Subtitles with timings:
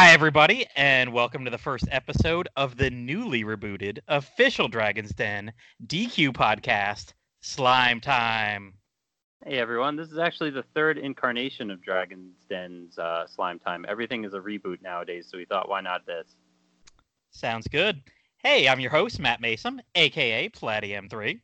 [0.00, 5.52] Hi, everybody, and welcome to the first episode of the newly rebooted official Dragon's Den
[5.88, 8.74] DQ podcast, Slime Time.
[9.44, 13.84] Hey everyone, this is actually the third incarnation of Dragon's Den's uh, Slime Time.
[13.88, 16.36] Everything is a reboot nowadays, so we thought, why not this?
[17.32, 18.00] Sounds good.
[18.44, 21.40] Hey, I'm your host, Matt Mason, aka Platy3.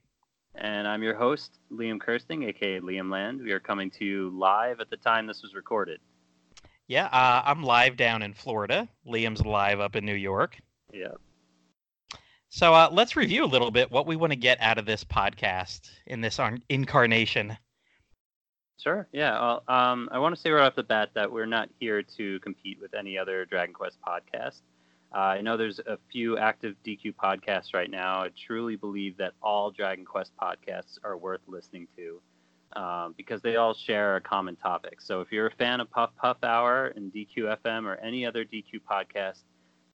[0.55, 3.43] And I'm your host, Liam Kirsting, aka Liam Land.
[3.43, 5.99] We are coming to you live at the time this was recorded.
[6.87, 8.89] Yeah, uh, I'm live down in Florida.
[9.07, 10.59] Liam's live up in New York.
[10.93, 11.13] Yeah.
[12.51, 15.03] So uh, let's review a little bit what we want to get out of this
[15.03, 17.57] podcast in this on- incarnation.
[18.79, 19.09] Sure.
[19.13, 19.33] Yeah.
[19.41, 22.39] Well, um, I want to say right off the bat that we're not here to
[22.41, 24.61] compete with any other Dragon Quest podcast.
[25.15, 28.23] Uh, I know there's a few active DQ podcasts right now.
[28.25, 32.21] I truly believe that all Dragon Quest podcasts are worth listening to
[32.77, 35.01] um, because they all share a common topic.
[35.01, 38.45] So if you're a fan of Puff Puff Hour and DQ FM or any other
[38.45, 39.43] DQ podcast,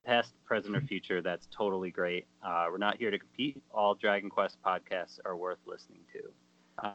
[0.04, 2.26] past, present, or future, that's totally great.
[2.42, 3.62] Uh, we're not here to compete.
[3.70, 6.20] All Dragon Quest podcasts are worth listening to.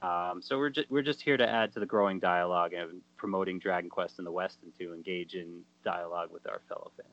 [0.02, 3.60] Um, so we're just we're just here to add to the growing dialogue and promoting
[3.60, 7.12] Dragon Quest in the West and to engage in dialogue with our fellow fans.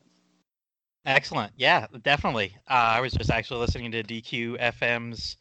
[1.05, 1.51] Excellent.
[1.57, 2.55] Yeah, definitely.
[2.67, 5.37] Uh, I was just actually listening to DQ FM's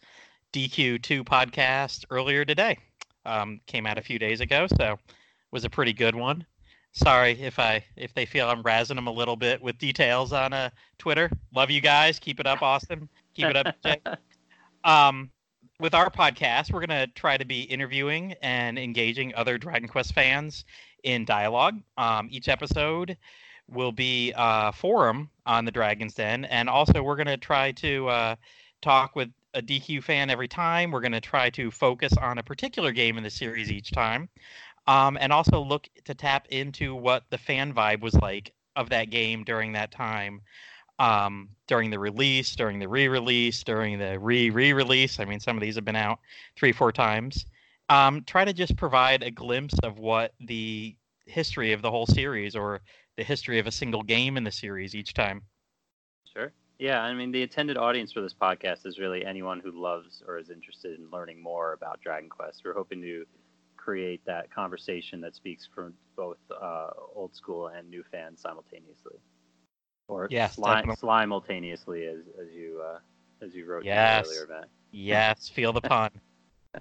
[0.52, 2.78] DQ2 podcast earlier today.
[3.24, 4.98] Um, came out a few days ago, so
[5.50, 6.44] was a pretty good one.
[6.92, 10.52] Sorry if I if they feel I'm razzing them a little bit with details on
[10.52, 11.30] uh, Twitter.
[11.54, 12.18] Love you guys.
[12.18, 13.08] Keep it up, Austin.
[13.34, 14.00] Keep it up, Jay.
[14.84, 15.30] Um,
[15.80, 20.12] with our podcast, we're going to try to be interviewing and engaging other Dragon Quest
[20.14, 20.64] fans
[21.02, 21.80] in dialogue.
[21.96, 23.16] Um, each episode
[23.68, 28.08] will be a forum on the Dragon's Den, and also we're going to try to
[28.08, 28.36] uh,
[28.80, 30.90] talk with a DQ fan every time.
[30.90, 34.28] We're going to try to focus on a particular game in the series each time,
[34.86, 39.10] um, and also look to tap into what the fan vibe was like of that
[39.10, 40.40] game during that time
[40.98, 45.18] um, during the release, during the re-release, during the re-re-release.
[45.18, 46.20] I mean, some of these have been out
[46.56, 47.46] three, four times.
[47.88, 50.96] Um, try to just provide a glimpse of what the
[51.26, 52.80] history of the whole series or
[53.16, 55.42] the history of a single game in the series each time.
[56.32, 56.52] Sure.
[56.82, 60.36] Yeah, I mean, the intended audience for this podcast is really anyone who loves or
[60.36, 62.62] is interested in learning more about Dragon Quest.
[62.64, 63.24] We're hoping to
[63.76, 69.14] create that conversation that speaks for both uh, old school and new fans simultaneously
[70.08, 72.98] or yes, slime, simultaneously, as as you uh,
[73.44, 74.26] as you wrote yes.
[74.26, 74.68] earlier, Matt.
[74.90, 76.10] Yes, feel the pun.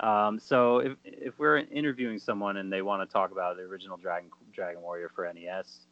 [0.00, 3.96] um, so if if we're interviewing someone and they want to talk about the original
[3.96, 5.86] Dragon Dragon Warrior for NES,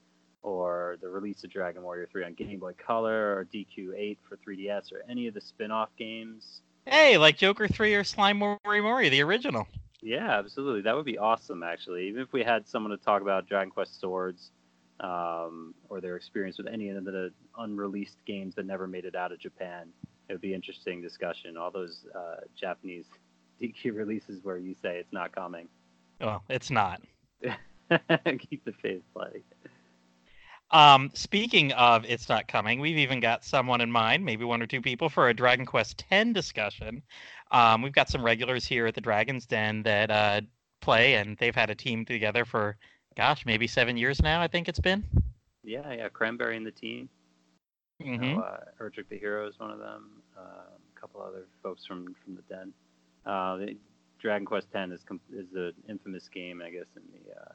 [0.44, 4.92] or the release of Dragon Warrior 3 on Game Boy Color, or DQ8 for 3DS,
[4.92, 6.60] or any of the spin-off games.
[6.86, 9.66] Hey, like Joker 3 or Slime Mori Mori, the original.
[10.02, 10.82] Yeah, absolutely.
[10.82, 12.08] That would be awesome, actually.
[12.08, 14.50] Even if we had someone to talk about Dragon Quest Swords
[15.00, 19.32] um, or their experience with any of the unreleased games that never made it out
[19.32, 19.88] of Japan.
[20.28, 21.56] It would be interesting discussion.
[21.56, 23.06] All those uh, Japanese
[23.62, 25.68] DQ releases where you say it's not coming.
[26.20, 27.00] Well, it's not.
[27.42, 29.42] Keep the faith, buddy.
[30.70, 34.66] Um, speaking of it's not coming, we've even got someone in mind, maybe one or
[34.66, 37.02] two people, for a Dragon Quest X discussion.
[37.50, 40.40] Um, we've got some regulars here at the Dragon's Den that uh,
[40.80, 42.76] play, and they've had a team together for
[43.16, 44.40] gosh, maybe seven years now.
[44.40, 45.04] I think it's been.
[45.62, 46.08] Yeah, yeah.
[46.08, 47.08] Cranberry and the team.
[48.02, 48.36] Mm-hmm.
[48.36, 50.22] Know, uh, Erdrick the Hero is one of them.
[50.36, 52.72] Uh, a couple other folks from from the den.
[53.24, 53.58] Uh,
[54.20, 55.00] Dragon Quest X is
[55.32, 57.52] is an infamous game, I guess, in the uh,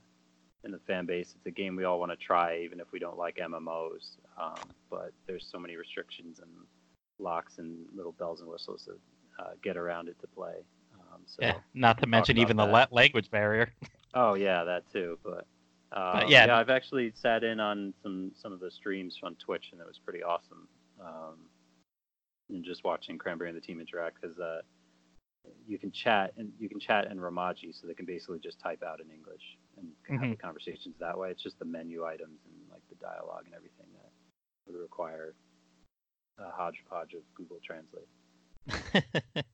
[0.64, 1.34] in the fan base.
[1.36, 4.18] It's a game we all want to try, even if we don't like MMOs.
[4.40, 4.56] Um,
[4.90, 6.50] but there's so many restrictions and
[7.20, 10.56] locks and little bells and whistles to uh, get around it to play.
[10.94, 12.94] Um, so yeah, not to mention even the that.
[12.94, 13.72] language barrier.
[14.16, 15.20] Oh yeah, that too.
[15.24, 15.46] But,
[15.92, 16.48] um, but yeah.
[16.48, 19.86] yeah, I've actually sat in on some some of the streams on Twitch, and it
[19.86, 20.68] was pretty awesome.
[21.00, 21.36] Um,
[22.50, 24.62] and just watching Cranberry and the team interact because uh,
[25.68, 28.82] you can chat and you can chat in Romaji, so they can basically just type
[28.82, 29.44] out in English
[29.80, 30.24] and mm-hmm.
[30.24, 31.32] have the conversations that way.
[31.32, 34.12] It's just the menu items and like the dialogue and everything that
[34.68, 35.34] would require
[36.38, 38.08] a hodgepodge of Google Translate.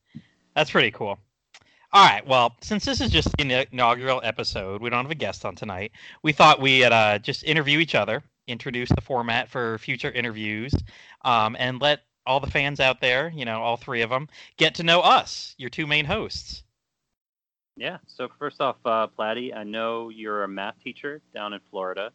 [0.56, 1.18] That's pretty cool.
[1.94, 2.28] All right.
[2.28, 5.94] Well, since this is just the inaugural episode, we don't have a guest on tonight.
[6.24, 10.74] We thought we'd uh, just interview each other, introduce the format for future interviews,
[11.24, 14.76] um, and let all the fans out there, you know, all three of them, get
[14.76, 16.64] to know us, your two main hosts.
[17.78, 17.98] Yeah.
[18.08, 22.12] So first off, uh, Platy, I know you're a math teacher down in Florida,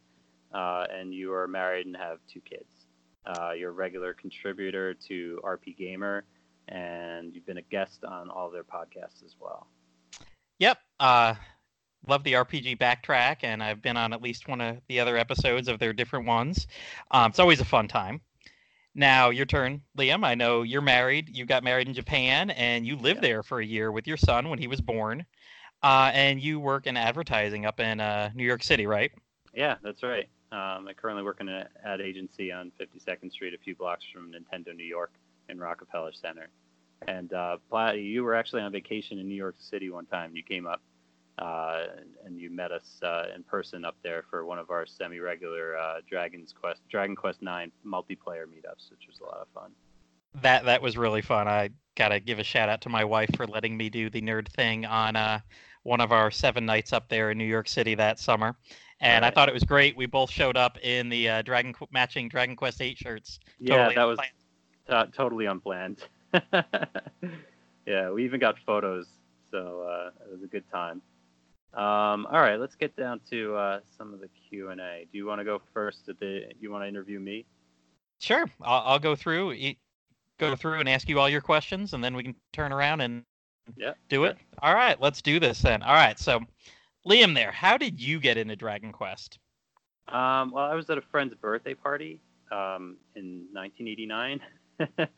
[0.52, 2.86] uh, and you are married and have two kids.
[3.26, 6.24] Uh, you're a regular contributor to RP Gamer
[6.70, 9.66] and you've been a guest on all their podcasts as well.
[10.58, 10.78] Yep.
[10.98, 11.34] Uh,
[12.06, 15.68] love the RPG Backtrack, and I've been on at least one of the other episodes
[15.68, 16.66] of their different ones.
[17.10, 18.20] Um, it's always a fun time.
[18.94, 20.24] Now, your turn, Liam.
[20.24, 21.36] I know you're married.
[21.36, 23.28] You got married in Japan, and you lived Yeah.
[23.28, 25.24] there for a year with your son when he was born.
[25.82, 29.12] Uh, and you work in advertising up in uh, New York City, right?
[29.54, 30.28] Yeah, that's right.
[30.52, 34.32] Um, I currently work in an ad agency on 52nd Street, a few blocks from
[34.32, 35.12] Nintendo New York
[35.48, 36.48] in Rockefeller Center.
[37.06, 37.56] And uh,
[37.94, 40.36] you were actually on vacation in New York City one time.
[40.36, 40.82] You came up
[41.38, 41.86] uh,
[42.24, 46.00] and you met us uh, in person up there for one of our semi-regular uh,
[46.08, 49.70] Dragon's Quest, Dragon Quest Nine multiplayer meetups, which was a lot of fun.
[50.42, 51.48] That that was really fun.
[51.48, 54.48] I gotta give a shout out to my wife for letting me do the nerd
[54.48, 55.40] thing on uh,
[55.82, 58.56] one of our seven nights up there in New York City that summer,
[59.00, 59.96] and I thought it was great.
[59.96, 63.40] We both showed up in the uh, Dragon Qu- matching Dragon Quest Eight shirts.
[63.58, 64.18] Yeah, Totally that was
[64.86, 65.10] unplanned.
[65.12, 65.98] to- totally unplanned.
[67.86, 69.06] yeah, we even got photos,
[69.50, 71.02] so uh, it was a good time.
[71.72, 75.06] Um, all right, let's get down to uh, some of the Q and A.
[75.10, 76.06] Do you want to go first?
[76.06, 77.46] The you want to interview me?
[78.18, 79.54] Sure, I'll, I'll go through
[80.38, 83.24] go through and ask you all your questions, and then we can turn around and
[83.76, 84.36] Yeah, do it.
[84.62, 85.82] All right, let's do this then.
[85.82, 86.40] All right, so
[87.06, 89.38] Liam, there, how did you get into Dragon Quest?
[90.08, 92.20] Um, well, I was at a friend's birthday party
[92.50, 94.40] um, in 1989,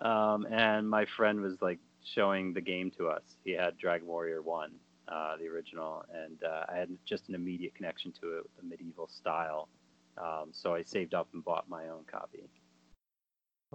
[0.00, 3.22] um, and my friend was like showing the game to us.
[3.44, 4.72] He had Dragon Warrior One,
[5.08, 8.62] uh, the original, and uh, I had just an immediate connection to it with the
[8.62, 9.68] medieval style.
[10.16, 12.48] Um, so I saved up and bought my own copy.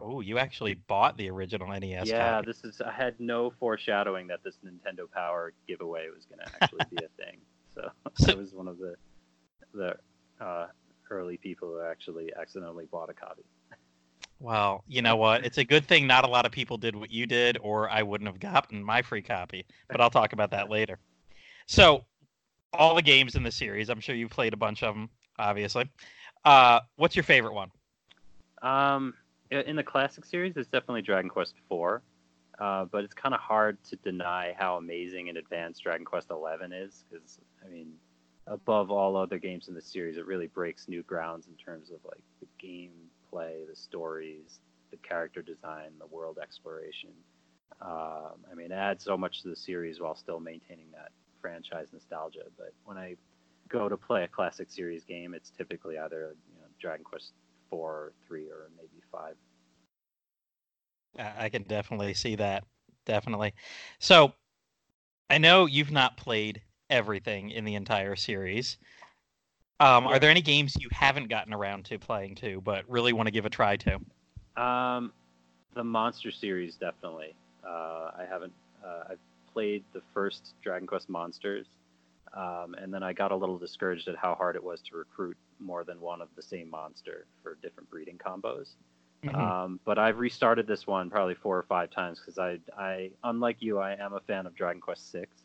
[0.02, 2.46] Oh, you actually bought the original NES yeah, copy.
[2.48, 2.82] this is.
[2.82, 7.10] I had no foreshadowing that this Nintendo Power giveaway was going to actually be a
[7.24, 7.38] thing.
[7.76, 8.96] So, So- I was one of the
[9.74, 9.96] the
[10.44, 10.68] uh,
[11.10, 13.44] early people who actually accidentally bought a copy.
[14.40, 15.46] Well, you know what?
[15.46, 18.02] It's a good thing not a lot of people did what you did, or I
[18.02, 19.66] wouldn't have gotten my free copy.
[19.88, 20.98] But I'll talk about that later.
[21.68, 22.06] So,
[22.74, 25.88] all the games in the series, I'm sure you've played a bunch of them, obviously.
[26.44, 27.70] Uh, what's your favorite one?
[28.64, 29.14] Um,
[29.52, 32.02] in the classic series, it's definitely Dragon Quest IV,
[32.60, 36.74] uh, but it's kind of hard to deny how amazing and advanced Dragon Quest XI
[36.74, 37.04] is.
[37.10, 37.94] Because I mean,
[38.48, 42.00] above all other games in the series, it really breaks new grounds in terms of
[42.06, 44.60] like the gameplay, the stories,
[44.90, 47.12] the character design, the world exploration.
[47.82, 51.10] Um, I mean, it adds so much to the series while still maintaining that
[51.42, 52.44] franchise nostalgia.
[52.58, 53.16] But when I
[53.68, 57.34] go to play a classic series game, it's typically either you know Dragon Quest
[57.70, 59.36] four, three, or maybe five.
[61.18, 62.64] I can definitely see that.
[63.06, 63.54] Definitely.
[64.00, 64.34] So,
[65.30, 68.78] I know you've not played everything in the entire series.
[69.80, 70.12] Um, Yeah.
[70.12, 73.32] Are there any games you haven't gotten around to playing to, but really want to
[73.32, 74.00] give a try to?
[74.56, 75.14] Um,
[75.74, 77.36] the Monster series definitely.
[77.64, 78.54] Uh, I haven't.
[78.86, 79.20] Uh, I've
[79.54, 81.68] played the first Dragon Quest Monsters,
[82.34, 85.38] um, and then I got a little discouraged at how hard it was to recruit
[85.60, 88.76] more than one of the same monster for different breeding combos.
[89.24, 89.36] Mhm.
[89.36, 93.58] Um, but I've restarted this one probably four or five times because I, I, unlike
[93.60, 95.44] you, I am a fan of Dragon Quest Six,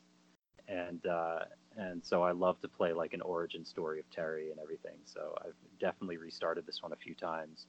[0.69, 1.41] and uh,
[1.77, 4.97] and so I love to play like an origin story of Terry and everything.
[5.05, 7.67] So I've definitely restarted this one a few times,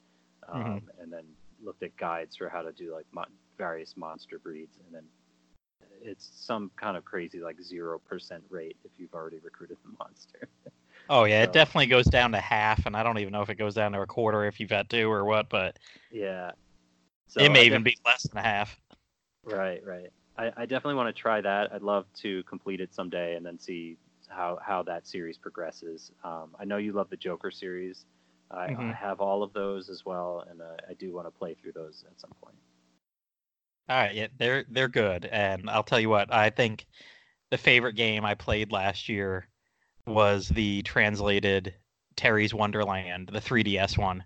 [0.47, 0.61] um,
[1.01, 1.25] and then
[1.61, 5.03] looked at guides for how to do like mon- various monster breeds, and then
[6.01, 10.47] it's some kind of crazy like zero percent rate if you've already recruited the monster.
[11.09, 13.49] Oh yeah, So- it definitely goes down to half, and I don't even know if
[13.49, 15.77] it goes down to a quarter if you've got two or what, but
[16.11, 16.51] yeah.
[17.27, 18.79] So it may I even be less than a half.
[19.43, 20.11] Right, right.
[20.37, 21.73] I, I definitely want to try that.
[21.73, 23.97] I'd love to complete it someday and then see
[24.27, 26.11] how how that series progresses.
[26.23, 28.05] Um, I know you love the Joker series.
[28.51, 28.95] I, I Mhm.
[28.95, 32.05] have all of those as well, and uh, I do want to play through those
[32.09, 32.55] at some point.
[33.89, 36.85] All right, yeah, they're they're good, and I'll tell you what, I think
[37.51, 39.47] the favorite game I played last year
[40.07, 41.73] was the translated
[42.15, 44.23] Terry's Wonderland, the 3DS one.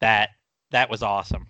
[0.00, 0.30] That
[0.70, 1.48] that was awesome.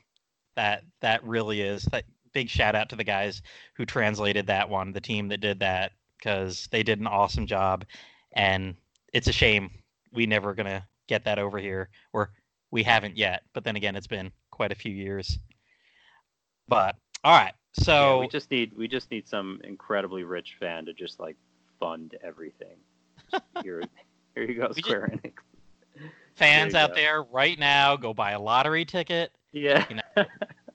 [0.57, 1.85] That that really is.
[1.85, 3.43] That big shout out to the guys
[3.75, 7.85] who translated that one, the team that did that, because they did an awesome job.
[8.33, 8.75] And
[9.13, 9.71] it's a shame
[10.13, 12.33] we never gonna get that over here, or
[12.71, 13.43] we haven't yet.
[13.53, 15.39] But then again, it's been quite a few years.
[16.69, 20.87] But all right, Yeah, so we just need we just need some incredibly rich fan
[20.87, 21.37] to just like
[21.79, 22.77] fund everything.
[23.63, 23.83] Here,
[24.35, 25.33] here you go, Square Enix.
[26.35, 26.95] fans there out go.
[26.97, 29.33] there right now, go buy a lottery ticket.
[29.53, 30.25] Yeah, You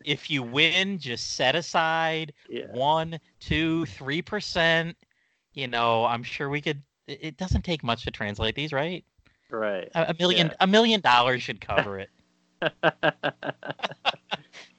[0.04, 4.98] If you win, just set aside yeah, one, two, three percent.
[5.54, 6.82] You know, I'm sure we could.
[7.08, 9.04] It it doesn't take much to translate these, right?
[9.50, 9.90] right.
[9.96, 10.54] A, a million, Yeah.
[10.60, 12.10] a million dollars should cover it.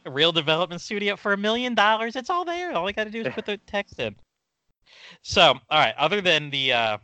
[0.06, 2.72] A real development studio for a million dollars, it's all there.
[2.72, 4.14] All I got to do is put the text in.
[5.22, 5.94] So, all right.
[5.96, 6.98] Other than the uh,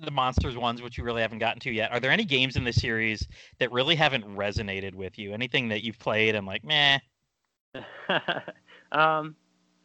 [0.00, 2.64] the monsters ones, which you really haven't gotten to yet, are there any games in
[2.64, 3.26] the series
[3.58, 5.32] that really haven't resonated with you?
[5.32, 6.98] Anything that you've played and like, meh?
[8.92, 9.34] um,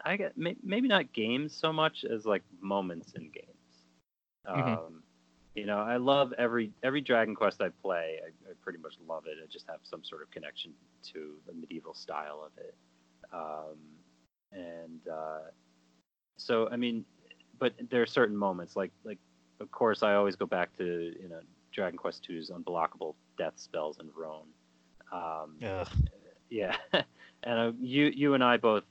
[0.03, 3.85] I get maybe not games so much as like moments in games.
[4.47, 5.03] Um, Mhm.
[5.55, 8.19] you know, I love every every Dragon Quest I play.
[8.23, 9.37] I, I pretty much love it.
[9.41, 10.71] I just have some sort of connection
[11.13, 12.75] to the medieval style of it.
[13.33, 13.77] Um,
[14.51, 15.49] and uh,
[16.37, 17.05] so, I mean,
[17.59, 19.19] but there are certain moments, like like
[19.59, 21.39] of course, I always go back to you know
[21.73, 24.47] Dragon Quest II's unblockable death spells and Rhone.
[25.11, 25.87] Um, Ugh.
[26.49, 26.75] yeah,
[27.43, 28.83] and uh, you you and I both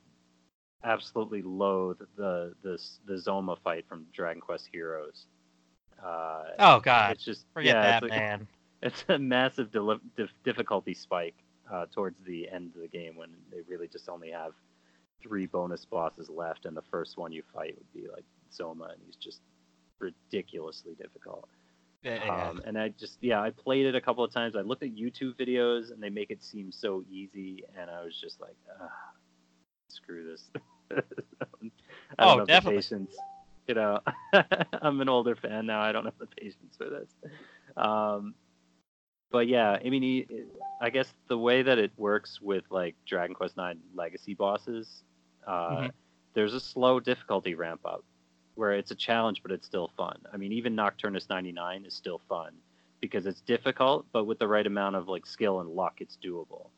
[0.83, 5.26] absolutely loathe the the the Zoma fight from Dragon Quest Heroes.
[6.04, 8.49] Uh, Oh God, it's just forget yeah, that, it's, a, man.
[8.83, 11.37] it's a massive dif- difficulty spike
[11.73, 14.52] uh, towards the end of the game when they really just only have
[15.23, 19.00] three bonus bosses left, and the first one you fight would be like Zoma, and
[19.06, 19.40] he's just
[20.04, 21.49] ridiculously difficult.
[22.02, 22.49] Yeah.
[22.49, 24.56] Um, and I just, yeah, I played it a couple of times.
[24.56, 27.64] I looked at YouTube videos and they make it seem so easy.
[27.78, 28.90] And I was just like, ah,
[29.88, 30.50] screw this.
[30.92, 31.73] I don't
[32.18, 32.76] Oh, have definitely.
[32.76, 33.16] the patience.
[33.66, 34.00] You know,
[34.82, 35.80] I'm an older fan now.
[35.80, 37.08] I don't have the patience for this.
[37.78, 38.34] Um,
[39.30, 40.26] but yeah, I mean, he-
[40.82, 45.02] I guess the way that it works with like Dragon Quest IX Legacy bosses,
[45.46, 45.90] uh, Mhm.
[46.34, 48.04] there's a slow difficulty ramp up
[48.54, 50.18] where it's a challenge, but it's still fun.
[50.32, 52.52] I mean, even Nokturnus 99 is still fun
[53.00, 56.68] because it's difficult, but with the right amount of like skill and luck, it's doable.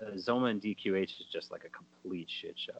[0.00, 2.72] Uh, Zoma and DQH is just like a complete shit show.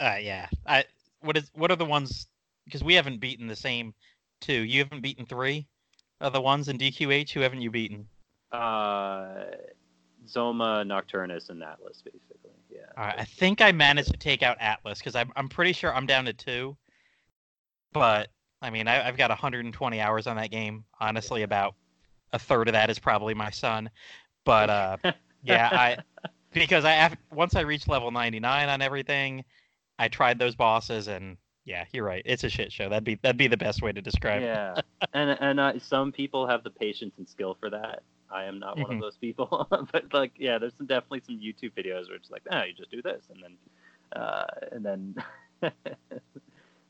[0.00, 0.48] Uh, yeah.
[0.66, 0.84] I
[1.20, 2.26] what is what are the ones?
[2.64, 3.94] Because we haven't beaten the same
[4.40, 4.52] two.
[4.52, 5.66] You haven't beaten three
[6.20, 7.30] of the ones in DQH.
[7.30, 8.08] Who haven't you beaten?
[8.50, 9.44] Uh,
[10.26, 12.50] Zoma, Nokturnus, and Atlas, basically.
[12.70, 12.80] Yeah.
[12.96, 15.94] All right, I think I managed to take out Atlas because I'm I'm pretty sure
[15.94, 16.76] I'm down to two.
[17.92, 18.28] But
[18.60, 20.84] I mean, I, I've got 120 hours on that game.
[21.00, 21.74] Honestly, about
[22.32, 23.90] a third of that is probably my son.
[24.44, 24.96] But uh,
[25.42, 25.98] yeah, I
[26.52, 29.44] because I once I reached level 99 on everything,
[29.98, 32.22] I tried those bosses and yeah, you're right.
[32.24, 32.88] It's a shit show.
[32.88, 34.46] That'd be that'd be the best way to describe it.
[34.46, 34.80] yeah,
[35.14, 38.02] and and uh, some people have the patience and skill for that.
[38.30, 38.94] I am not one Mhm.
[38.94, 42.42] of those people, but like, yeah, there's some, definitely some YouTube videos where it's like,
[42.50, 45.14] no, you just do this, and then, uh, and then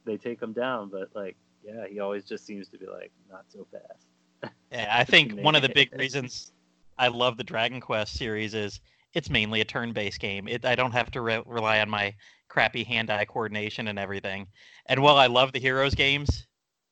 [0.04, 0.88] they take him down.
[0.90, 4.54] But like, yeah, he always just seems to be like, not so fast.
[4.70, 6.52] Yeah, I think one of the big reasons
[6.98, 8.80] I love the Dragon Quest series is
[9.14, 10.48] it's mainly a turn-based game.
[10.48, 12.14] It, I don't have to re- rely on my
[12.48, 14.46] crappy hand-eye coordination and everything.
[14.86, 16.46] And while I love the Heroes games,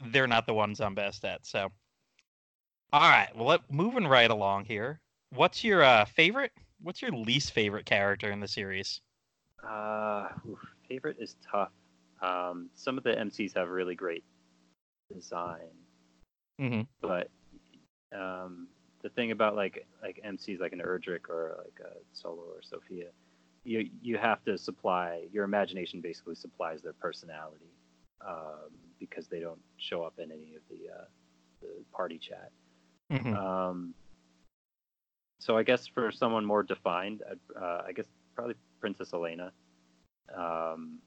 [0.07, 1.47] they're not the ones I'm best at.
[1.47, 1.69] So,
[2.93, 5.01] all right, well, let, moving right along here.
[5.31, 6.53] What's your uh, favorite?
[6.83, 9.01] What's your least favorite character in the series?
[9.63, 11.71] Uh, oof, favorite is tough.
[12.23, 14.25] Um, some of the MCs have really great
[15.13, 15.69] design,
[16.61, 16.83] Mm-hmm.
[17.01, 17.31] but
[18.15, 18.69] um,
[19.03, 23.07] the thing about like like MCs like an Erdrick or like a Solo or Sophia,
[23.65, 27.73] you you have to supply your imagination basically supplies their personality
[28.27, 31.05] um, because they don't show up in any of the uh,
[31.63, 32.51] the party chat.
[33.11, 33.35] Mm-hmm.
[33.35, 33.95] Um,
[35.39, 37.23] so I guess for someone more defined,
[37.59, 39.53] uh, I guess probably Princess Elena.
[40.37, 40.99] Um,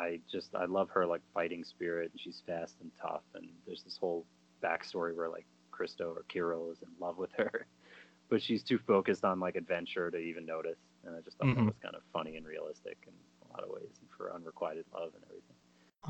[0.00, 3.22] I just I love her like fighting spirit, and she's fast and tough.
[3.34, 4.26] And there's this whole
[4.64, 7.66] backstory where like Christo or Kiryl is in love with her,
[8.30, 10.78] but she's too focused on like adventure to even notice.
[11.06, 11.66] And I just thought that Mhm.
[11.66, 13.14] was kind of funny and realistic in
[13.48, 15.56] a lot of ways, and for unrequited love and everything.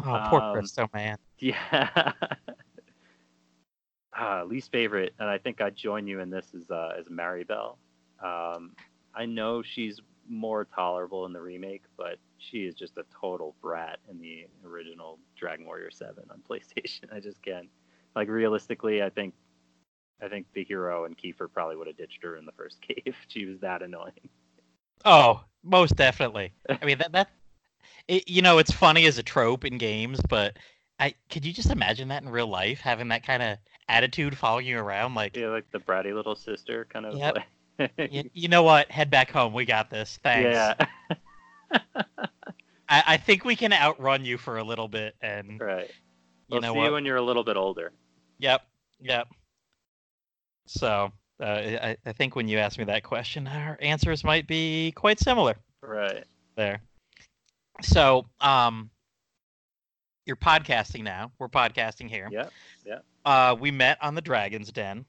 [0.04, 1.18] Oh, poor um, Christo, man.
[1.40, 2.12] Yeah.
[4.18, 7.76] uh, least favorite, and I think I'd join you in this is uh, is Maribel.
[8.22, 8.72] Um,
[9.14, 13.98] I know she's more tolerable in the remake, but she is just a total brat
[14.08, 17.12] in the original Dragon Warrior Seven on PlayStation.
[17.12, 17.68] I just can't.
[18.14, 19.34] Like realistically, I think
[20.22, 23.14] I think the hero and Kiefer probably would have ditched her in the first cave.
[23.28, 24.28] she was that annoying.
[25.04, 26.52] Oh, most definitely.
[26.68, 27.28] I mean that that
[28.08, 30.56] it, you know it's funny as a trope in games, but
[30.98, 33.58] I could you just imagine that in real life having that kind of
[33.88, 37.16] attitude following you around like Yeah, like the bratty little sister kind of.
[37.16, 37.34] Yep.
[37.36, 37.46] Like,
[38.10, 40.74] you, you know what head back home we got this thanks yeah.
[42.88, 45.88] I, I think we can outrun you for a little bit and right.
[45.88, 47.92] you We'll know see what you when you're a little bit older.
[48.38, 48.62] yep
[49.00, 49.28] yep
[50.66, 54.92] so uh, I, I think when you ask me that question our answers might be
[54.92, 56.24] quite similar Right.
[56.56, 56.82] there.
[57.80, 58.90] So, um,
[60.26, 61.32] you're podcasting now.
[61.38, 62.28] We're podcasting here.
[62.30, 62.52] Yep.
[62.84, 63.04] Yep.
[63.24, 65.06] Uh, we met on the Dragon's Den,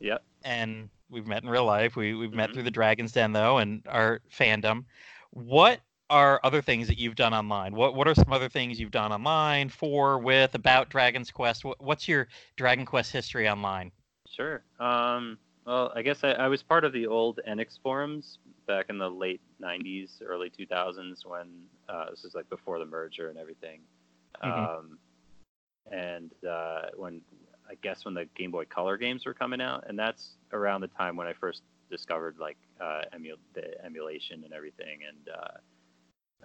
[0.00, 0.24] Yep.
[0.42, 1.96] and we've met in real life.
[1.96, 2.54] We we've met Mhm.
[2.54, 4.84] through the Dragon's Den though, and our fandom.
[5.30, 5.80] What
[6.10, 7.74] are other things that you've done online?
[7.74, 11.64] What What are some other things you've done online for, with, about Dragon's Quest?
[11.64, 13.90] What, what's your Dragon Quest history online?
[14.28, 14.62] Sure.
[14.78, 18.98] Um, well, I guess I, I, was part of the old Enix forums back in
[18.98, 21.48] the late '90s, early 2000s, when
[21.88, 23.80] uh, this was like before the merger and everything.
[24.42, 24.64] Mm-hmm.
[24.64, 24.98] Um,
[25.90, 27.22] and uh, when
[27.68, 30.88] I guess when the Game Boy Color games were coming out, and that's around the
[30.88, 35.58] time when I first discovered like uh, emu- the emulation and everything, and uh,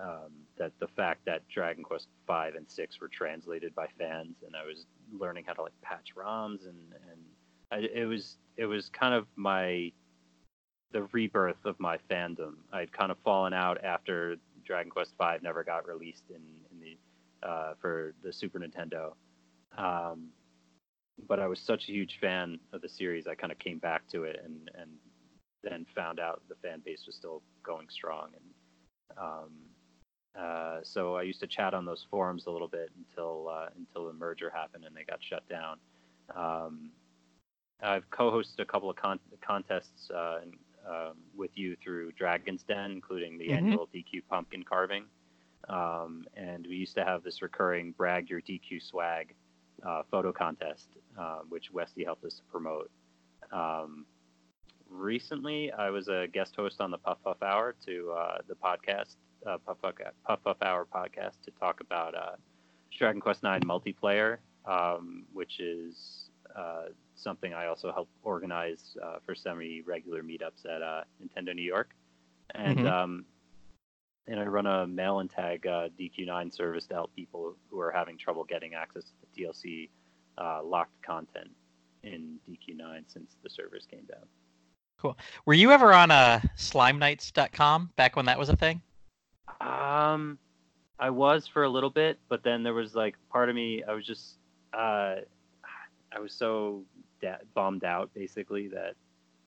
[0.02, 4.56] um, that the fact that Dragon Quest five and six were translated by fans, and
[4.56, 4.86] I was
[5.18, 7.22] learning how to like patch ROMs, and and
[7.72, 9.92] I, it was it was kind of my
[10.92, 12.56] the rebirth of my fandom.
[12.74, 17.48] I'd kind of fallen out after Dragon Quest V never got released in, in the
[17.48, 19.14] uh, for the Super Nintendo.
[19.78, 20.30] Um,
[21.28, 24.08] but I was such a huge fan of the series, I kind of came back
[24.10, 24.92] to it and and
[25.64, 28.30] then found out the fan base was still going strong.
[28.34, 29.50] And um,
[30.40, 34.08] uh, so I used to chat on those forums a little bit until uh, until
[34.08, 35.78] the merger happened and they got shut down.
[36.36, 36.92] Um,
[37.82, 40.40] I've co-hosted a couple of con- contests uh,
[40.88, 43.66] um, with you through Dragon's Den, including the mm-hmm.
[43.66, 45.06] annual DQ pumpkin carving.
[45.68, 49.34] Um, and we used to have this recurring brag your DQ swag
[49.88, 50.88] uh, photo contest,
[51.20, 52.90] uh, which Westy helped us to promote.
[53.52, 54.06] Um,
[54.90, 59.16] recently, I was a guest host on the Puff Puff Hour to uh, the podcast,
[59.46, 59.96] uh, Puff, Puff,
[60.26, 62.36] Puff Puff Hour podcast, to talk about uh,
[62.98, 66.86] Dragon Quest IX multiplayer, um, which is uh,
[67.16, 68.96] something I also help organize
[69.26, 71.90] for semi-regular meetups at Nintendo New York.
[72.56, 72.88] And mm-hmm.
[72.88, 73.26] um,
[74.30, 77.92] and I run a mail and tag uh, DQ9 service to help people who are
[77.92, 79.90] having trouble getting access to the DLC
[80.40, 81.50] uh, locked content
[82.04, 84.26] in DQ9 since the servers came down.
[85.00, 85.18] Cool.
[85.46, 88.82] Were you ever on a uh, SlimeNights.com back when that was a thing?
[89.62, 90.38] Um,
[91.00, 93.84] I was for a little bit, but then there was like part of me.
[93.84, 94.36] I was just,
[94.74, 95.16] uh,
[96.12, 96.84] I was so
[97.22, 98.96] da- bombed out basically that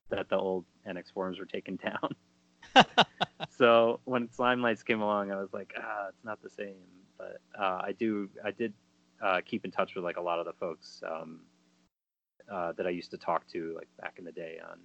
[0.08, 1.76] that the old Enix forums were taken
[2.76, 2.84] down.
[3.50, 6.76] so when Slime Nights came along, I was like, ah, it's not the same.
[7.18, 8.72] But uh, I do, I did
[9.22, 11.40] uh, keep in touch with like a lot of the folks um,
[12.50, 14.78] uh, that I used to talk to like back in the day on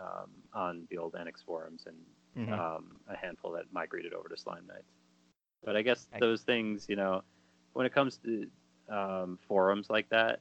[0.00, 2.60] um, on the old Enix forums, and mm-hmm.
[2.60, 4.92] um, a handful that migrated over to Slime Nights.
[5.64, 7.22] But I guess those things, you know,
[7.72, 8.46] when it comes to
[8.88, 10.40] um, forums like that,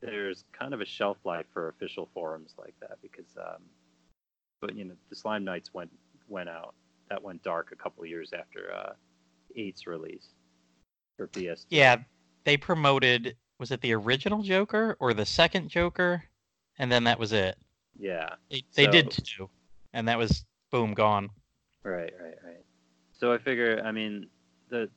[0.00, 3.62] there's kind of a shelf life for official forums like that because um,
[4.60, 5.90] but you know the Slime Nights went
[6.28, 6.74] went out.
[7.10, 8.92] That went dark a couple years after uh,
[9.56, 10.28] Eight's release
[11.16, 11.66] for PS.
[11.68, 11.98] Yeah,
[12.44, 13.36] they promoted.
[13.58, 16.24] Was it the original Joker or the second Joker?
[16.78, 17.56] And then that was it.
[17.98, 19.48] Yeah, they, they so, did two,
[19.92, 21.30] and that was boom gone.
[21.84, 22.64] Right, right, right.
[23.12, 24.26] So I figure, I mean,
[24.68, 24.88] the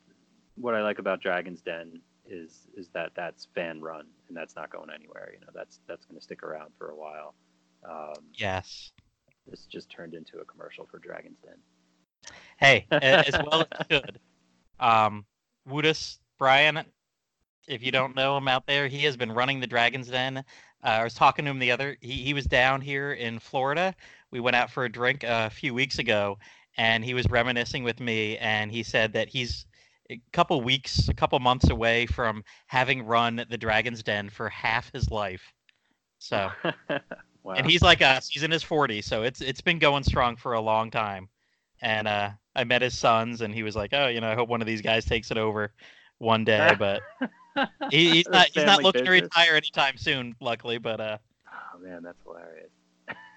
[0.56, 4.70] what I like about Dragon's Den is is that that's fan run and that's not
[4.70, 5.30] going anywhere.
[5.32, 7.34] You know, that's that's going to stick around for a while.
[7.88, 8.92] Um, yes.
[9.46, 11.54] This just turned into a commercial for Dragon's Den.
[12.58, 14.20] Hey, as well as it should.
[14.80, 15.24] Um,
[15.66, 16.84] Woodus Brian,
[17.68, 20.38] if you don't know him out there, he has been running the Dragon's Den.
[20.38, 20.42] Uh,
[20.82, 21.96] I was talking to him the other.
[22.00, 23.94] He he was down here in Florida.
[24.30, 26.38] We went out for a drink a few weeks ago,
[26.76, 28.36] and he was reminiscing with me.
[28.38, 29.66] And he said that he's
[30.10, 34.92] a couple weeks, a couple months away from having run the Dragon's Den for half
[34.92, 35.52] his life.
[36.18, 36.50] So
[37.48, 37.54] Wow.
[37.54, 38.28] And he's like us.
[38.28, 41.30] He's in his 40s, so it's it's been going strong for a long time.
[41.80, 44.50] And uh, I met his sons, and he was like, "Oh, you know, I hope
[44.50, 45.72] one of these guys takes it over
[46.18, 47.00] one day." But
[47.90, 49.20] he, he's not he's not looking business.
[49.20, 50.78] to retire anytime soon, luckily.
[50.78, 51.18] But uh,
[51.48, 52.70] oh man, that's hilarious.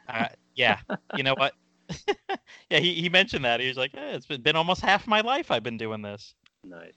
[0.09, 0.79] uh, yeah,
[1.15, 1.53] you know what?
[2.69, 3.59] yeah, he, he mentioned that.
[3.59, 6.35] He was like, eh, "It's been, been almost half my life I've been doing this."
[6.63, 6.93] Nice.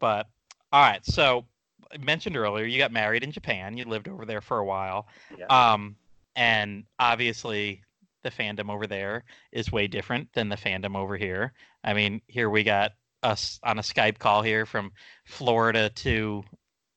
[0.00, 0.26] But
[0.72, 1.46] all right, so
[1.92, 3.76] I mentioned earlier you got married in Japan.
[3.76, 5.06] You lived over there for a while.
[5.38, 5.46] Yeah.
[5.46, 5.96] Um,
[6.36, 7.82] and obviously
[8.22, 11.52] the fandom over there is way different than the fandom over here.
[11.84, 12.92] I mean, here we got
[13.24, 14.92] us on a Skype call here from
[15.24, 16.44] Florida to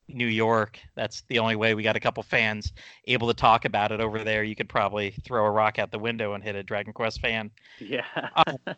[0.08, 0.78] New York.
[0.94, 2.72] That's the only way we got a couple fans
[3.06, 4.42] able to talk about it over there.
[4.42, 7.50] You could probably throw a rock out the window and hit a Dragon Quest fan.
[7.78, 8.04] Yeah.
[8.36, 8.74] uh,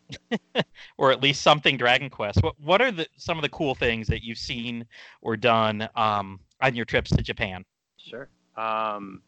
[0.99, 2.43] or at least something Dragon Quest.
[2.43, 4.87] What what are the some of the cool things that you've seen
[5.23, 7.65] or done um, on your trips to Japan?
[7.97, 8.29] Sure.
[8.57, 9.23] Um,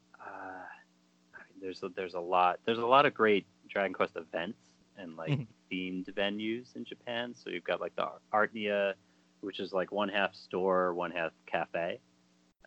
[1.62, 4.58] there's a, there's a lot there's a lot of great Dragon Quest events
[4.98, 5.42] and like mm-hmm.
[5.70, 7.34] themed venues in Japan.
[7.34, 8.94] So you've got like the Artnia,
[9.40, 12.00] which is like one half store, one half cafe,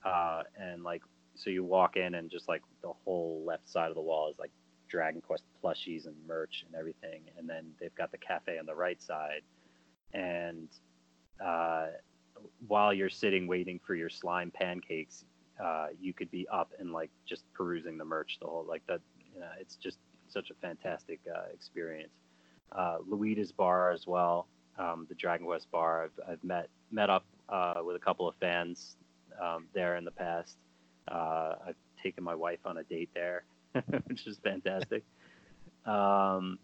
[0.03, 1.01] uh, and like
[1.35, 4.39] so you walk in and just like the whole left side of the wall is
[4.39, 4.51] like
[4.87, 7.23] Dragon Quest plushies and merch and everything.
[7.37, 9.41] And then they've got the cafe on the right side,
[10.13, 10.69] and
[11.43, 11.87] uh,
[12.67, 15.25] while you're sitting waiting for your slime pancakes,
[15.63, 19.01] uh, you could be up and like just perusing the merch the whole like that.
[19.33, 19.97] You know, it's just
[20.35, 22.13] such a fantastic uh, experience.
[22.71, 26.03] Uh, Luida's bar as well, um, the Dragon Quest bar.
[26.03, 28.97] I've, I've met met up uh, with a couple of fans
[29.41, 30.57] um, there in the past.
[31.07, 33.45] Uh, I've taken my wife on a date there,
[34.07, 35.03] which is fantastic.
[35.85, 36.59] Um,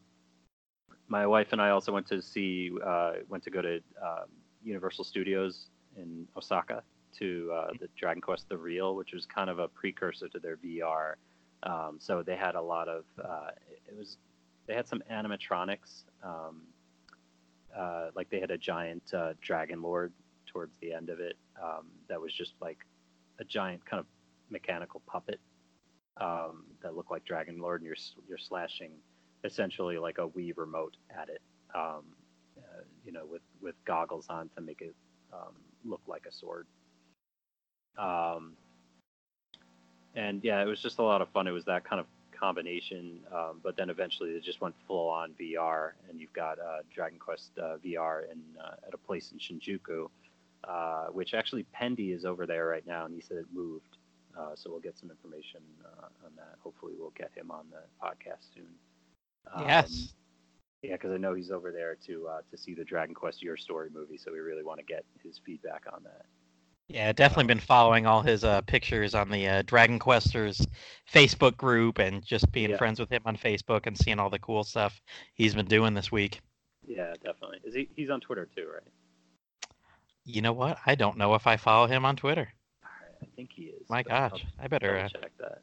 [1.07, 4.29] my wife and I also went to see uh, went to go to um,
[4.63, 6.83] Universal Studios in Osaka
[7.19, 10.57] to uh, the Dragon Quest The Real, which was kind of a precursor to their
[10.57, 11.15] VR.
[11.63, 13.51] Um, so they had a lot of uh,
[13.87, 14.17] it was
[14.67, 16.03] they had some animatronics.
[16.23, 16.63] Um,
[17.75, 20.11] uh, like they had a giant uh, dragon lord
[20.45, 22.79] towards the end of it um, that was just like
[23.39, 24.05] a giant kind of
[24.49, 25.39] mechanical puppet
[26.19, 27.95] um, that looked like Dragon Lord, and you're
[28.27, 28.91] you're slashing
[29.43, 31.41] essentially like a Wii remote at it,
[31.73, 32.03] um,
[32.57, 34.95] uh, you know, with with goggles on to make it
[35.33, 36.67] um, look like a sword.
[40.15, 41.47] And yeah, it was just a lot of fun.
[41.47, 42.05] It was that kind of
[42.41, 46.79] combination, um, but then eventually it just went full on VR, and you've got uh,
[46.93, 50.09] Dragon Quest uh, VR in uh, at a place in Shinjuku,
[50.67, 53.97] uh, which actually Pendy is over there right now, and he said it moved.
[54.37, 56.55] Uh, so we'll get some information uh, on that.
[56.63, 58.67] Hopefully, we'll get him on the podcast soon.
[59.53, 60.13] Um, yes.
[60.81, 63.89] Yeah, because I know he's over there to to see the Dragon Quest Your Story
[63.93, 66.25] movie, so we really want to get his feedback on that.
[66.93, 70.65] Yeah, definitely been following all his uh, pictures on the uh, Dragon Questers
[71.11, 72.77] Facebook group and just being yeah.
[72.77, 75.01] friends with him on Facebook and seeing all the cool stuff
[75.33, 76.41] he's been doing this week.
[76.85, 77.59] Yeah, definitely.
[77.63, 77.87] Is he?
[77.95, 78.83] He's on Twitter too, right?
[80.25, 80.79] You know what?
[80.85, 82.51] I don't know if I follow him on Twitter.
[82.83, 83.89] I think he is.
[83.89, 85.61] My gosh, I'll, I better uh, check that.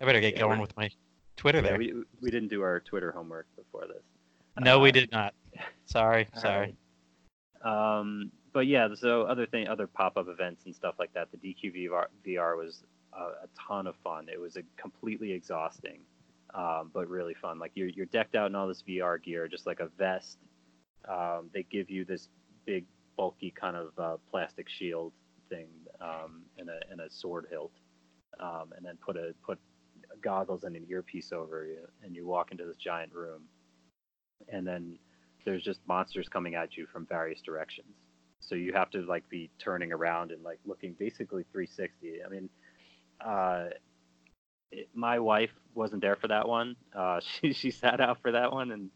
[0.00, 0.90] I better get yeah, going with my
[1.36, 1.78] Twitter yeah, there.
[1.78, 4.02] We we didn't do our Twitter homework before this.
[4.58, 5.34] No, we uh, did not.
[5.86, 6.58] Sorry, sorry.
[6.58, 6.76] Right.
[7.64, 11.28] Um, but yeah, so other thing, other pop-up events and stuff like that.
[11.30, 14.26] The DQ VR, VR was a, a, ton of fun.
[14.32, 16.00] It was a completely exhausting,
[16.54, 17.58] um, but really fun.
[17.58, 20.38] Like you're you're decked out in all this VR gear, just like a vest.
[21.08, 22.28] Um, they give you this
[22.64, 22.84] big,
[23.16, 25.12] bulky kind of uh, plastic shield
[25.48, 25.68] thing
[26.00, 27.72] um, and a and a sword hilt,
[28.40, 29.58] um, and then put a put
[30.22, 33.42] goggles and an earpiece over you, and you walk into this giant room,
[34.48, 34.98] and then
[35.44, 37.94] there's just monsters coming at you from various directions.
[38.40, 42.48] So you have to like be turning around and like looking basically 360 i mean
[43.24, 43.66] uh
[44.70, 46.76] it, my wife wasn't there for that one.
[46.94, 48.90] Uh she she sat out for that one and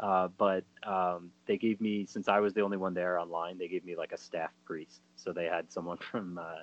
[0.00, 3.68] uh but um they gave me since i was the only one there online they
[3.68, 5.00] gave me like a staff priest.
[5.16, 6.62] So they had someone from uh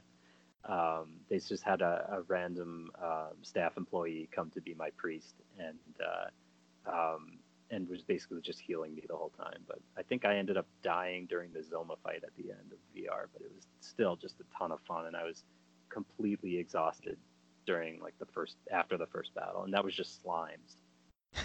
[0.66, 5.36] um, they just had a, a random uh, staff employee come to be my priest,
[5.58, 9.60] and uh, um, and was basically just healing me the whole time.
[9.67, 12.77] But I think I ended up dying during the Zoma fight at the end of
[12.95, 15.43] VR, but it was still just a ton of fun, and I was
[15.89, 17.17] completely exhausted
[17.65, 20.77] during like the first after the first battle, and that was just slimes.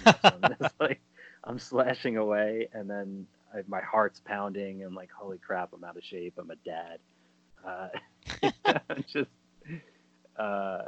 [0.80, 1.00] like
[1.44, 4.82] I'm slashing away, and then I, my heart's pounding.
[4.84, 6.34] and like, holy crap, I'm out of shape.
[6.38, 6.98] I'm a dad.
[7.66, 7.88] Uh,
[9.06, 9.30] just,
[10.36, 10.82] uh,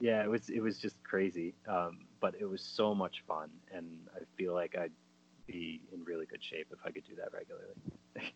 [0.00, 1.54] yeah, it was it was just crazy.
[1.66, 4.92] Um, but it was so much fun, and I feel like I'd
[5.46, 8.34] be in really good shape if I could do that regularly.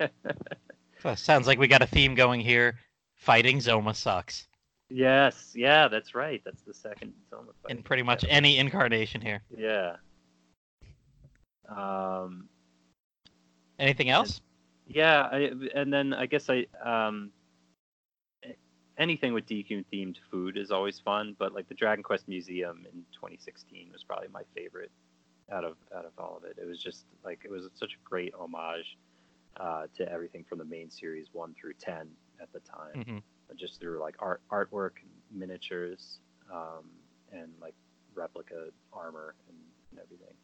[1.02, 2.78] so sounds like we got a theme going here.
[3.16, 4.48] Fighting Zoma sucks.
[4.90, 6.42] Yes, yeah, that's right.
[6.44, 7.70] That's the second Zoma fight.
[7.70, 9.42] In pretty much any incarnation here.
[9.56, 9.96] Yeah.
[11.68, 12.48] Um.
[13.78, 14.40] Anything else?
[14.86, 17.30] And, yeah, I, and then I guess I um
[18.98, 23.04] anything with DQ themed food is always fun, but like the Dragon Quest Museum in
[23.12, 24.90] 2016 was probably my favorite
[25.52, 26.56] out of out of all of it.
[26.60, 28.96] It was just like it was such a great homage
[29.58, 32.08] uh, to everything from the main series one through ten
[32.40, 33.18] at the time, mm-hmm.
[33.56, 34.92] just through like art artwork,
[35.30, 36.18] miniatures,
[36.52, 36.90] um,
[37.32, 37.74] and like
[38.14, 39.58] replica armor and,
[39.90, 40.34] and everything.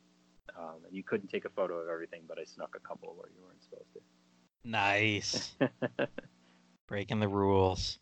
[0.58, 3.28] Um, and you couldn't take a photo of everything, but I snuck a couple where
[3.28, 4.00] you weren't supposed to.
[4.64, 5.54] Nice.
[6.88, 7.98] Breaking the rules.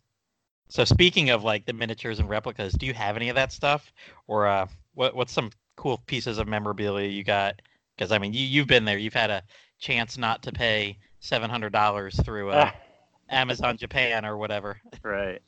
[0.68, 3.92] So speaking of like the miniatures and replicas, do you have any of that stuff,
[4.26, 7.60] or uh, what what's some cool pieces of memorabilia you got?
[7.96, 9.42] Because I mean, you you've been there, you've had a
[9.78, 12.70] chance not to pay seven hundred dollars through uh,
[13.30, 14.80] Amazon Japan or whatever.
[15.02, 15.40] Right.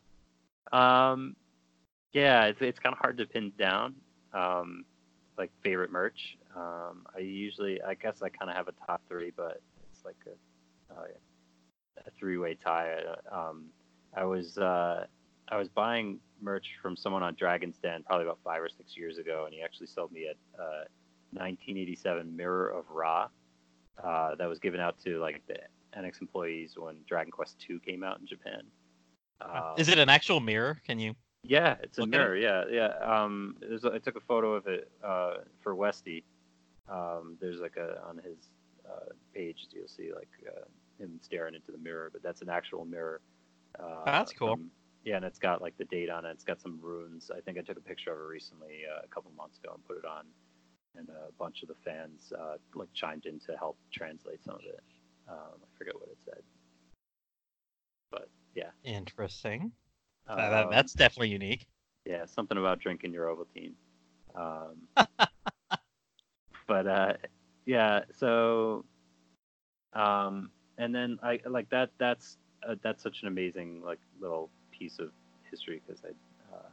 [0.72, 1.36] Um,
[2.12, 3.94] yeah, it's it's kind of hard to pin down.
[4.32, 4.84] Um,
[5.36, 6.36] like favorite merch.
[6.54, 10.16] Um, I usually, I guess, I kind of have a top three, but it's like
[10.26, 11.06] a, uh,
[12.06, 12.98] a three-way tie.
[13.32, 13.66] Um,
[14.14, 15.06] I was uh,
[15.48, 19.18] I was buying merch from someone on Dragon's Den probably about five or six years
[19.18, 20.84] ago, and he actually sold me a uh,
[21.32, 23.28] 1987 Mirror of Ra
[24.02, 25.58] uh, that was given out to like the
[25.98, 28.62] Enix employees when Dragon Quest II came out in Japan.
[29.40, 30.80] Um, Is it an actual mirror?
[30.86, 31.14] Can you?
[31.42, 32.36] Yeah, it's a mirror.
[32.36, 32.42] It?
[32.42, 32.88] Yeah, yeah.
[33.02, 36.24] Um, a, I took a photo of it uh, for Westy.
[36.88, 38.50] Um, there's like a on his
[38.86, 40.64] uh, page you'll see like uh,
[41.02, 43.20] him staring into the mirror, but that's an actual mirror.
[43.78, 44.56] Uh, oh, that's cool.
[44.56, 44.70] From,
[45.04, 46.30] yeah, and it's got like the date on it.
[46.30, 47.30] It's got some runes.
[47.34, 49.84] I think I took a picture of it recently, uh, a couple months ago, and
[49.86, 50.26] put it on.
[50.96, 54.60] And a bunch of the fans uh, like chimed in to help translate some of
[54.60, 54.80] it.
[55.28, 56.42] Um, I forget what it said,
[58.10, 58.70] but yeah.
[58.82, 59.70] Interesting.
[60.26, 61.66] Um, that, that's definitely unique.
[62.04, 63.74] Yeah, something about drinking your Ovaltine.
[64.34, 65.06] Um,
[66.66, 67.12] but uh,
[67.66, 68.84] yeah, so
[69.92, 71.90] um, and then I like that.
[71.98, 72.36] That's
[72.68, 75.10] uh, that's such an amazing like little piece of
[75.50, 76.08] history because I,
[76.54, 76.68] uh,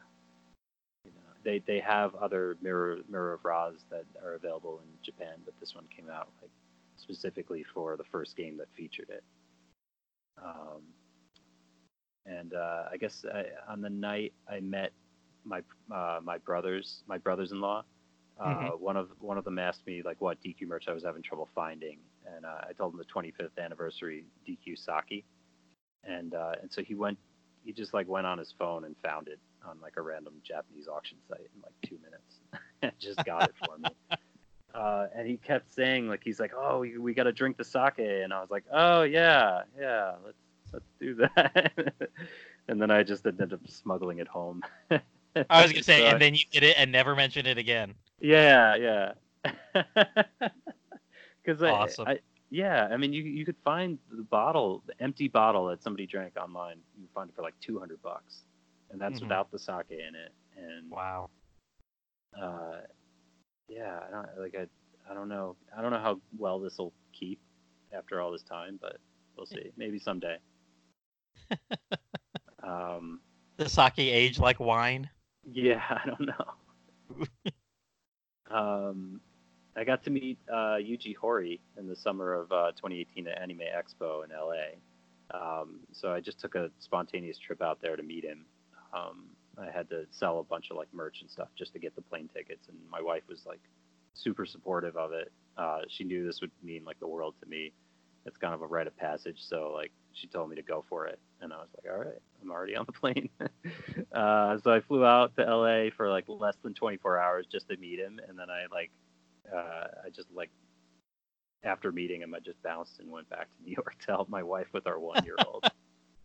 [1.05, 5.35] you know, they they have other mirror mirror of Raz that are available in Japan,
[5.45, 6.51] but this one came out like
[6.97, 9.23] specifically for the first game that featured it.
[10.43, 10.81] Um,
[12.25, 14.91] and uh, I guess I, on the night I met
[15.45, 17.83] my uh, my brothers, my brothers-in-law.
[18.39, 18.83] Uh, mm-hmm.
[18.83, 21.49] One of one of them asked me like what DQ merch I was having trouble
[21.55, 21.97] finding,
[22.35, 25.25] and uh, I told him the 25th anniversary DQ sake,
[26.07, 27.17] and uh, and so he went,
[27.63, 30.87] he just like went on his phone and found it on like a random Japanese
[30.87, 32.39] auction site in like two minutes,
[32.81, 33.89] and just got it for me.
[34.75, 37.63] Uh, and he kept saying like he's like, oh, we, we got to drink the
[37.63, 40.37] sake, and I was like, oh yeah, yeah, let's
[40.71, 41.93] let's do that.
[42.67, 44.61] and then I just ended up smuggling it home.
[44.91, 47.95] I was gonna say, so and then you did it and never mentioned it again.
[48.19, 49.11] Yeah, yeah.
[51.43, 52.07] Because awesome.
[52.07, 55.83] I, I, yeah, I mean, you you could find the bottle, the empty bottle that
[55.83, 56.77] somebody drank online.
[56.95, 58.41] You can find it for like two hundred bucks,
[58.91, 59.25] and that's mm-hmm.
[59.25, 60.33] without the sake in it.
[60.55, 61.29] And wow.
[62.39, 62.81] Uh,
[63.67, 66.93] yeah, I don't like I I don't know I don't know how well this will
[67.13, 67.39] keep
[67.91, 68.97] after all this time, but
[69.35, 69.71] we'll see.
[69.75, 70.37] Maybe someday.
[72.63, 73.19] um,
[73.57, 75.09] the sake age like wine.
[75.51, 77.35] Yeah, I don't know.
[78.55, 79.21] um,
[79.77, 83.59] I got to meet uh, Yuji Horii in the summer of uh, 2018 at Anime
[83.59, 84.79] Expo in LA.
[85.29, 88.45] Um, so I just took a spontaneous trip out there to meet him.
[88.93, 89.25] Um,
[89.57, 92.01] I had to sell a bunch of like merch and stuff just to get the
[92.01, 93.59] plane tickets, and my wife was like
[94.13, 95.31] super supportive of it.
[95.57, 97.71] Uh, she knew this would mean like the world to me.
[98.25, 101.07] It's kind of a rite of passage, so like she told me to go for
[101.07, 103.29] it, and I was like, all right, I'm already on the plane.
[104.11, 107.77] uh, so I flew out to LA for like less than 24 hours just to
[107.77, 108.91] meet him, and then I like,
[109.53, 110.49] uh, I just like,
[111.63, 114.43] after meeting him, I just bounced and went back to New York to help my
[114.43, 115.65] wife with our one year old.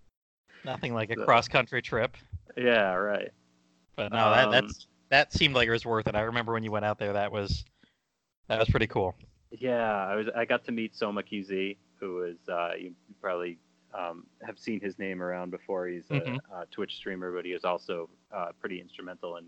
[0.64, 2.16] Nothing like a so, cross country trip.
[2.56, 3.30] Yeah, right.
[3.96, 6.14] But no, that um, that's that seemed like it was worth it.
[6.14, 7.64] I remember when you went out there, that was
[8.48, 9.14] that was pretty cool.
[9.50, 10.28] Yeah, I was.
[10.35, 13.58] I got to meet Soma QZ, who is uh, you probably
[13.92, 15.87] um, have seen his name around before.
[15.87, 16.37] He's a, mm-hmm.
[16.70, 19.46] Twitch streamer, but he is also uh, pretty instrumental in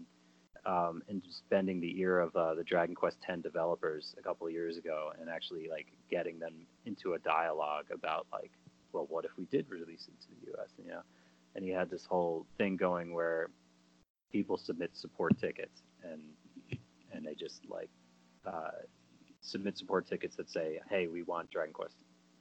[0.67, 4.53] um, in spending the ear of uh, the Dragon Quest X developers a couple of
[4.53, 8.51] years ago, and actually like getting them into a dialogue about like,
[8.93, 10.69] well, what if we did release it to the U.S.
[10.83, 11.01] You know,
[11.55, 13.51] and he had this whole thing going where
[14.33, 16.21] people submit support tickets and
[17.13, 17.89] and they just like
[18.47, 18.83] uh,
[19.41, 21.95] submit support tickets that say, hey, we want Dragon Quest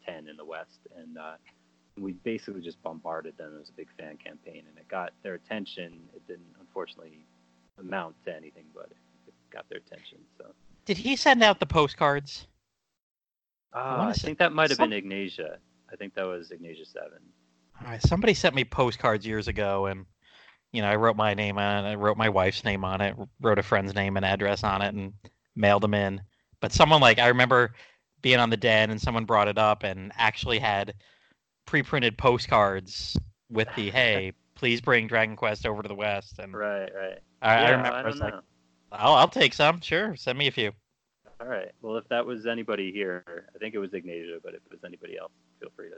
[0.05, 1.35] 10 in the West, and uh,
[1.99, 3.53] we basically just bombarded them.
[3.55, 5.99] It was a big fan campaign, and it got their attention.
[6.15, 7.25] It didn't, unfortunately,
[7.79, 8.91] amount to anything, but
[9.27, 10.19] it got their attention.
[10.37, 10.45] So.
[10.85, 12.47] Did he send out the postcards?
[13.73, 14.89] Uh, I, I think that might have some...
[14.89, 15.57] been Ignatia.
[15.91, 17.19] I think that was Ignatia Seven.
[17.81, 20.05] All right, somebody sent me postcards years ago, and
[20.71, 23.15] you know, I wrote my name on it, I wrote my wife's name on it,
[23.41, 25.13] wrote a friend's name and address on it, and
[25.55, 26.21] mailed them in.
[26.59, 27.73] But someone like I remember
[28.21, 30.93] being on the den, and someone brought it up, and actually had
[31.65, 33.17] pre-printed postcards
[33.49, 36.39] with the hey, please bring Dragon Quest over to the West.
[36.39, 37.19] And right, right.
[37.41, 38.25] I, yeah, I remember I, I was know.
[38.25, 38.33] like,
[38.91, 39.81] I'll I'll take some.
[39.81, 40.71] Sure, send me a few.
[41.39, 41.71] All right.
[41.81, 44.79] Well, if that was anybody here, I think it was Ignatia, but if it was
[44.85, 45.97] anybody else, feel free to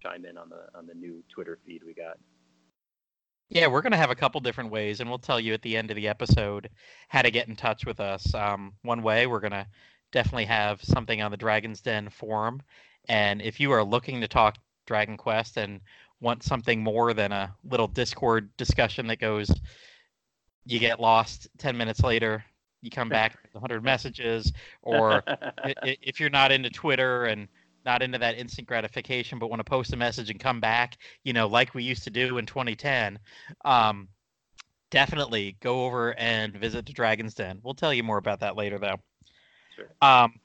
[0.00, 2.18] chime in on the on the new Twitter feed we got.
[3.48, 5.90] Yeah, we're gonna have a couple different ways, and we'll tell you at the end
[5.90, 6.70] of the episode
[7.08, 8.34] how to get in touch with us.
[8.34, 9.66] Um, one way we're gonna
[10.12, 12.62] definitely have something on the Dragon's Den forum,
[13.08, 15.80] and if you are looking to talk Dragon Quest and
[16.20, 19.50] want something more than a little Discord discussion that goes,
[20.64, 22.44] you get lost 10 minutes later,
[22.82, 24.52] you come back 100 messages,
[24.82, 25.22] or
[25.82, 27.48] if you're not into Twitter and
[27.84, 31.32] not into that instant gratification, but want to post a message and come back, you
[31.32, 33.18] know, like we used to do in 2010,
[33.64, 34.08] um,
[34.90, 37.60] definitely go over and visit the Dragon's Den.
[37.62, 38.96] We'll tell you more about that later, though.
[39.76, 39.88] Sure.
[40.02, 40.40] Um,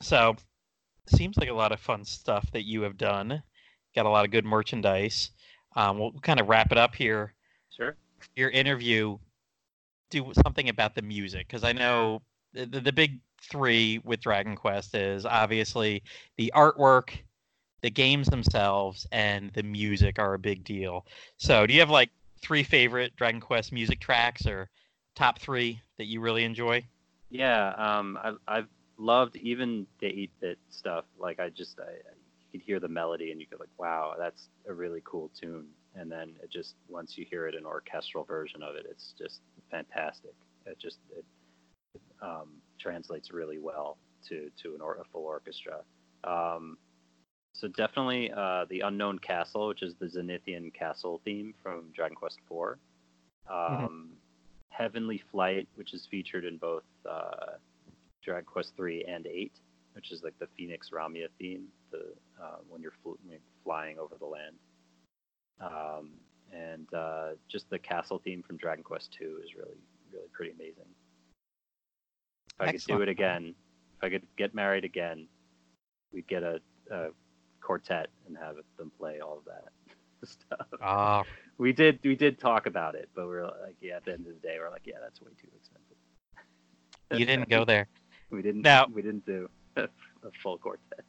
[0.00, 0.36] so
[1.06, 3.42] seems like a lot of fun stuff that you have done.
[3.94, 5.30] Got a lot of good merchandise.
[5.76, 7.34] Um, we'll kind of wrap it up here.
[7.74, 7.96] Sure.
[8.36, 9.18] Your interview,
[10.10, 12.22] do something about the music because I know
[12.52, 16.02] the, the, the big three with Dragon Quest is obviously
[16.36, 17.10] the artwork,
[17.82, 21.06] the games themselves, and the music are a big deal.
[21.36, 24.70] So, do you have like three favorite Dragon Quest music tracks or
[25.14, 26.84] top three that you really enjoy?
[27.30, 31.04] Yeah, um, I, I've loved even the 8-bit stuff.
[31.18, 31.92] Like I just, I,
[32.58, 35.66] could hear the melody and you could like, wow, that's a really cool tune.
[35.94, 39.40] And then it just, once you hear it an orchestral version of it, it's just
[39.70, 40.34] fantastic.
[40.66, 41.24] It just, it,
[42.22, 43.96] um, translates really well
[44.28, 45.80] to to an or, a full orchestra.
[46.24, 46.76] Um,
[47.52, 52.38] so definitely uh, the Unknown Castle, which is the Zenithian castle theme from Dragon Quest
[52.50, 52.56] IV.
[52.60, 52.76] Um,
[53.50, 54.04] mm-hmm.
[54.68, 57.56] Heavenly Flight, which is featured in both uh,
[58.22, 59.50] Dragon Quest III and VIII,
[59.94, 62.12] which is like the Phoenix Ramia theme, the
[62.42, 64.56] uh, when, you're fl- when, you're flying over the land.
[65.60, 66.10] Um,
[66.52, 69.78] and uh, just the castle theme from Dragon Quest II is really,
[70.12, 70.86] really pretty amazing.
[72.54, 72.86] If I Excellent.
[72.86, 73.54] could do it again,
[73.96, 75.28] if I could get married again,
[76.12, 77.08] we'd get a, a
[77.60, 79.68] quartet and have them play all of that
[80.28, 80.66] stuff.
[80.80, 81.24] Ah.
[81.58, 84.26] We did we did talk about it, but we are like, yeah, at the end
[84.28, 85.96] of the day, we're like, yeah, that's way too expensive.
[87.18, 87.88] you didn't go there.
[88.30, 88.62] we didn't.
[88.62, 89.88] Now, we didn't do a
[90.40, 91.04] full quartet.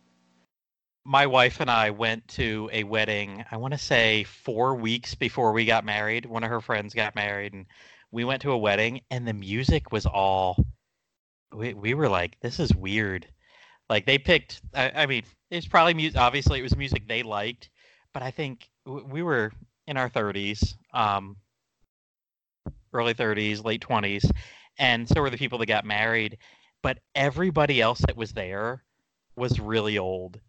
[1.06, 3.44] My wife and I went to a wedding.
[3.52, 6.26] I want to say four weeks before we got married.
[6.26, 7.66] One of her friends got married, and
[8.12, 10.64] we went to a wedding, and the music was all
[11.54, 13.28] we we were like, this is weird.
[13.90, 14.62] Like they picked.
[14.74, 16.20] I, I mean, it's probably music.
[16.20, 17.70] Obviously, it was music they liked,
[18.14, 19.52] but I think we were
[19.88, 21.38] in our 30s, um,
[22.94, 24.30] early 30s, late 20s,
[24.78, 26.38] and so were the people that got married.
[26.84, 28.84] But everybody else that was there
[29.36, 30.40] was really old,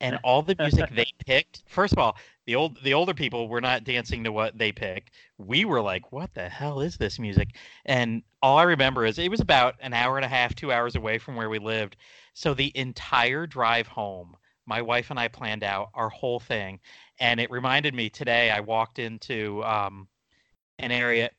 [0.00, 1.62] and all the music they picked.
[1.66, 5.10] First of all, the old the older people were not dancing to what they picked.
[5.38, 9.30] We were like, "What the hell is this music?" And all I remember is it
[9.30, 11.96] was about an hour and a half, two hours away from where we lived.
[12.34, 14.36] So the entire drive home,
[14.66, 16.80] my wife and I planned out our whole thing,
[17.18, 18.50] and it reminded me today.
[18.50, 20.08] I walked into um,
[20.78, 21.30] an area,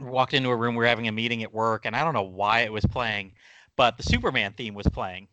[0.00, 0.74] walked into a room.
[0.74, 3.34] We are having a meeting at work, and I don't know why it was playing,
[3.76, 5.28] but the Superman theme was playing.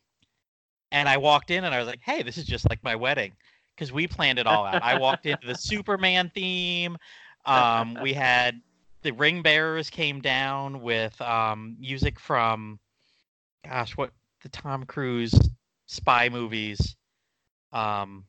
[0.91, 3.33] And I walked in and I was like, "Hey, this is just like my wedding."
[3.79, 4.83] because we planned it all out.
[4.83, 6.97] I walked into the Superman theme.
[7.45, 8.59] Um, we had
[9.03, 12.77] the ring bearers came down with um, music from,
[13.65, 14.11] gosh, what
[14.43, 15.33] the Tom Cruise
[15.85, 16.97] spy movies.
[17.71, 18.25] Um,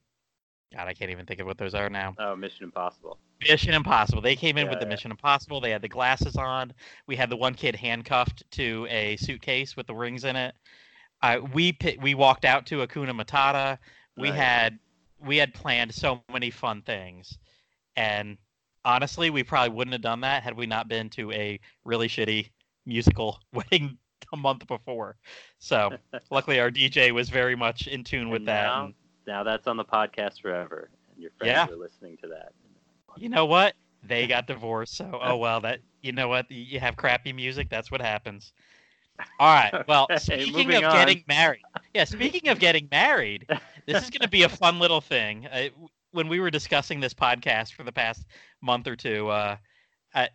[0.73, 2.15] God, I can't even think of what those are now.
[2.19, 3.19] Oh, Mission Impossible.
[3.41, 4.23] Mission Impossible.
[4.23, 4.91] They came in yeah, with the yeah.
[4.91, 5.61] Mission Impossible.
[5.61, 6.73] They had the glasses on.
[7.09, 10.55] We had the one kid handcuffed to a suitcase with the rings in it.
[11.23, 13.79] Uh, we we walked out to Hakuna Matata.
[14.17, 14.37] We right.
[14.37, 14.79] had
[15.25, 17.39] we had planned so many fun things,
[17.97, 18.39] and
[18.85, 22.51] honestly, we probably wouldn't have done that had we not been to a really shitty
[22.87, 23.99] musical wedding
[24.33, 25.17] a month before.
[25.59, 25.91] So
[26.31, 28.67] luckily, our DJ was very much in tune with and that.
[28.67, 28.95] Now, and,
[29.27, 31.75] now that's on the podcast forever, and your friends yeah.
[31.75, 32.53] are listening to that.
[33.17, 33.75] You know what?
[34.03, 35.61] They got divorced, so oh well.
[35.61, 36.51] That you know what?
[36.51, 37.69] You have crappy music.
[37.69, 38.53] That's what happens.
[39.39, 39.87] All right.
[39.87, 40.93] Well, speaking of on.
[40.93, 41.63] getting married,
[41.95, 42.05] yeah.
[42.05, 43.47] Speaking of getting married,
[43.87, 45.47] this is going to be a fun little thing.
[45.47, 45.69] Uh,
[46.13, 48.27] when we were discussing this podcast for the past
[48.61, 49.57] month or two, uh,
[50.15, 50.27] uh,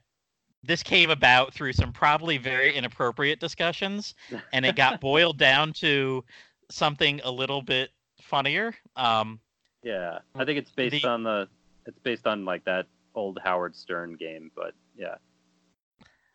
[0.64, 4.16] this came about through some probably very inappropriate discussions,
[4.54, 6.24] and it got boiled down to
[6.70, 7.90] something a little bit
[8.22, 8.74] funnier.
[8.96, 9.40] Um,
[9.84, 11.48] yeah, I think it's based the, on the.
[11.86, 15.16] It's based on like that old Howard Stern game, but yeah.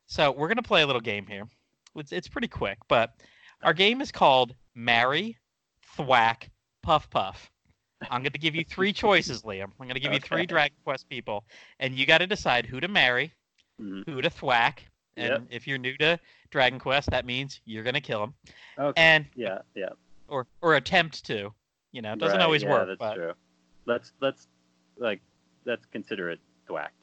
[0.07, 1.49] So we're gonna play a little game here.
[1.97, 3.15] It's it's pretty quick, but
[3.63, 5.37] our game is called Marry,
[5.97, 6.51] Thwack,
[6.83, 7.51] Puff Puff.
[8.11, 9.65] I'm going to give you three choices, Liam.
[9.65, 10.17] I'm going to give okay.
[10.17, 11.45] you three Dragon Quest people,
[11.79, 13.33] and you got to decide who to marry,
[13.81, 14.11] mm-hmm.
[14.11, 14.85] who to thwack.
[15.17, 15.43] And yep.
[15.51, 16.19] if you're new to
[16.51, 18.35] Dragon Quest, that means you're going to kill him.
[18.79, 19.03] Okay.
[19.03, 19.91] And yeah, yeah.
[20.29, 21.53] Or or attempt to.
[21.93, 22.87] You know, it doesn't right, always yeah, work.
[22.87, 23.15] That's but...
[23.15, 23.33] true.
[23.87, 24.47] Let's let's
[24.97, 25.21] like
[25.65, 26.95] let's consider it thwacked,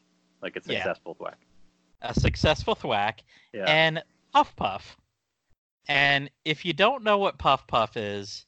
[0.42, 1.28] like a successful yeah.
[1.28, 1.38] thwack.
[2.02, 3.24] A successful thwack.
[3.54, 3.66] Yeah.
[3.68, 4.04] And
[4.34, 4.98] Puff Puff.
[5.88, 8.46] And if you don't know what Puff Puff is,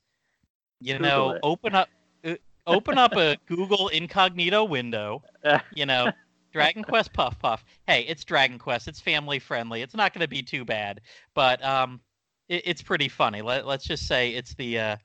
[0.82, 1.40] you Google know, it.
[1.44, 1.90] open up
[2.26, 2.36] uh,
[2.68, 5.24] open up a Google incognito window.
[5.74, 6.12] You know,
[6.52, 7.64] Dragon Quest Puff Puff.
[7.88, 8.88] Hey, it's Dragon Quest.
[8.88, 9.82] It's family friendly.
[9.82, 11.00] It's not going to be too bad,
[11.34, 12.02] but um,
[12.50, 13.42] it, it's pretty funny.
[13.42, 14.96] Let, let's just say it's the uh,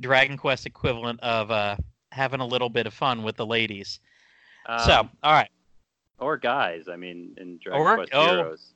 [0.00, 1.76] Dragon Quest equivalent of uh,
[2.10, 4.00] having a little bit of fun with the ladies.
[4.66, 5.50] Um, so, all right.
[6.18, 8.26] or guys, I mean, in Dragon Or- Quest oh.
[8.26, 8.74] Heroes.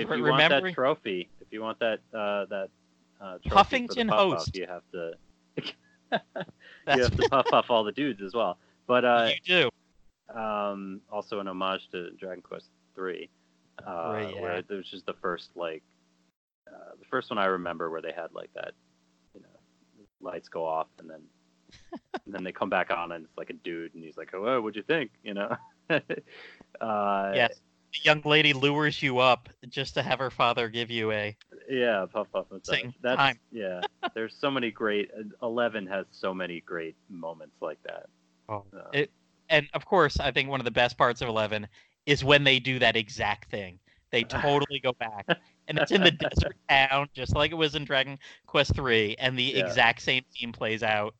[0.00, 2.68] If you want that trophy, if you want that uh, that
[3.20, 4.56] uh, trophy for the Puffington puff host.
[4.56, 5.12] you have to
[6.12, 8.58] you have to puff puff all the dudes as well.
[8.86, 9.70] But uh, you
[10.34, 10.38] do.
[10.38, 13.28] um, also an homage to Dragon Quest Three,
[13.86, 14.40] uh, Right, yeah.
[14.40, 15.82] where there was just the first like
[16.68, 18.72] uh, the first one I remember where they had like that,
[19.34, 19.48] you know,
[20.20, 21.20] lights go off and then
[22.24, 24.60] and then they come back on and it's like a dude and he's like, "Oh,
[24.60, 25.56] what'd you think?" You know.
[25.90, 27.60] uh, Yes.
[27.96, 31.36] The young lady lures you up just to have her father give you a.
[31.70, 32.46] Yeah, puff puff.
[32.62, 33.38] Same That's time.
[33.50, 33.80] yeah.
[34.14, 35.10] There's so many great.
[35.42, 38.06] Eleven has so many great moments like that.
[38.48, 38.64] Oh.
[38.76, 39.10] Uh, It-
[39.48, 41.68] And of course, I think one of the best parts of Eleven
[42.04, 43.78] is when they do that exact thing.
[44.10, 44.22] They
[44.68, 45.26] totally go back,
[45.68, 49.38] and it's in the desert town, just like it was in Dragon Quest Three, and
[49.38, 49.64] the Yeah.
[49.66, 51.14] exact same scene plays out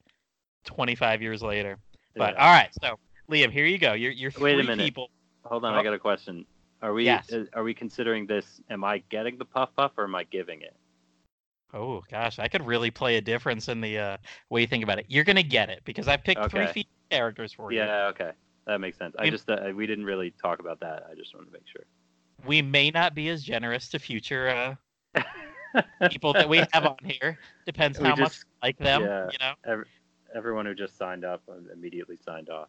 [0.65, 1.79] 25 years later.
[2.17, 2.45] But yeah.
[2.45, 2.99] all right, so
[3.31, 3.93] Liam, here you go.
[3.95, 4.79] You're you're Wait a minute.
[4.85, 5.11] people.
[5.45, 5.79] hold on, oh.
[5.79, 6.45] I got a question.
[6.83, 7.33] Are we Yes.
[7.33, 8.61] uh, are we considering this?
[8.71, 10.75] Am I getting the puff puff or am I giving it?
[11.75, 14.17] Oh gosh, I could really play a difference in the uh,
[14.51, 15.07] way you think about it.
[15.09, 16.73] You're gonna get it because I picked three Okay.
[16.73, 17.79] female characters for you.
[17.79, 18.31] Yeah, okay,
[18.67, 19.15] that makes sense.
[19.19, 21.05] I just uh, we didn't really talk about that.
[21.11, 21.85] I just wanted to make sure.
[22.47, 24.77] We may not be as generous to future
[25.17, 25.23] uh,
[26.11, 27.39] people that we have on here.
[27.65, 29.03] Depends We how much just- we like them.
[29.03, 29.29] yeah.
[29.33, 29.39] You
[29.75, 29.85] know.
[30.35, 32.69] Everyone who just signed up uh, immediately signed off.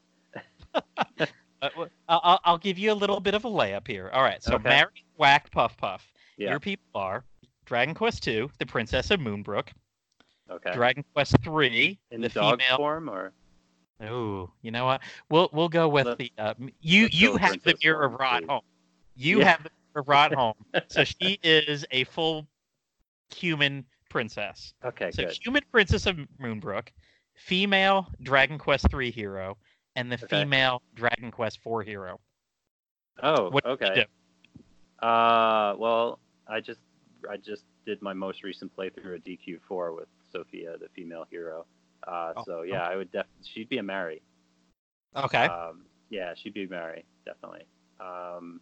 [1.61, 4.09] W- I'll, I'll- I'll give you a little bit of a layup here.
[4.13, 4.41] All right.
[4.43, 4.69] So Okay.
[4.69, 6.11] Mary Whack Puff Puff.
[6.37, 6.51] Yeah.
[6.51, 7.23] Your people are
[7.65, 9.69] Dragon Quest II, the Princess of Moonbrooke.
[10.49, 10.71] Okay.
[10.73, 12.77] Dragon Quest III, In the dog female.
[12.77, 13.33] form or
[13.99, 15.01] Oh, you know what?
[15.31, 18.61] We'll we'll go with Let's- the uh, you you have the mirror of Rod home.
[19.15, 19.45] You Yeah.
[19.51, 20.53] have the mirror of Rod home.
[20.89, 22.47] So she is a full
[23.35, 24.73] human princess.
[24.85, 25.37] okay, So good.
[25.43, 26.89] human princess of Moonbrooke,
[27.35, 29.57] female Dragon Quest III hero,
[29.97, 30.27] and the Okay.
[30.43, 32.19] female Dragon Quest IV hero.
[33.21, 34.05] Oh, What okay.
[34.99, 36.79] Uh, well, I just
[37.29, 41.65] I just did my most recent playthrough of DQ4 with Sophia, the female hero.
[42.07, 44.21] Uh, Oh, so yeah, I would definitely she'd be a Mary.
[45.15, 45.45] Okay.
[45.45, 47.65] Um, yeah, she'd be Mary, definitely.
[47.99, 48.61] Um,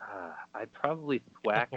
[0.00, 1.70] uh, I'd probably thwack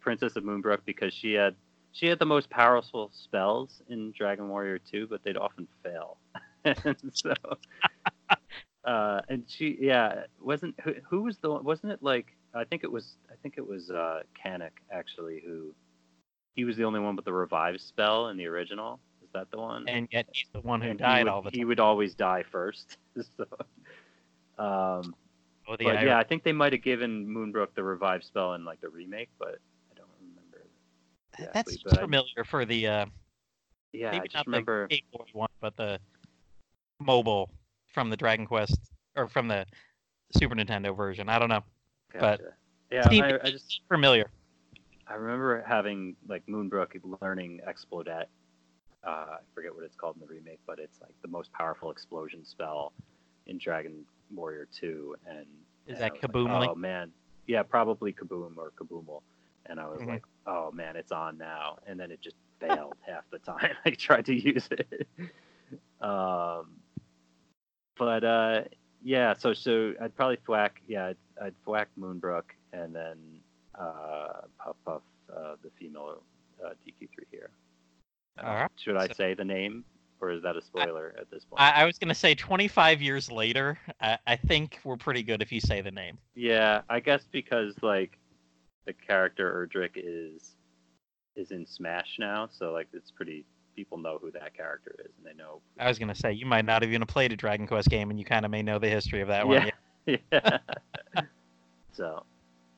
[0.00, 1.54] Princess of Moonbrooke because she had
[1.92, 6.18] she had the most powerful spells in Dragon Warrior 2, but they'd often fail.
[6.64, 7.34] and so
[8.84, 12.84] uh and she yeah, wasn't who, who was the one wasn't it like I think
[12.84, 15.74] it was I think it was uh Cannock actually who
[16.54, 19.00] he was the only one with the revive spell in the original.
[19.22, 19.88] Is that the one?
[19.88, 22.44] and yet he's the one who And died would, all the He would always die
[22.50, 22.98] first.
[23.36, 23.44] so
[24.62, 25.14] um
[25.68, 28.64] Oh, the but yeah, I think they might have given Moonbrooke the revive spell in
[28.64, 29.69] like the remake, but I don't remember.
[31.52, 33.06] That's exactly, but I- familiar for the uh,
[33.92, 34.86] Yeah, I maybe not remember.
[34.88, 35.98] the Game Boy one, but the
[37.00, 37.50] mobile
[37.92, 38.78] from the Dragon Quest
[39.16, 39.66] or from the
[40.36, 41.28] Super Nintendo version.
[41.28, 41.64] I don't know.
[42.18, 42.40] but-
[42.90, 44.28] yeah, Steve, I, I just familiar.
[45.06, 48.24] I remember having like Moonbrooke learning Explodet.
[49.04, 51.90] Uh, I forget what it's called in the remake, but it's like the most powerful
[51.92, 52.92] explosion spell
[53.46, 55.14] in Dragon Warrior 2.
[55.26, 55.38] And
[55.86, 57.12] Is and that I was like, oh man,
[57.46, 59.22] yeah, probably Kaboom or Kaboomal.
[59.66, 60.08] And I was Mhm.
[60.08, 61.78] like, oh man, it's on now.
[61.86, 65.06] And then it just failed half the time I tried to use it.
[66.00, 66.66] um,
[67.96, 68.62] but uh,
[69.02, 73.16] yeah, so so I'd probably thwack, yeah, I'd, I'd thwack Moonbrooke and then
[73.78, 75.02] uh, Puff Puff,
[75.34, 76.22] uh, the female
[76.64, 77.50] uh, DQ3 here.
[78.38, 78.70] Uh, All right.
[78.76, 79.84] Should I So- say the name,
[80.20, 81.60] or is that a spoiler at this point?
[81.60, 83.78] I, I was gonna say 25 years later.
[84.00, 86.18] I, I think we're pretty good if you say the name.
[86.34, 88.18] Yeah, I guess because like
[88.86, 90.56] the character Erdrick is
[91.36, 93.44] is in Smash now, so like it's pretty
[93.76, 95.60] people know who that character is and they know.
[95.78, 98.18] I was gonna say you might not have even played a Dragon Quest game, and
[98.18, 99.70] you kind of may know the history of that one.
[100.06, 100.16] Yeah.
[100.32, 100.58] yeah.
[101.92, 102.24] so,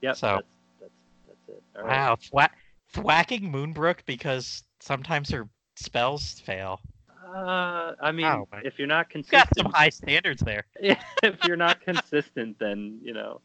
[0.01, 0.17] yep.
[0.17, 0.47] So- that's
[0.81, 0.93] that's
[1.27, 1.63] that's it.
[1.77, 1.91] All right.
[1.91, 2.51] Wow, thwa-
[2.95, 6.81] thwacking Moonbrooke because sometimes her spells fail.
[7.35, 8.45] Uh, I mean, man.
[8.65, 10.65] if you're not You've got consistent, some high standards there.
[11.23, 13.41] if you're not consistent, then you know,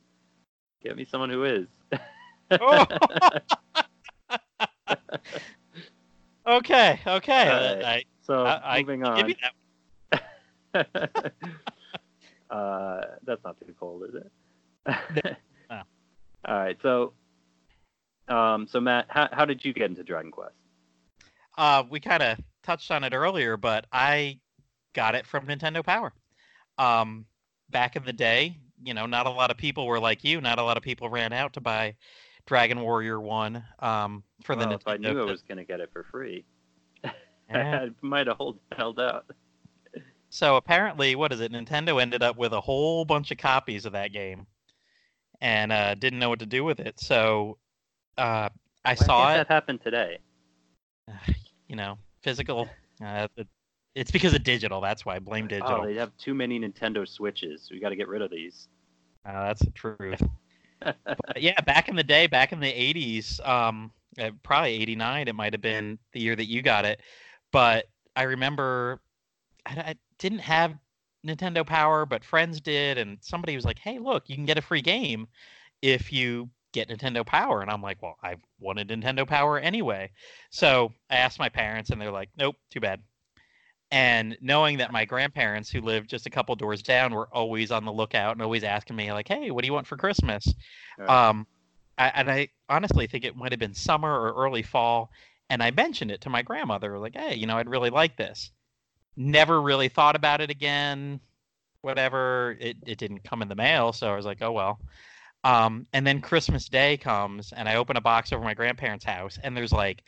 [0.83, 1.67] get me someone who is.
[6.47, 7.49] Okay, okay.
[7.49, 7.85] All uh, right.
[7.85, 9.35] I, so I, I moving give on.
[10.73, 10.87] that.
[12.49, 15.37] uh, that's not too cold, is it?
[15.69, 15.81] No.
[16.45, 16.77] All right.
[16.81, 17.11] So,
[18.29, 20.55] um, so Matt, how, how did you get into Dragon Quest?
[21.57, 24.39] Uh, we kind of touched on it earlier, but I
[24.93, 26.13] got it from Nintendo Power.
[26.77, 27.25] Um,
[27.69, 30.39] back in the day, you know, not a lot of people were like you.
[30.39, 31.95] Not a lot of people ran out to buy
[32.47, 35.79] Dragon Warrior One um, for well, the if I knew I was going to get
[35.79, 36.43] it for free.
[37.49, 37.85] Yeah.
[37.85, 38.41] I might have
[38.75, 39.25] held out.
[40.27, 41.53] So apparently, what is it?
[41.53, 44.45] Nintendo ended up with a whole bunch of copies of that game,
[45.39, 46.99] and uh, didn't know what to do with it.
[46.99, 47.57] So
[48.17, 48.49] uh,
[48.83, 49.37] I Why saw it.
[49.37, 50.17] that happened today?
[51.69, 52.67] You know, physical.
[53.01, 53.47] Uh, it-
[53.95, 54.79] it's because of digital.
[54.79, 55.15] That's why.
[55.15, 55.79] I blame digital.
[55.81, 57.69] Oh, they have too many Nintendo Switches.
[57.71, 58.67] We got to get rid of these.
[59.25, 60.21] Uh, that's the truth.
[60.81, 65.35] But yeah, back in the day, back in the '80s, um, uh, probably '89, it
[65.35, 67.01] might have been the year that you got it.
[67.51, 69.01] But I remember
[69.65, 70.75] I, I didn't have
[71.25, 74.61] Nintendo Power, but friends did, and somebody was like, "Hey, look, you can get a
[74.61, 75.27] free game
[75.81, 80.11] if you get Nintendo Power." And I'm like, "Well, I wanted Nintendo Power anyway."
[80.51, 83.01] So I asked my parents, and they're like, "Nope, too bad."
[83.89, 87.85] And knowing that my grandparents, who lived just a couple doors down, were always on
[87.85, 90.53] the lookout and always asking me, like, "Hey, what do you want for Christmas?"
[90.97, 91.09] Right.
[91.09, 91.47] Um,
[91.97, 95.09] I, and I honestly think it might have been summer or early fall,
[95.49, 98.51] and I mentioned it to my grandmother, like, "Hey, you know, I'd really like this."
[99.15, 101.19] Never really thought about it again.
[101.81, 104.79] Whatever, it it didn't come in the mail, so I was like, "Oh well."
[105.43, 109.39] Um, and then Christmas Day comes, and I open a box over my grandparents' house,
[109.43, 110.03] and there's like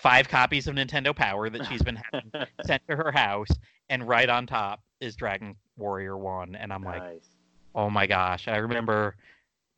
[0.00, 2.30] five copies of Nintendo Power that she's been having
[2.64, 3.48] sent to her house,
[3.88, 7.02] and right on top is Dragon Warrior One, and I'm like,
[7.74, 8.48] oh my gosh!
[8.48, 9.16] I remember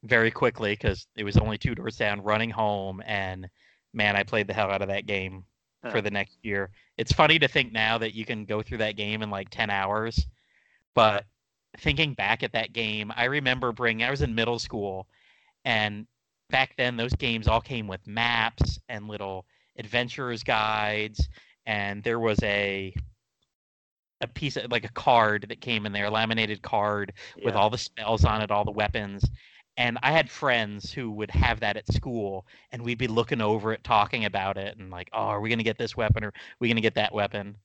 [0.04, 3.48] very quickly because it was only two doors down, running home, and
[3.92, 5.44] man, I played the hell out of that game
[5.90, 6.70] for the next year.
[6.96, 9.70] It's funny to think now that you can go through that game in like ten
[9.70, 10.26] hours,
[10.94, 11.24] but
[11.78, 14.06] thinking back at that game, I remember bringing.
[14.06, 15.08] I was in middle school,
[15.64, 16.06] and
[16.50, 19.46] back then those games all came with maps and little
[19.78, 21.28] adventurers guides,
[21.66, 22.94] and there was a
[24.20, 27.12] a piece of like a card that came in there, a laminated card
[27.44, 29.24] with all the spells on it, all the weapons.
[29.76, 33.72] And I had friends who would have that at school, and we'd be looking over
[33.72, 36.34] it, talking about it, and like, oh, are we gonna get this weapon or are
[36.60, 37.56] we gonna get that weapon?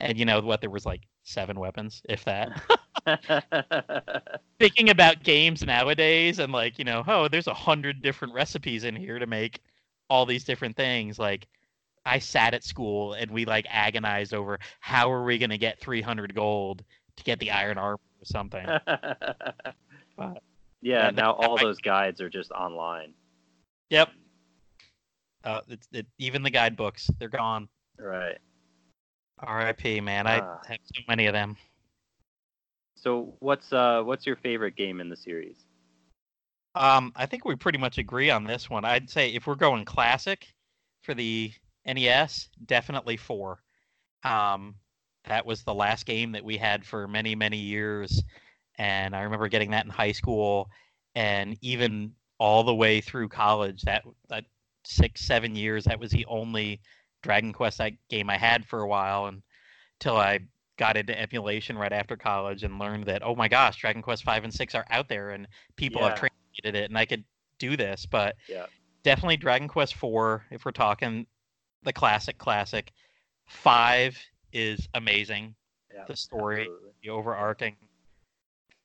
[0.00, 0.60] And you know what?
[0.60, 2.62] There was like seven weapons, if that.
[4.58, 8.96] Thinking about games nowadays, and like, you know, oh, there's a hundred different recipes in
[8.96, 9.60] here to make
[10.08, 11.18] all these different things.
[11.18, 11.46] Like,
[12.06, 16.34] I sat at school and we like agonized over how are we gonna get 300
[16.34, 16.84] gold
[17.16, 18.66] to get the iron armor or something.
[20.16, 20.42] But-
[20.80, 23.12] yeah, now all might- those guides are just online.
[23.90, 24.10] Yep.
[25.44, 27.68] Uh, it's it, even the guidebooks, they're gone.
[27.98, 28.38] Right.
[29.40, 30.00] R.I.P.
[30.00, 30.60] Man, I Ah.
[30.66, 31.56] have so many of them.
[32.96, 35.66] So what's uh what's your favorite game in the series?
[36.74, 38.84] Um, I think we pretty much agree on this one.
[38.84, 40.46] I'd say if we're going classic
[41.02, 41.52] for the
[41.86, 43.62] NES, definitely four.
[44.24, 44.74] Um,
[45.24, 48.22] that was the last game that we had for many many years,
[48.78, 50.70] and I remember getting that in high school,
[51.14, 53.82] and even all the way through college.
[53.82, 54.44] That that
[54.84, 55.84] six seven years.
[55.84, 56.80] That was the only
[57.22, 60.40] Dragon Quest I, game I had for a while, until I
[60.78, 64.44] got into emulation right after college and learned that oh my gosh, Dragon Quest five
[64.44, 66.28] and six are out there, and people have Yeah.
[66.62, 67.24] translated it, and I could
[67.58, 68.06] do this.
[68.06, 68.66] But Yeah.
[69.04, 70.44] definitely Dragon Quest four.
[70.50, 71.26] If we're talking
[71.86, 72.92] the classic, classic,
[73.46, 74.18] five
[74.52, 75.54] is amazing.
[75.94, 76.04] Yeah.
[76.06, 76.90] The story, absolutely.
[77.02, 77.76] the overarching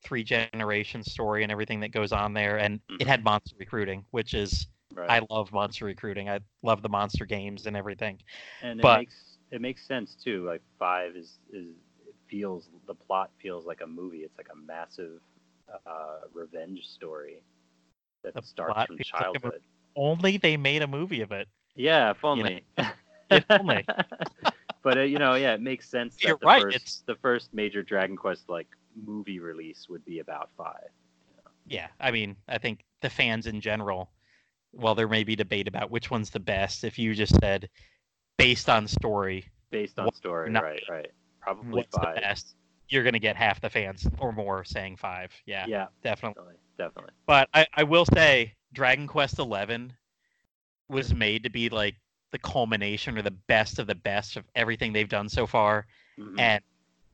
[0.04, 3.02] three generation story, and everything that goes on there, and Mhm.
[3.02, 5.10] it had monster recruiting, which is Right.
[5.22, 6.30] I love monster recruiting.
[6.30, 8.22] I love the monster games and everything.
[8.62, 10.46] and but- it makes it makes sense too.
[10.46, 11.76] Like five is is
[12.08, 14.20] it feels the plot feels like a movie.
[14.24, 15.22] It's like a massive
[15.86, 17.42] uh, revenge story
[18.24, 19.62] that starts from feels like childhood.
[19.96, 21.48] Only they made a movie of it.
[21.76, 22.64] Yeah, if know, only.
[23.32, 23.86] if only.
[24.84, 26.16] but uh, you know, yeah, it makes sense.
[26.18, 28.68] That You're the right, First, it's- the first major Dragon Quest like
[29.06, 30.90] movie release would be about five.
[31.68, 34.10] Yeah, I mean, I think the fans in general,
[34.74, 36.84] well, there may be debate about which one's the best.
[36.84, 37.70] If you just said
[38.38, 40.84] based on story, Based on story, not- right?
[40.90, 41.12] Right.
[41.40, 42.16] Probably what's five.
[42.16, 42.56] the best,
[42.90, 45.32] you're gonna get half the fans or more saying five.
[45.46, 46.34] Yeah, Yeah, definitely.
[46.42, 47.14] definitely, definitely.
[47.26, 49.94] But I, I will say, Dragon Quest Eleven
[50.92, 51.96] was made to be like
[52.32, 55.88] the culmination or the best of the best of everything they've done so far.
[56.18, 56.40] Mhm.
[56.40, 56.64] And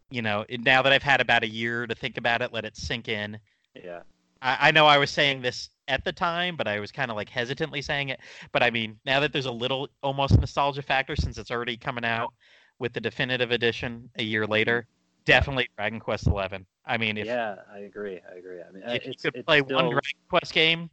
[0.10, 2.78] you know, now that I've had about a year to think about it, let it
[2.78, 3.40] sink in.
[3.76, 4.02] yeah,
[4.42, 7.18] I, I know I was saying this at the time, but I was kind of
[7.18, 8.20] like hesitantly saying it.
[8.52, 12.06] But I mean, now that there's a little almost nostalgia factor since it's already coming
[12.06, 12.34] out
[12.80, 14.88] with the definitive edition a year later,
[15.26, 16.66] definitely Dragon Quest Eleven.
[16.86, 18.22] I mean, if yeah, I agree.
[18.32, 18.62] I agree.
[18.62, 20.90] I mean, uh, if you could play still, one Dragon Quest game,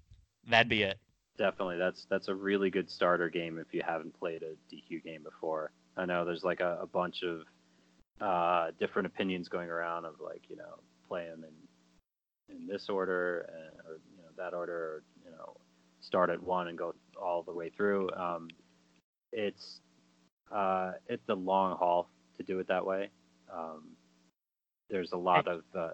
[0.48, 0.98] that'd be it.
[1.38, 5.22] Definitely that's that's a really good starter game if you haven't played a DQ game
[5.22, 5.70] before.
[5.96, 7.42] I know there's like a, a bunch of
[8.20, 13.48] uh, different opinions going around of like you know play them in in this order
[13.52, 15.56] and, or you know that order or you know
[16.00, 18.10] start at one and go all the way through.
[18.12, 18.48] Um,
[19.32, 19.80] it's
[20.52, 23.10] uh, it's a long haul to do it that way.
[23.52, 23.90] Um,
[24.90, 25.90] there's a lot of uh,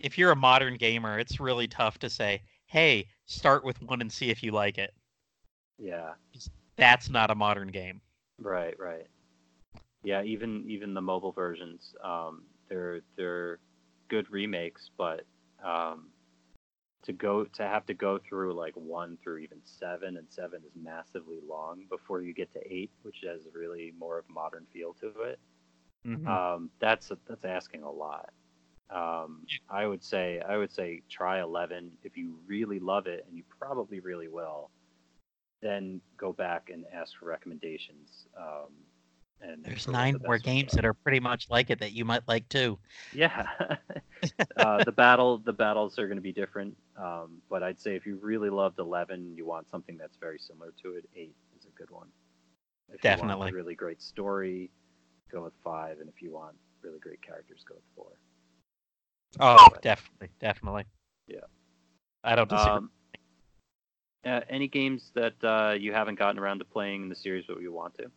[0.00, 4.12] If you're a modern gamer, it's really tough to say, "Hey, start with one and
[4.12, 4.94] see if you like it."
[5.78, 6.14] yeah,
[6.76, 8.00] That's not a modern game.
[8.40, 9.06] right, right.
[10.02, 13.58] Yeah, even even the mobile versions, um, they're they're
[14.08, 15.24] good remakes, but
[15.64, 16.08] um,
[17.04, 20.72] to go to have to go through like one through even seven, and seven is
[20.76, 25.08] massively long before you get to eight, which has really more of modern feel to
[25.22, 25.38] it.
[26.04, 26.38] Mhm.
[26.54, 28.30] um, that's that's asking a lot.
[28.90, 33.36] Um, I would say I would say try eleven if you really love it, and
[33.36, 34.70] you probably really will.
[35.60, 38.26] Then go back and ask for recommendations.
[38.38, 38.70] Um,
[39.40, 42.26] and There's nine the more games that are pretty much like it that you might
[42.26, 42.78] like too.
[43.14, 43.46] Yeah,
[44.56, 48.06] uh, the battle the battles are going to be different, um, but I'd say if
[48.06, 51.04] you really loved eleven, you want something that's very similar to it.
[51.14, 52.08] Eight is a good one.
[52.88, 53.36] If you Definitely.
[53.36, 54.70] want a really great story,
[55.30, 58.18] go with five, and if you want really great characters, go with four.
[59.40, 60.84] Oh, definitely, definitely.
[61.26, 61.40] Yeah.
[62.24, 62.72] I don't disagree.
[62.72, 62.90] Um,
[64.24, 67.60] uh, any games that uh, you haven't gotten around to playing in the series but
[67.60, 68.10] you want to?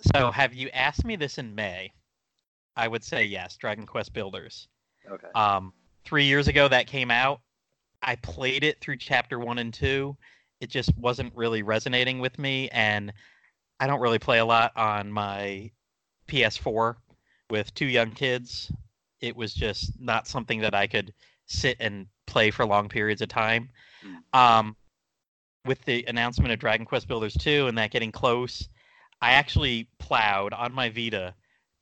[0.00, 1.92] so, have you asked me this in May?
[2.76, 3.56] I would say yes.
[3.56, 4.68] Dragon Quest Builders.
[5.08, 5.28] Okay.
[5.34, 5.72] Um,
[6.04, 7.40] three years ago that came out.
[8.02, 10.16] I played it through chapter one and two.
[10.60, 13.12] It just wasn't really resonating with me, and
[13.80, 15.70] I don't really play a lot on my
[16.28, 16.96] PS4
[17.50, 18.70] with two young kids.
[19.20, 21.12] It was just not something that I could
[21.46, 23.70] sit and play for long periods of time.
[24.04, 24.38] Mm.
[24.38, 24.76] Um,
[25.64, 28.68] with the announcement of Dragon Quest Builders 2 and that getting close,
[29.20, 31.34] I actually plowed on my Vita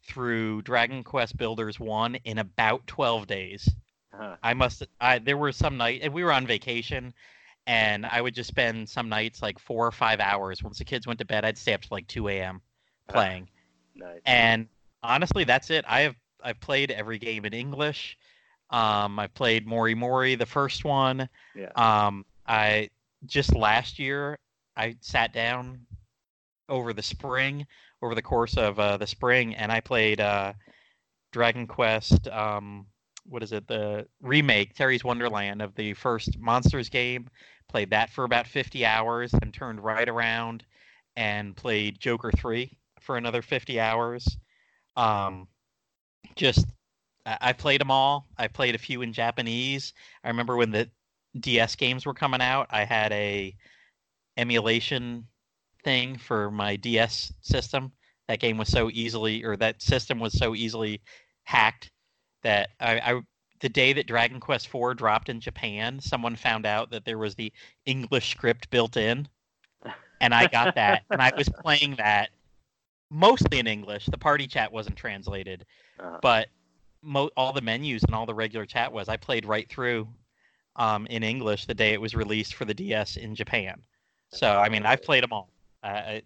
[0.07, 3.69] through Dragon Quest Builders 1 in about 12 days.
[4.13, 4.37] Huh.
[4.43, 7.15] I must I there were some night and we were on vacation
[7.67, 10.63] and I would just spend some nights like four or five hours.
[10.63, 12.61] Once the kids went to bed, I'd stay up to like two AM
[13.09, 13.49] playing.
[13.95, 14.21] Nice.
[14.27, 14.69] And
[15.03, 15.85] honestly, that's it.
[15.89, 18.17] I have I've played every game in English.
[18.71, 21.29] Um, I've played Mori Mori, the first one.
[21.55, 21.71] yeah.
[21.77, 22.91] Um, I
[23.27, 24.39] just last year
[24.77, 25.87] I sat down
[26.69, 27.67] over the spring,
[28.01, 30.55] over the course of uh, the spring, and I played uh,
[31.33, 32.29] Dragon Quest.
[32.29, 32.87] Um,
[33.25, 33.69] what is it?
[33.69, 37.29] The remake, Terry's Wonderland of the first Monsters game.
[37.69, 40.65] Played that for about 50 hours, and turned right around
[41.17, 42.71] and played Joker 3
[43.01, 44.37] for another 50 hours.
[44.97, 45.47] Um,
[46.37, 46.67] just
[47.25, 48.27] I played them all.
[48.37, 49.93] I played a few in Japanese.
[50.25, 50.91] I remember when the
[51.39, 53.55] DS games were coming out, I had a
[54.37, 55.27] emulation
[55.85, 57.93] thing for my DS system.
[58.29, 61.01] That game was so easily, or that system was so easily
[61.45, 61.91] hacked
[62.43, 63.21] that I, I
[63.61, 67.37] the day that Dragon Quest IV dropped in Japan, someone found out that there was
[67.37, 67.53] the
[67.87, 69.29] English script built in,
[70.21, 72.31] and I got that, and I was playing that
[73.13, 74.07] mostly in English.
[74.07, 75.65] The party chat wasn't translated,
[76.01, 76.49] Uh, but
[77.03, 80.09] mo- all the menus and all the regular chat was I played right through
[80.77, 83.83] um, in English the day it was released for the DS in Japan.
[84.31, 85.51] So I mean, I've played them all.
[85.85, 86.23] Uh, I,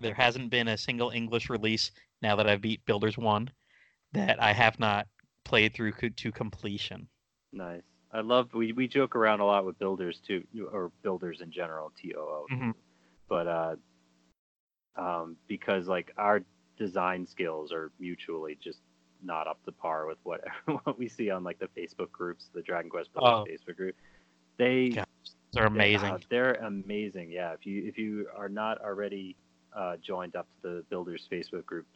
[0.00, 1.90] there hasn't been a single English release
[2.20, 3.50] now that I've beat Builders One
[4.12, 5.06] that I have not
[5.44, 7.08] played through co- to completion.
[7.52, 7.82] nice.
[8.12, 11.92] I love we, we joke around a lot with builders too, or builders in general,
[11.96, 12.46] T O O.
[12.52, 12.74] Mhm.
[13.28, 13.76] But uh,
[14.96, 16.42] um, because like our
[16.78, 18.80] design skills are mutually just
[19.22, 20.42] not up to par with what
[20.84, 23.44] what we see on like the Facebook groups, the Dragon Quest Builders Oh.
[23.50, 23.96] Facebook group.
[24.56, 24.90] They
[25.52, 26.08] They're amazing.
[26.10, 27.30] Yeah, they're amazing.
[27.30, 29.36] Yeah, if you if you are not already
[29.76, 31.86] uh, joined up to the Builders Facebook group,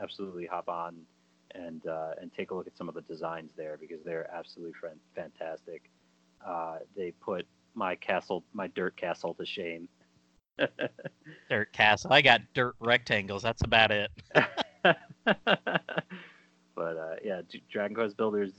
[0.00, 0.96] absolutely hop on
[1.54, 4.74] and uh, and take a look at some of the designs there because they're absolutely
[5.14, 5.90] fantastic.
[6.46, 9.88] Uh, they put my castle, my dirt castle, to shame.
[11.48, 12.12] Dirt castle.
[12.12, 13.42] I got dirt rectangles.
[13.42, 14.10] That's about it.
[14.84, 14.96] but
[16.76, 18.50] uh, yeah, Dragon Quest Builders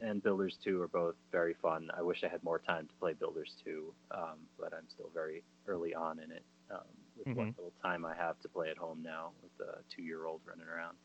[0.00, 1.88] and Builders 2 are both very fun.
[1.96, 5.42] I wish I had more time to play Builders 2, um, but I'm still very
[5.68, 6.42] early on in it.
[6.70, 6.80] Um,
[7.16, 7.56] with what Mhm.
[7.56, 10.96] little time I have to play at home now, with a two-year-old running around,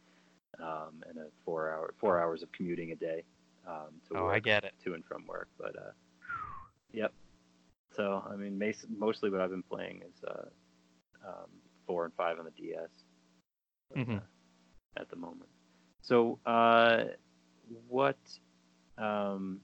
[0.60, 3.24] um, and a four-hour four hours of commuting a day
[3.68, 4.74] um, to Oh, work, I get it.
[4.86, 5.50] to and from work.
[5.58, 5.92] But uh,
[6.94, 7.14] yep.
[7.98, 10.50] So I mean, mostly what I've been playing is uh,
[11.28, 11.50] um,
[11.88, 12.90] four and five on the DS
[13.90, 14.20] but, Mhm.
[14.20, 15.50] uh, at the moment.
[16.02, 17.06] So, uh,
[17.90, 18.18] what
[18.98, 19.62] um,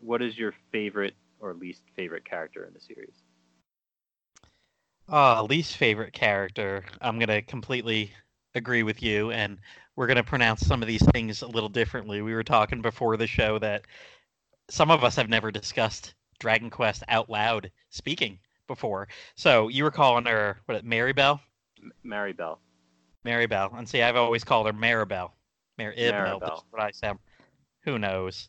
[0.00, 3.22] what is your favorite or least favorite character in the series?
[5.10, 6.84] Uh, least favorite character.
[7.00, 8.14] I'm gonna completely
[8.54, 9.60] agree with you, and
[9.96, 12.22] we're gonna pronounce some of these things a little differently.
[12.22, 13.86] We were talking before the show that
[14.70, 19.08] some of us have never discussed Dragon Quest out loud speaking before.
[19.36, 20.84] So you were calling her what?
[20.84, 21.40] Mary Bell?
[22.02, 22.60] Mary Bell,
[23.24, 23.72] Mary Bell.
[23.76, 25.30] And see, I've always called her Maribel.
[25.78, 26.12] Maribel.
[26.12, 26.40] Maribel.
[26.40, 27.18] That's what I sound.
[27.84, 28.48] Who knows?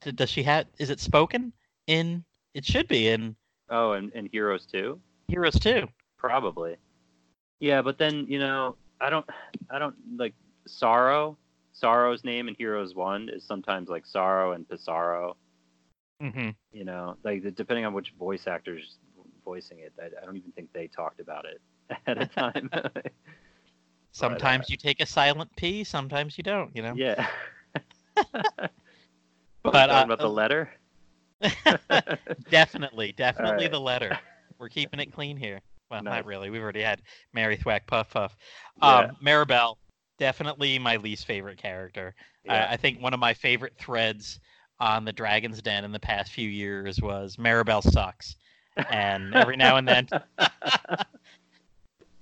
[0.00, 0.66] Does she have?
[0.78, 1.52] Is it spoken
[1.86, 2.24] in?
[2.52, 3.34] It should be in
[3.70, 5.00] Oh, and, and Heroes too.
[5.28, 5.88] Heroes too.
[6.16, 6.76] Probably.
[7.60, 9.26] Yeah, but then you know, I don't,
[9.70, 10.34] I don't like
[10.68, 11.36] Psaro.
[11.74, 15.34] Psaro's name in Heroes One is sometimes like Sorrow and Pissarro.
[16.20, 18.98] Hmm You know, like the, depending on which voice actors
[19.44, 21.60] voicing it, I, I don't even think they talked about it
[22.06, 22.70] at a time.
[24.12, 25.82] Sometimes you take a silent P.
[25.82, 26.74] Sometimes you don't.
[26.74, 26.94] You know.
[26.94, 27.26] yeah.
[29.64, 30.70] But, uh, about the letter.
[32.50, 33.70] definitely, definitely right.
[33.70, 34.18] the letter.
[34.58, 35.62] We're keeping it clean here.
[35.90, 36.16] Well, Nice.
[36.16, 36.50] not really.
[36.50, 37.00] We've already had
[37.32, 38.36] Mary Thwack Puff Puff.
[38.82, 38.98] Yeah.
[38.98, 39.76] Um, Maribel,
[40.18, 42.14] definitely my least favorite character.
[42.44, 42.66] Yeah.
[42.68, 44.38] I, I think one of my favorite threads
[44.84, 48.36] on the Dragon's Den in the past few years was Maribel sucks.
[48.90, 50.08] And every now and then,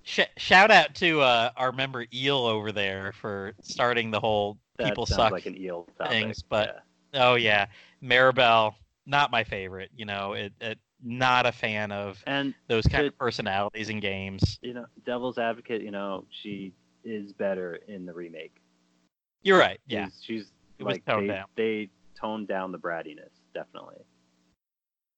[0.02, 4.88] sh- shout out to uh, our member Eel over there for starting the whole that
[4.88, 6.12] people suck like an eel topic.
[6.12, 6.82] things, but-
[7.14, 7.66] Oh yeah,
[8.02, 9.90] Maribel, not my favorite.
[9.94, 14.58] You know, it, it not a fan of and those kind of personalities in games.
[14.62, 15.82] you know, Devil's Advocate.
[15.82, 16.72] You know, she
[17.04, 18.54] is better in the remake.
[19.42, 19.78] You're right.
[19.86, 21.44] Yeah, She's, she's It was like toned they, down.
[21.54, 21.90] they
[22.22, 24.04] toned down the brattiness definitely.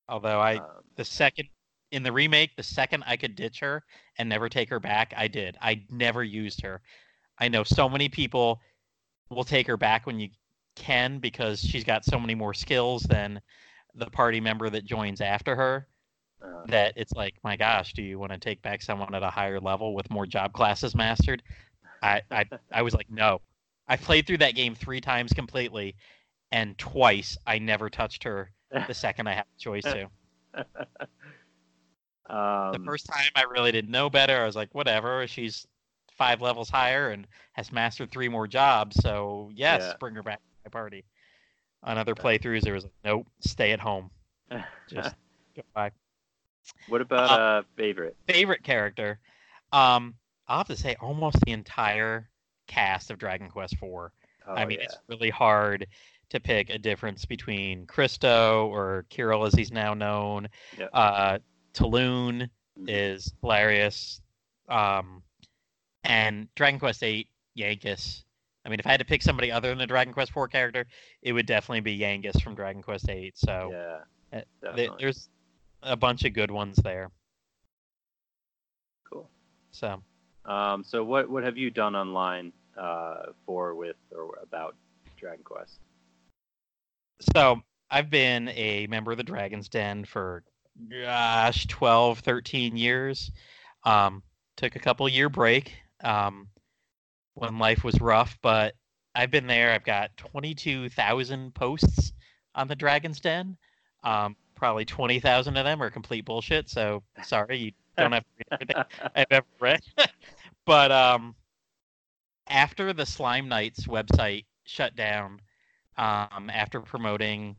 [0.08, 1.48] although I Um, the second
[1.92, 3.84] in the remake, the second I could ditch her
[4.18, 5.56] and never take her back, I did.
[5.62, 6.82] I never used her.
[7.38, 8.60] I know so many people
[9.30, 10.30] will take her back when you
[10.76, 13.40] can because she's got so many more skills than
[13.94, 15.88] the party member that joins after her.
[16.42, 19.30] uh, that it's like, my gosh, do you want to take back someone at a
[19.30, 21.42] higher level with more job classes mastered?
[22.02, 23.40] I I, I was like, no.
[23.88, 25.96] I played through that game three times completely,
[26.54, 28.52] and twice I never touched her
[28.86, 30.04] the second I had the choice to.
[32.30, 34.40] um, The first time I really didn't know better.
[34.40, 35.26] I was like, whatever.
[35.26, 35.66] She's
[36.16, 39.94] five levels higher and has mastered three more jobs, so yes, Yeah.
[39.98, 41.04] bring her back to my party.
[41.82, 44.10] On other playthroughs, there was like, nope, stay at home.
[44.88, 45.16] Just
[45.56, 45.90] goodbye.
[46.86, 48.16] what about uh, uh, favorite?
[48.28, 49.18] favorite character.
[49.72, 50.14] Um,
[50.46, 52.30] I'll have to say almost the entire
[52.68, 53.82] cast of Dragon Quest IV.
[53.82, 54.10] Oh,
[54.46, 54.84] I mean, yeah.
[54.84, 55.86] it's really hard
[56.34, 60.48] to pick a difference between Cristo or Kiryl, as he's now known.
[60.76, 60.90] Yep.
[60.92, 61.38] Uh,
[61.72, 62.88] Taloon Mhm.
[62.88, 64.20] is hilarious.
[64.68, 65.22] Um,
[66.02, 68.24] and Dragon Quest VIII, Yangus.
[68.64, 70.86] I mean, if I had to pick somebody other than the Dragon Quest IV character,
[71.22, 73.32] it would definitely be Yangus from Dragon Quest VIII.
[73.36, 75.28] So yeah, uh, th- there's
[75.82, 77.10] a bunch of good ones there.
[79.04, 79.30] cool.
[79.70, 80.02] So.
[80.46, 84.74] Um, so what what have you done online uh, for with or about
[85.16, 85.78] Dragon Quest?
[87.20, 90.42] So I've been a member of the Dragon's Den for
[90.90, 93.30] gosh, 12, 13 years.
[93.84, 94.22] Um,
[94.56, 96.48] took a couple year break um,
[97.34, 98.74] when life was rough, but
[99.14, 99.72] I've been there.
[99.72, 102.12] I've got 22,000 posts
[102.54, 103.56] on the Dragon's Den.
[104.02, 106.68] Um, probably 20,000 of them are complete bullshit.
[106.68, 108.84] So sorry, you don't have to read everything
[109.14, 109.80] I've ever read.
[110.66, 111.34] but um,
[112.48, 115.40] after the Slime Knights website shut down,
[115.96, 117.56] um, after promoting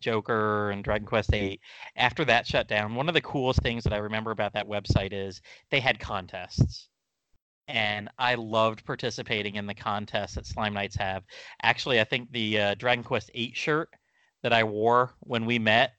[0.00, 1.60] Joker and Dragon Quest VIII,
[1.96, 5.12] after that shut down, one of the coolest things that I remember about that website
[5.12, 6.88] is they had contests.
[7.68, 11.22] And I loved participating in the contests that Slime Knights have.
[11.62, 13.90] Actually, I think the uh, Dragon Quest VIII shirt
[14.42, 15.92] that I wore when we met,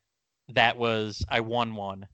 [0.50, 2.08] that was I won one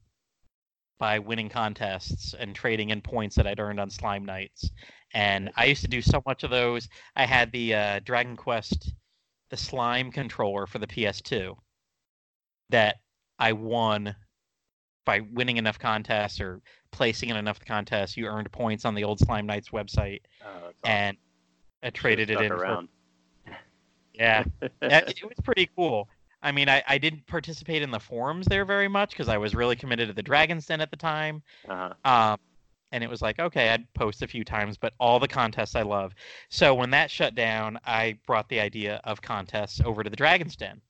[0.98, 4.70] by winning contests and trading in points that I'd earned on Slime Knights.
[5.14, 6.88] And I used to do so much of those.
[7.14, 8.92] I had the uh, Dragon Quest,
[9.50, 11.56] the Slime controller for the PS2
[12.70, 12.96] that
[13.38, 14.14] I won
[15.04, 18.16] by winning enough contests or placing in enough contests.
[18.16, 20.72] You earned points on the old Slime Knights website, Oh, awesome.
[20.84, 21.16] and
[21.82, 22.48] I traded it in.
[22.48, 22.88] For, around.
[24.14, 24.68] yeah, Yeah,
[25.06, 26.08] it was pretty cool.
[26.42, 29.54] I mean, I, I didn't participate in the forums there very much because I was
[29.54, 31.42] really committed to the Dragon's Den at the time.
[31.68, 31.94] uh-huh.
[32.04, 32.38] Um,
[32.92, 35.82] and it was like, okay, I'd post a few times, but all the contests I
[35.82, 36.14] love.
[36.48, 40.56] So when that shut down, I brought the idea of contests over to the Dragon's
[40.56, 40.80] Den.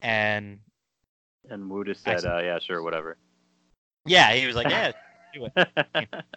[0.00, 0.60] And
[1.48, 3.16] And Wu just said, uh, "Yeah, sure, whatever."
[4.06, 4.92] yeah, he was like, yeah,
[5.34, 5.48] you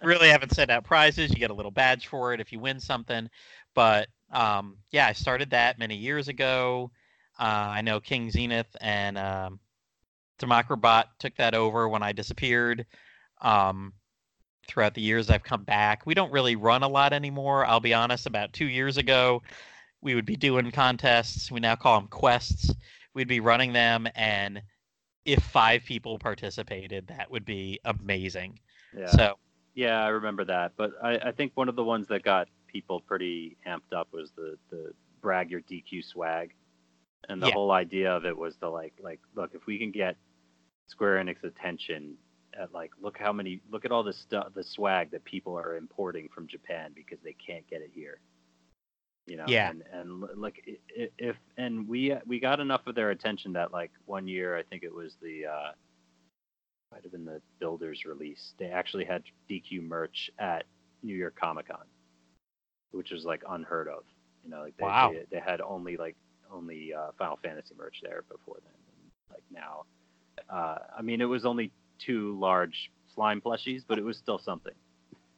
[0.04, 1.32] really haven't sent out prizes.
[1.32, 3.30] You get a little badge for it if you win something.
[3.74, 6.92] But um, yeah, I started that many years ago.
[7.38, 9.60] Uh, I know King Zenith and um,
[10.40, 12.86] Democrobot took that over when I disappeared.
[13.42, 13.94] Um,
[14.68, 17.66] throughout the years I've come back, we don't really run a lot anymore.
[17.66, 18.26] I'll be honest.
[18.26, 19.44] About two years ago,
[20.02, 21.52] we would be doing contests.
[21.52, 22.74] We now call them quests.
[23.14, 24.62] We'd be running them, and
[25.26, 28.60] if five people participated, that would be amazing.
[28.94, 29.18] yeah.
[29.18, 29.38] So
[29.74, 30.74] Yeah, I remember that.
[30.78, 34.32] But I, I think one of the ones that got people pretty amped up was
[34.36, 36.54] the the brag your DQ swag,
[37.30, 37.52] and the Yeah.
[37.52, 40.18] whole idea of it was to like like look if we can get
[40.88, 42.18] Square Enix attention
[42.60, 45.76] at like look how many look at all the stuff the swag that people are
[45.78, 48.20] importing from Japan because they can't get it here.
[49.28, 49.70] You know, Yeah.
[49.72, 50.64] and and like
[50.96, 54.84] if and we we got enough of their attention that like one year I think
[54.84, 55.72] it was the uh
[56.92, 58.54] might have been the Builders release.
[58.60, 60.66] They actually had DQ merch at
[61.04, 61.86] New York Comic Con,
[62.92, 64.04] which was like unheard of.
[64.44, 65.12] You know, like they, Wow.
[65.12, 66.16] they, they had only like
[66.52, 68.74] only uh, Final Fantasy merch there before then.
[69.02, 69.86] And, like now,
[70.50, 74.74] uh, I mean, it was only two large slime plushies, but it was still something.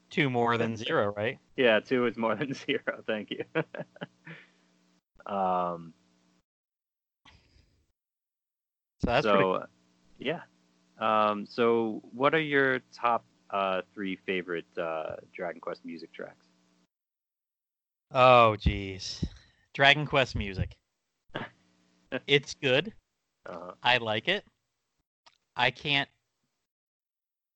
[0.09, 1.37] Two more than zero, right?
[1.57, 3.03] Yeah, two is more than zero.
[3.05, 3.43] Thank you.
[5.25, 5.93] um,
[9.03, 9.43] So that's pretty.
[9.43, 9.63] so,
[10.17, 10.41] yeah.
[10.99, 16.45] Um, so, what are your top uh, three favorite uh, Dragon Quest music tracks?
[18.11, 19.23] Oh, geez.
[19.73, 20.75] Dragon Quest music.
[22.27, 22.93] it's good.
[23.45, 24.43] Uh, I like it.
[25.55, 26.09] I can't.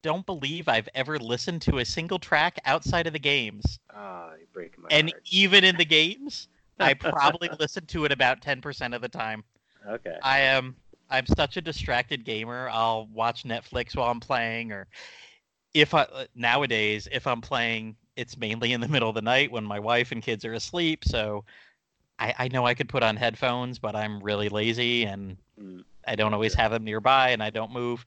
[0.04, 3.80] Don't believe I've ever listened to a single track outside of the games.
[3.94, 5.24] ah, breaking my And heart.
[5.30, 6.48] even in the games,
[6.80, 9.44] I probably listen to it about 10% of the time.
[9.88, 10.20] okay.
[10.22, 10.78] I am
[11.10, 12.70] I'm such a distracted gamer.
[12.70, 14.88] I'll watch Netflix while I'm playing or
[15.74, 19.66] if I nowadays if I'm playing it's mainly in the middle of the night when
[19.66, 21.46] my wife and kids are asleep, so
[22.20, 26.16] I, I know I could put on headphones, but I'm really lazy and Mm, I
[26.16, 28.06] don't always have them nearby and I don't move.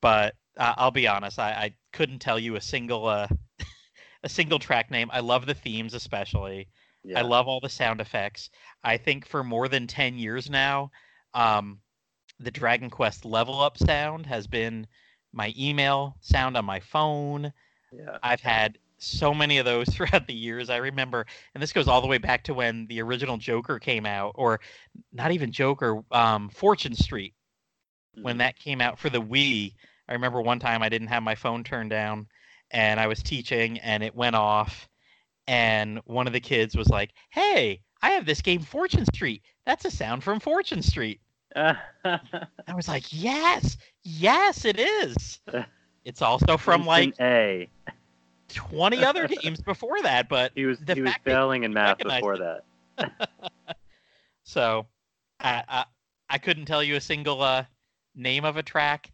[0.00, 3.28] But uh, I'll be honest, I, I couldn't tell you a single uh,
[4.22, 5.10] a single track name.
[5.12, 6.68] I love the themes especially.
[7.04, 7.18] yeah.
[7.18, 8.50] I love all the sound effects.
[8.82, 10.90] I think for more than 10 years now,
[11.34, 11.80] um,
[12.40, 14.86] the Dragon Quest level up sound has been
[15.32, 17.52] my email sound on my phone.
[17.92, 18.18] yeah.
[18.22, 20.70] I've had so many of those throughout the years.
[20.70, 24.06] I remember, and this goes all the way back to when the original Joker came
[24.06, 24.60] out, or
[25.12, 27.34] not even Joker, um, Fortune Street
[28.22, 28.38] when Mhm.
[28.38, 29.74] that came out for the Wii.
[30.08, 32.26] I remember one time I didn't have my phone turned down
[32.70, 34.88] and I was teaching and it went off
[35.46, 39.42] and one of the kids was like, "Hey, I have this game Fortune Street.
[39.66, 41.20] That's a sound from Fortune Street."
[41.56, 42.18] I
[42.74, 43.76] was like, "Yes.
[44.02, 45.40] Yes, it is."
[46.04, 47.66] It's also from like A.
[48.50, 52.62] 20 other games before that, but He was he was failing in math before it.
[52.98, 53.78] that.
[54.42, 54.86] So,
[55.40, 55.84] I, I
[56.28, 57.64] I couldn't tell you a single uh,
[58.14, 59.10] name of a track.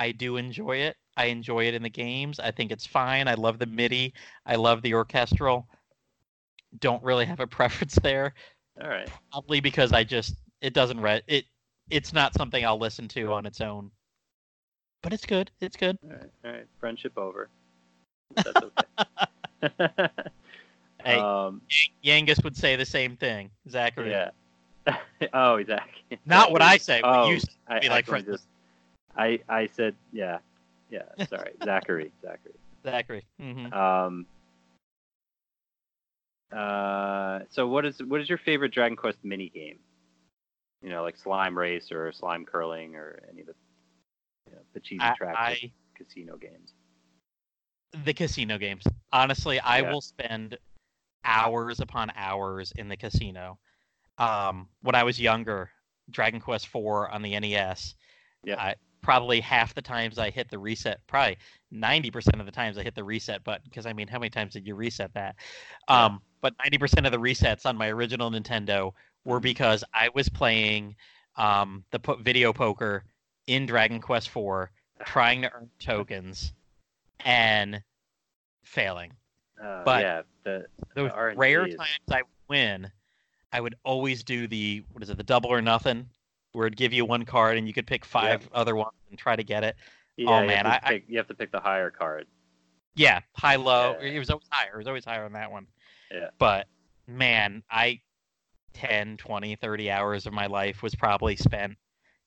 [0.00, 0.96] I do enjoy it.
[1.18, 2.40] I enjoy it in the games.
[2.40, 3.28] I think it's fine.
[3.28, 4.14] I love the MIDI.
[4.46, 5.68] I love the orchestral.
[6.78, 8.32] Don't really have a preference there.
[8.80, 9.10] All right.
[9.30, 11.44] Probably because I just it doesn't re- it.
[11.90, 13.90] It's not something I'll listen to on its own.
[15.02, 15.50] But it's good.
[15.60, 15.98] It's good.
[16.02, 16.30] All right.
[16.46, 16.66] All right.
[16.78, 17.50] Friendship over.
[18.36, 20.08] That's okay.
[21.04, 21.62] Hey, um,
[22.04, 23.50] Yangus would say the same thing.
[23.70, 24.10] Zachary.
[24.10, 24.30] yeah.
[25.32, 26.18] oh, exactly.
[26.26, 27.00] Not what I say.
[27.00, 27.48] What Oh, you say.
[27.68, 28.26] I be like friends.
[28.26, 28.46] just.
[29.16, 30.38] I I said yeah,
[30.90, 31.02] yeah.
[31.28, 32.12] Sorry, Zachary.
[32.22, 32.54] Zachary.
[32.84, 33.26] Zachary.
[33.38, 34.26] hmm Um.
[36.52, 37.40] Uh.
[37.50, 39.78] So what is what is your favorite Dragon Quest mini game?
[40.82, 43.54] You know, like slime race or slime curling or any of the
[44.48, 46.72] you know, the cheesy I casino games.
[48.04, 48.84] the casino games.
[49.12, 49.92] Honestly, I Yeah.
[49.92, 50.58] will spend
[51.24, 53.58] hours upon hours in the casino.
[54.18, 55.70] Um, when I was younger,
[56.10, 56.76] Dragon Quest IV
[57.10, 57.94] on the NES.
[58.44, 58.60] Yeah.
[58.60, 61.38] I, probably half the times I hit the reset, probably
[61.70, 63.62] ninety percent of the times I hit the reset button.
[63.64, 65.36] Because I mean, how many times did you reset that?
[65.88, 68.92] Um, but ninety percent of the resets on my original Nintendo
[69.24, 69.44] were Mhm.
[69.44, 70.96] because I was playing
[71.36, 73.04] um, the po- video poker
[73.46, 74.68] in Dragon Quest IV,
[75.06, 76.52] trying to earn tokens,
[77.24, 77.82] and
[78.62, 79.12] failing.
[79.62, 82.90] Uh, But- yeah, the Those RNG rare times I win,
[83.52, 86.08] I would always do the what is it, the double or nothing,
[86.52, 89.36] where it'd give you one card and you could pick five other ones and try
[89.36, 89.76] to get it.
[90.16, 92.26] yeah, Oh, you man, have to I- pick, you have to pick the higher card.
[92.96, 93.96] Yeah, high low.
[94.00, 94.08] Yeah.
[94.08, 94.74] It was always higher.
[94.74, 95.66] It was always higher on that one.
[96.10, 96.30] Yeah.
[96.38, 96.66] But
[97.06, 98.00] man, I
[98.74, 101.76] 10, 20, 30 hours of my life was probably spent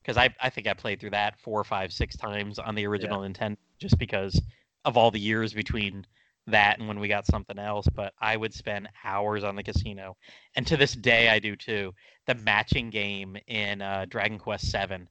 [0.02, 3.22] because I, I think I played through that four, five, six times on the original
[3.22, 4.42] Nintendo just because
[4.86, 6.06] of all the years between
[6.48, 7.88] that and when we got something else.
[7.94, 10.18] But I would spend hours on the casino.
[10.56, 11.94] And to this day, I do too.
[12.28, 15.08] The matching game in uh, Dragon Quest VII.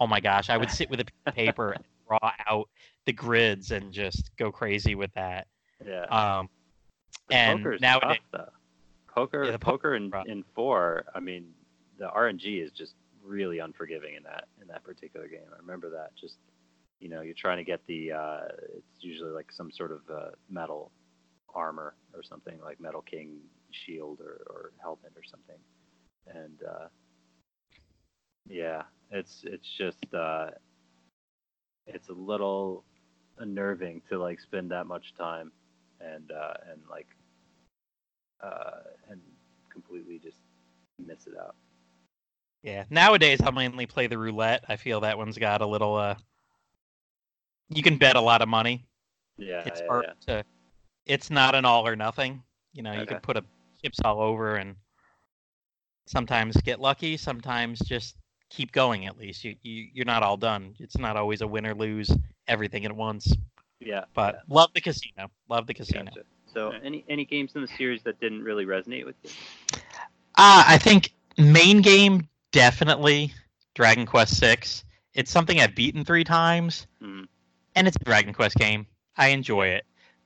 [0.00, 2.68] Oh my gosh, I would sit with a piece of paper and draw out
[3.06, 5.46] the grids and just go crazy with that.
[5.86, 6.04] Yeah.
[6.04, 6.48] Um,
[7.30, 8.52] and poker's nowadays- tough, though.
[9.14, 10.26] Poker, Yeah, the poker in, rough.
[10.26, 11.06] in four.
[11.14, 11.54] I mean,
[11.98, 15.40] the RNG is just really unforgiving in that in that particular game.
[15.54, 16.10] I remember that.
[16.20, 16.36] Just
[17.00, 18.12] you know, you're trying to get the.
[18.12, 18.40] Uh,
[18.76, 20.90] it's usually like some sort of uh, metal
[21.54, 23.38] armor or something like Metal King
[23.70, 25.58] shield or, or helmet or something,
[26.28, 26.88] and uh,
[28.48, 30.48] yeah, it's it's just uh,
[31.86, 32.84] it's a little
[33.38, 35.52] unnerving to like spend that much time
[36.00, 37.08] and uh, and like
[38.42, 39.20] uh, and
[39.70, 40.38] completely just
[41.04, 41.54] miss it out.
[42.62, 42.84] Yeah.
[42.90, 44.64] Nowadays, I'll mainly play the roulette.
[44.68, 45.94] I feel that one's got a little.
[45.96, 46.16] uh
[47.68, 48.84] You can bet a lot of money.
[49.38, 50.34] Yeah, It's yeah, hard yeah.
[50.34, 50.44] to.
[51.06, 52.42] It's not an all or nothing.
[52.72, 53.44] You know, you can put a
[53.82, 54.76] chips all over and
[56.06, 57.16] sometimes get lucky.
[57.16, 58.16] Sometimes just
[58.50, 59.06] keep going.
[59.06, 60.74] At least you, you you're not all done.
[60.78, 62.10] It's not always a win or lose
[62.48, 63.32] everything at once.
[63.80, 64.04] yeah.
[64.14, 65.30] But love the casino.
[65.48, 66.04] Love the casino.
[66.04, 66.22] Gotcha.
[66.52, 69.30] So, any any games in the series that didn't really resonate with you?
[70.38, 73.32] Uh, I think main game definitely
[73.74, 74.84] Dragon Quest Six.
[75.14, 77.26] It's something I've beaten three times, Mhm.
[77.76, 78.86] And it's a Dragon Quest game.
[79.16, 79.84] I enjoy it,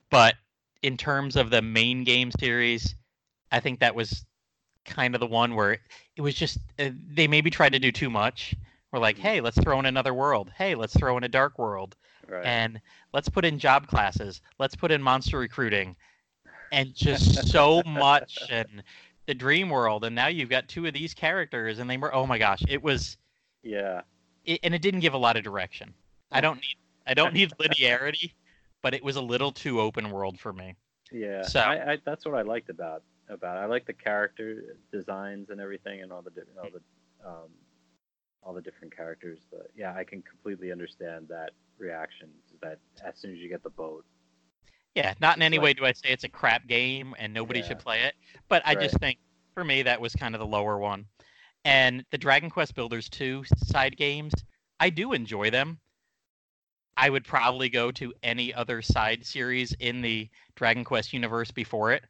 [0.09, 0.35] but
[0.81, 2.95] in terms of the main game series,
[3.51, 4.25] I think that was
[4.85, 5.77] kind of the one where
[6.15, 8.55] it was just uh, they maybe tried to do too much.
[8.91, 9.21] We're like, Mhm.
[9.21, 10.51] hey, let's throw in another world.
[10.57, 11.95] Hey, let's throw in a dark world,
[12.27, 12.45] Right.
[12.45, 12.81] and
[13.13, 14.41] let's put in job classes.
[14.57, 15.95] Let's put in monster recruiting,
[16.71, 18.83] and just so much and
[19.27, 22.25] the dream world and now you've got two of these characters and they were oh
[22.25, 23.17] my gosh it was
[23.63, 24.01] yeah.
[24.45, 25.93] it, and it didn't give a lot of direction
[26.31, 26.75] i don't need
[27.07, 28.33] i don't need linearity
[28.81, 30.75] but it was a little too open world for me
[31.11, 31.41] Yeah.
[31.43, 33.57] So- I, I that's what I liked about about.
[33.57, 33.61] It.
[33.61, 36.31] I like the character designs and everything and all the
[36.61, 36.81] all the
[37.29, 37.49] um,
[38.43, 39.39] all the different characters.
[39.51, 42.29] But yeah, I can completely understand that reaction.
[42.61, 44.03] That as soon as you get the boat.
[44.95, 47.59] yeah not in any like- way do i say it's a crap game and nobody
[47.59, 47.67] Yeah.
[47.67, 48.15] should play it
[48.49, 48.81] but i Right.
[48.83, 49.17] just think
[49.53, 51.05] for me that was kind of the lower one
[51.63, 54.33] and the dragon quest builders 2 side games
[54.79, 55.79] i do enjoy them
[57.01, 61.91] i would probably go to any other side series in the dragon quest universe before
[61.91, 62.03] it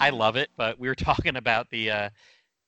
[0.00, 2.10] I love it, but we were talking about the uh,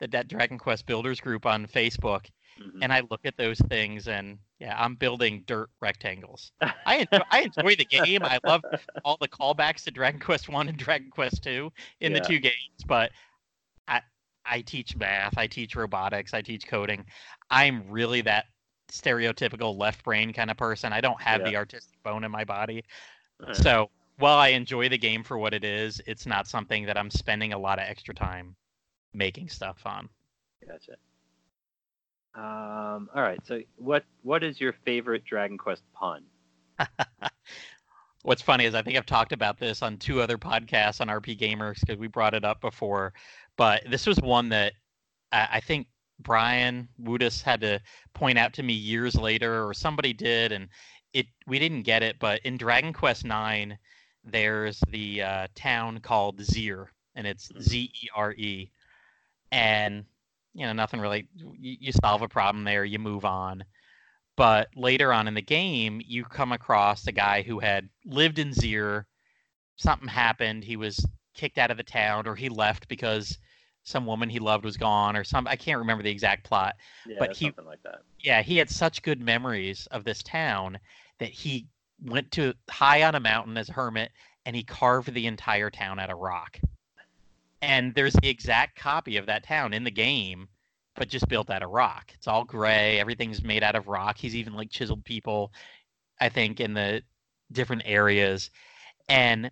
[0.01, 2.27] the that Dragon Quest Builders group on Facebook,
[2.61, 2.81] Mhm.
[2.83, 6.53] and I look at those things, and yeah, I'm building dirt rectangles.
[6.87, 8.25] I enjoy, I enjoy the game.
[8.25, 8.63] I love
[9.05, 12.85] all the callbacks to Dragon Quest One and Dragon Quest Two in the two games,
[12.87, 13.13] but
[13.89, 14.03] I
[14.45, 17.05] I teach math, I teach robotics, I teach coding.
[17.51, 18.47] I'm really that
[18.91, 20.93] stereotypical left brain kind of person.
[20.93, 21.51] I don't have Yeah.
[21.51, 22.85] the artistic bone in my body.
[23.41, 23.57] Alright.
[23.57, 27.11] So while I enjoy the game for what it is, it's not something that I'm
[27.11, 28.55] spending a lot of extra time
[29.13, 30.09] making stuff on.
[30.67, 30.97] Gotcha.
[32.35, 33.45] Um, all right.
[33.45, 36.23] So, what what is your favorite Dragon Quest pun?
[38.23, 41.39] What's funny is I think I've talked about this on two other podcasts on RP
[41.39, 43.15] Gamers because we brought it up before,
[43.57, 44.75] but this was one that
[45.33, 45.87] I, I think
[46.23, 47.81] Brian Woodus had to
[48.15, 50.69] point out to me years later, or somebody did, and
[51.13, 52.19] it we didn't get it.
[52.19, 53.79] But in Dragon Quest Nine,
[54.25, 57.63] there's the uh, town called Zere, and it's Mhm.
[57.63, 58.71] Z E R E,
[59.53, 60.05] and
[60.55, 61.29] you know nothing really.
[61.35, 63.65] You, you solve a problem there, you move on.
[64.37, 68.53] But later on in the game, you come across a guy who had lived in
[68.53, 69.07] Zere.
[69.77, 70.65] Something happened.
[70.65, 71.05] He was
[71.35, 73.39] kicked out of the town, or he left because
[73.83, 75.47] some woman he loved was gone, or some.
[75.47, 76.77] I can't remember the exact plot.
[77.07, 78.03] Yeah, But he- something like that.
[78.19, 80.79] Yeah, he had such good memories of this town
[81.19, 81.67] that he
[82.03, 84.11] went to high on a mountain as a hermit
[84.47, 86.59] and he carved the entire town out of rock.
[87.63, 90.49] And there's the exact copy of that town in the game,
[90.97, 92.11] but just built out of rock.
[92.15, 94.17] It's all gray, everything's made out of rock.
[94.17, 95.53] He's even like chiseled people,
[96.21, 97.03] I think, in the
[97.53, 98.51] different areas.
[99.09, 99.51] And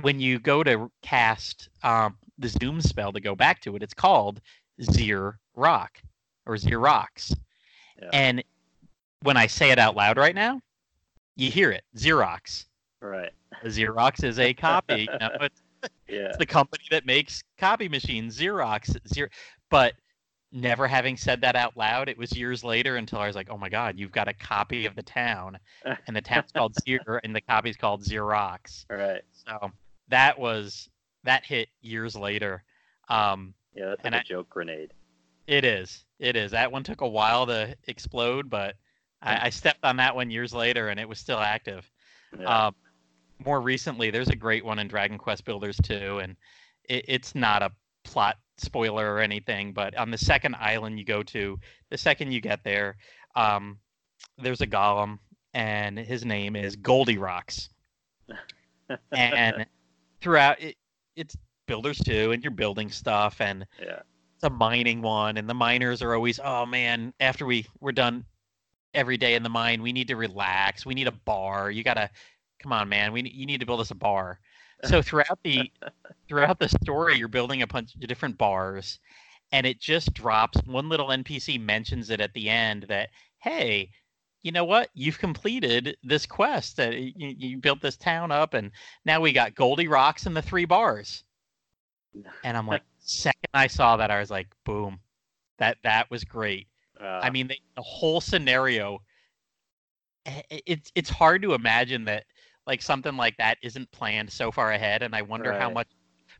[0.00, 3.94] when you go to cast um, the zoom spell to go back to it, it's
[3.94, 4.40] called
[4.82, 5.98] Zere Rock
[6.46, 7.34] or Zere Rocks.
[8.00, 8.10] Yeah.
[8.12, 8.44] And
[9.22, 10.60] when I say it out loud right now,
[11.36, 12.66] you hear it, Xerox.
[13.00, 13.30] Right.
[13.64, 15.08] Xerox is a copy.
[15.12, 15.62] You know, it's,
[16.08, 16.26] Yeah.
[16.28, 18.90] it's the company that makes copy machines, Xerox.
[19.08, 19.30] Xer-
[19.70, 19.94] but
[20.52, 23.56] never having said that out loud, it was years later until I was like, oh
[23.56, 25.58] my God, you've got a copy of the town.
[26.06, 28.84] And the town's called Xer, and the copy's called Xerox.
[28.90, 29.22] Right.
[29.32, 29.70] So
[30.08, 30.88] that was,
[31.24, 32.62] that hit years later.
[33.08, 34.92] Um, Yeah, that's like And a I- joke grenade.
[35.46, 36.04] It is.
[36.20, 36.52] It is.
[36.52, 38.76] That one took a while to explode, but
[39.20, 41.90] I, I stepped on that one years later and it was still active.
[42.38, 42.66] Yeah.
[42.66, 42.74] Um,
[43.44, 46.36] more recently, there's a great one in Dragon Quest Builders 2, and
[46.88, 47.72] it, it's not a
[48.04, 51.58] plot spoiler or anything, but on the second island you go to,
[51.90, 52.96] the second you get there,
[53.34, 53.78] um,
[54.38, 55.18] there's a golem,
[55.54, 57.68] and his name is Goldie Rocks.
[59.10, 59.66] And
[60.20, 60.76] throughout it,
[61.16, 61.36] it's
[61.66, 64.00] Builders too, and you're building stuff, and yeah.
[64.34, 68.24] it's a mining one, and the miners are always, oh man, after we we're done
[68.94, 69.82] every day in the mine.
[69.82, 70.84] We need to relax.
[70.84, 71.70] We need a bar.
[71.70, 72.10] You gotta,
[72.60, 73.12] come on, man.
[73.12, 74.40] We you need to build us a bar.
[74.84, 75.70] So throughout the
[76.28, 78.98] throughout the story, you're building a bunch of different bars,
[79.52, 80.60] and it just drops.
[80.64, 83.90] One little NPC mentions it at the end that, hey,
[84.42, 84.90] you know what?
[84.94, 86.76] You've completed this quest.
[86.76, 88.70] That you, you built this town up, and
[89.04, 91.24] now we got Goldie Rocks and the three bars.
[92.44, 95.00] And I'm like, second I saw that, I was like, boom,
[95.58, 96.68] that that was great.
[97.00, 99.00] Uh, I mean, the, the whole scenario.
[100.26, 102.24] i- i- It's it's hard to imagine that
[102.66, 105.88] like something like that isn't planned so far ahead, and I wonder how much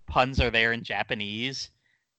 [0.07, 1.71] puns are there in Japanese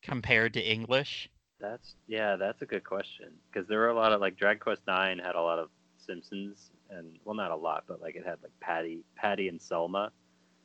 [0.02, 1.30] compared to English.
[1.64, 4.82] That's yeah, that's a good question because there were a lot of like Dragon Quest
[4.86, 8.38] Nine had a lot of Simpsons and well, not a lot, but like it had
[8.44, 10.12] like Patty, Patty and Selma,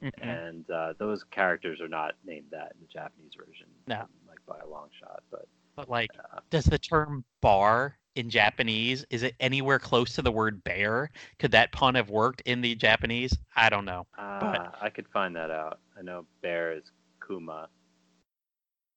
[0.03, 0.13] Mhm.
[0.23, 3.67] and uh, those characters are not named that in the Japanese version.
[3.87, 4.07] No.
[4.29, 5.23] like by a long shot.
[5.31, 5.47] But
[5.77, 10.31] But like, uh, does the term bar in Japanese is it anywhere close to the
[10.33, 11.11] word bear?
[11.39, 13.37] Could that pun have worked in the Japanese?
[13.57, 14.07] I don't know.
[14.19, 15.79] uh, I could find that out.
[15.99, 16.91] I know bear is
[17.27, 17.69] Kuma,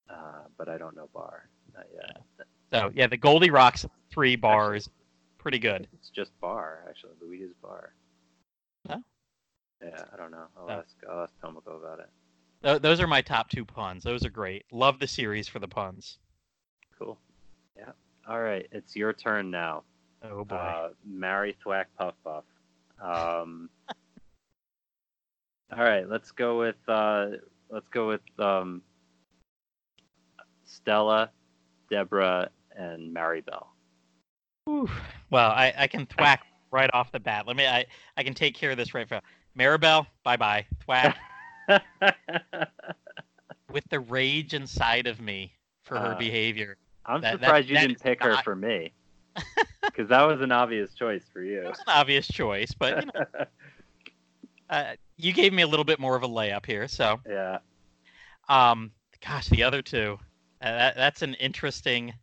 [0.10, 1.48] uh, but I don't know bar.
[1.76, 2.22] Not yet.
[2.72, 4.90] So yeah, the Goldie Rocks three bars,
[5.38, 5.88] pretty good.
[5.94, 7.14] It's just bar actually.
[7.22, 7.94] Luida's bar.
[8.90, 9.02] Oh.
[9.84, 10.46] Yeah, I don't know.
[10.58, 10.72] I'll Oh.
[10.72, 10.96] ask.
[11.10, 12.10] I'll ask Tomoko about it.
[12.62, 14.04] Tho- Those are my top two puns.
[14.04, 14.66] Those are great.
[14.72, 16.20] Love the series for the puns.
[17.00, 17.18] Cool.
[17.76, 17.92] Yeah.
[18.28, 19.84] All right, it's your turn now.
[20.24, 20.56] Oh boy.
[20.56, 22.44] Uh, marry Thwack Puff Puff.
[23.02, 23.70] Um,
[25.76, 27.30] all right, let's go with uh,
[27.70, 28.84] let's go with um,
[30.66, 31.32] Stella,
[31.92, 33.66] Debora, and Maribel.
[34.68, 37.46] Well, I, I can thwack right off the bat.
[37.48, 37.68] Let me.
[37.68, 37.86] I,
[38.16, 39.22] I can take care of this right now.
[39.58, 40.66] Maribel, bye bye.
[40.86, 41.18] Thwack
[43.72, 46.78] with the rage inside of me for her Uh, behavior.
[47.06, 48.94] I'm That- that- surprised you that didn't pick her for me,
[49.84, 51.62] because that was an obvious choice for you.
[51.64, 53.26] It was an obvious choice, but you, know,
[54.70, 56.88] uh, you gave me a little bit more of a layup here.
[56.88, 57.58] So, yeah.
[58.48, 58.92] um,
[59.26, 60.20] gosh, the other two,
[60.62, 62.14] uh, that, that's an interesting,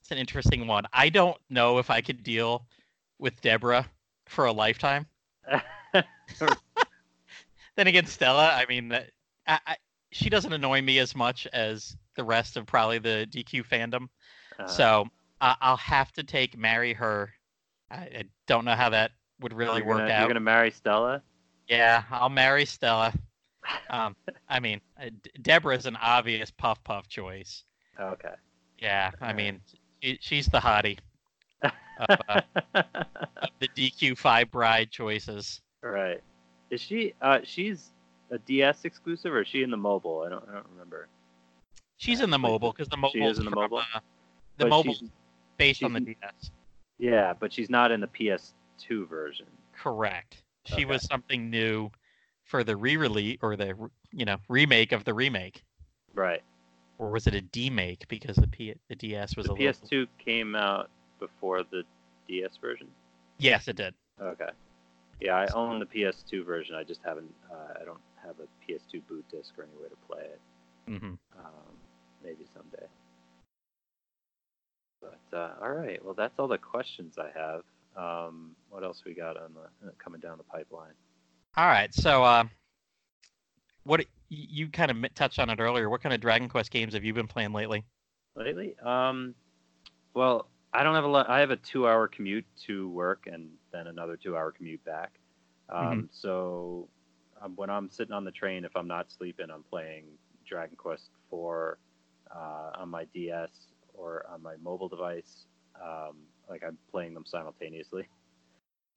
[0.00, 0.84] it's an interesting one.
[0.92, 2.66] I don't know if I could deal
[3.18, 3.86] with Debora
[4.26, 5.06] for a lifetime.
[7.76, 9.10] Then again, Stella, I mean, that-
[9.46, 9.76] I, I,
[10.10, 14.08] she doesn't annoy me as much as the rest of probably the DQ fandom.
[14.58, 15.06] Uh, so
[15.40, 17.32] uh, I'll have to take marry her.
[17.90, 20.20] I, I don't know how that would really you're work gonna, out.
[20.20, 21.22] You're gonna marry Stella.
[21.68, 23.12] Yeah, I'll marry Stella.
[23.90, 24.14] Um,
[24.48, 27.64] I mean, uh, D- Debora's an obvious puff puff choice.
[28.00, 28.34] Okay.
[28.78, 29.60] Yeah, I mean,
[30.02, 30.98] she, she's the hottie
[31.62, 32.40] of, uh,
[33.42, 35.60] of the DQ five bride choices.
[35.82, 36.22] right.
[36.70, 37.14] Is she?
[37.20, 37.92] Uh, she's
[38.30, 40.24] a DS exclusive, or is she in the mobile?
[40.26, 40.44] I don't.
[40.48, 41.08] I don't remember.
[41.96, 43.78] She's in the mobile because the mobile she is in the mobile?
[43.78, 44.00] Uh,
[44.58, 44.96] the mobile
[45.56, 46.50] based on the DS.
[46.98, 49.46] Yeah, but she's not in the PS2 version.
[49.72, 50.42] Correct.
[50.64, 50.84] She Okay.
[50.84, 51.90] was something new
[52.44, 53.74] for the re-release or the
[54.12, 55.62] you know remake of the remake,
[56.14, 56.42] Right.
[56.98, 59.56] Or was it a demake because the P- the DS was The a.
[59.56, 61.82] PS2 came out before the
[62.28, 62.88] DS version.
[63.38, 63.94] Yes, it did.
[64.20, 64.50] Okay.
[65.20, 66.74] Yeah, I own the PS2 version.
[66.74, 67.32] I just haven't.
[67.50, 70.40] Uh, I don't have a PS2 boot disc or any way to play it.
[70.88, 71.76] hmm Um,
[72.22, 72.86] maybe someday.
[75.00, 76.02] But uh, all right.
[76.04, 77.62] Well, that's all the questions I have.
[77.96, 80.92] Um, what else we got on the uh, coming down the pipeline?
[81.56, 81.92] All right.
[81.94, 82.44] So, uh,
[83.86, 85.88] what you kind of touched on it earlier.
[85.88, 87.84] What kind of Dragon Quest games have you been playing lately?
[88.34, 88.74] lately?
[88.84, 89.34] Um,
[90.14, 91.30] well, I don't have a lot.
[91.30, 95.12] I have a two-hour commute to work and then another two-hour commute back.
[95.68, 96.88] Um, So
[97.40, 100.04] um, when I'm sitting on the train, if I'm not sleeping, I'm playing
[100.46, 101.76] Dragon Quest IV
[102.34, 103.50] uh, on my DS
[103.94, 105.46] or on my mobile device.
[105.82, 106.16] Um,
[106.48, 108.08] like I'm playing them simultaneously.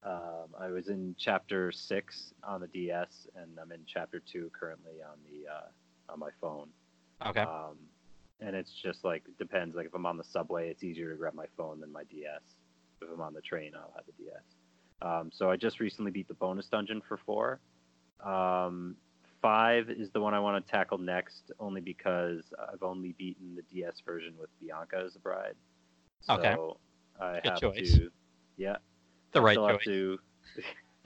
[0.04, 5.02] Um, I was in chapter six on the DS, and I'm in chapter two currently
[5.04, 6.70] on the uh, on my phone.
[7.26, 7.42] Okay.
[7.42, 7.78] Um,
[8.40, 9.76] and it's just like depends.
[9.76, 12.42] Like if I'm on the subway, it's easier to grab my phone than my DS.
[13.02, 14.44] If I'm on the train, I'll have the DS.
[15.02, 17.60] Um, so I just recently beat the bonus dungeon for four.
[18.24, 18.96] Um,
[19.42, 23.62] five is the one I want to tackle next, only because I've only beaten the
[23.74, 25.56] DS version with Bianca as a bride.
[26.22, 26.56] So Okay.
[27.22, 27.94] I Good have choice.
[27.96, 28.12] to.
[28.58, 28.78] Yeah.
[29.32, 29.84] The right choice.
[29.86, 30.20] to.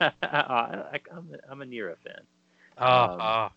[0.00, 2.20] I, I'm, a, I'm a Nera fan.
[2.78, 3.48] Oh, um, oh,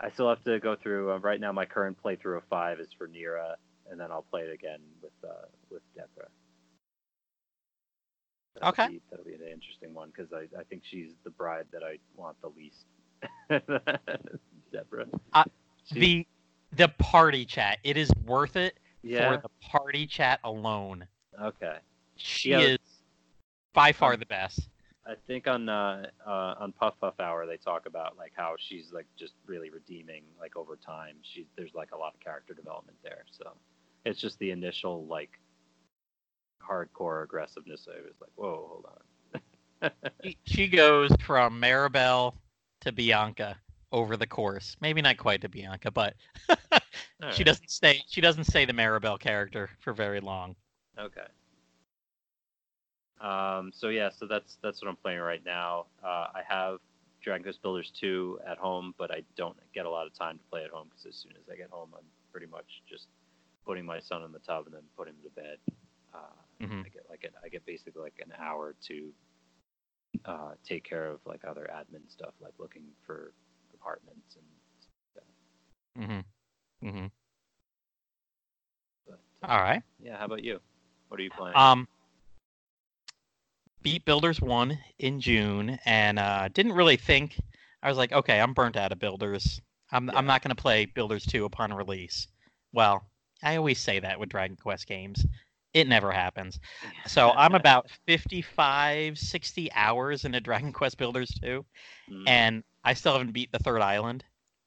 [0.00, 1.12] I still have to go through.
[1.12, 3.56] Uh, right now, my current playthrough of five is for Nera,
[3.90, 6.28] and then I'll play it again with uh, with Debora.
[8.54, 8.88] That'll Okay.
[8.88, 11.98] Be, that'll be an interesting one because I, I think she's the bride that I
[12.16, 12.84] want the least.
[14.72, 15.08] Debora.
[15.32, 15.44] Uh,
[15.92, 16.26] the
[16.76, 17.78] the party chat.
[17.84, 19.36] It is worth it yeah.
[19.36, 21.06] for the party chat alone.
[21.40, 21.78] Okay.
[22.16, 22.78] She Yeah, is
[23.74, 24.68] by far Um, the best.
[25.06, 28.92] I think on uh, uh, on Puff Puff Hour they talk about like how she's
[28.92, 31.16] like just really redeeming like over time.
[31.22, 33.24] She there's like a lot of character development there.
[33.30, 33.52] So
[34.04, 35.38] it's just the initial like
[36.66, 37.88] hardcore aggressiveness.
[37.90, 39.90] I was like, whoa, hold on.
[40.22, 42.34] She- She goes from Maribel
[42.82, 43.56] to Bianca
[43.90, 44.76] over the course.
[44.80, 46.14] Maybe not quite to Bianca, but
[47.32, 47.44] she right.
[47.44, 48.00] doesn't stay.
[48.08, 50.54] She doesn't stay the Maribel character for very long.
[50.98, 51.26] Okay.
[53.22, 55.86] Um, so yeah, so that's that's what I'm playing right now.
[56.04, 56.78] Uh, I have
[57.22, 60.44] Dragon Quest Builders 2 at home, but I don't get a lot of time to
[60.50, 63.06] play at home because as soon as I get home, I'm pretty much just
[63.64, 65.58] putting my son in the tub and then putting him to bed.
[66.12, 69.12] Uh, hmm I get like an, I get basically like an hour to
[70.24, 73.32] uh, take care of like other admin stuff, like looking for
[73.74, 74.44] apartments and.
[75.12, 76.24] Stuff.
[79.06, 79.82] But, uh, All right.
[80.02, 80.58] yeah, how about you?
[81.08, 81.56] What are you playing?
[81.56, 81.86] Um,
[83.82, 87.38] beat Builders one in June, and uh, didn't really think.
[87.82, 89.60] I was like, okay, I'm burnt out of Builders.
[89.90, 92.28] I'm I'm not going to play Builders two upon release.
[92.72, 93.04] Well,
[93.42, 95.24] I always say that with Dragon Quest games.
[95.74, 96.60] It never happens.
[97.06, 101.64] So I'm about 55, 60 hours into Dragon Quest Builders 2,
[102.10, 104.24] Mm, and I still haven't beat the third island.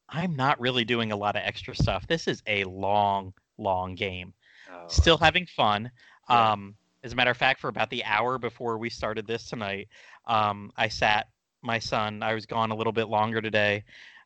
[0.09, 2.07] I'm not really doing a lot of extra stuff.
[2.07, 4.33] This is a long, long game
[4.71, 5.91] oh, still having fun.
[6.29, 6.51] Yeah.
[6.51, 6.75] Um,
[7.05, 9.87] as a matter of fact, for about the hour before we started this tonight,
[10.25, 11.27] um, I sat
[11.61, 12.23] my son.
[12.23, 13.83] I was gone a little bit longer today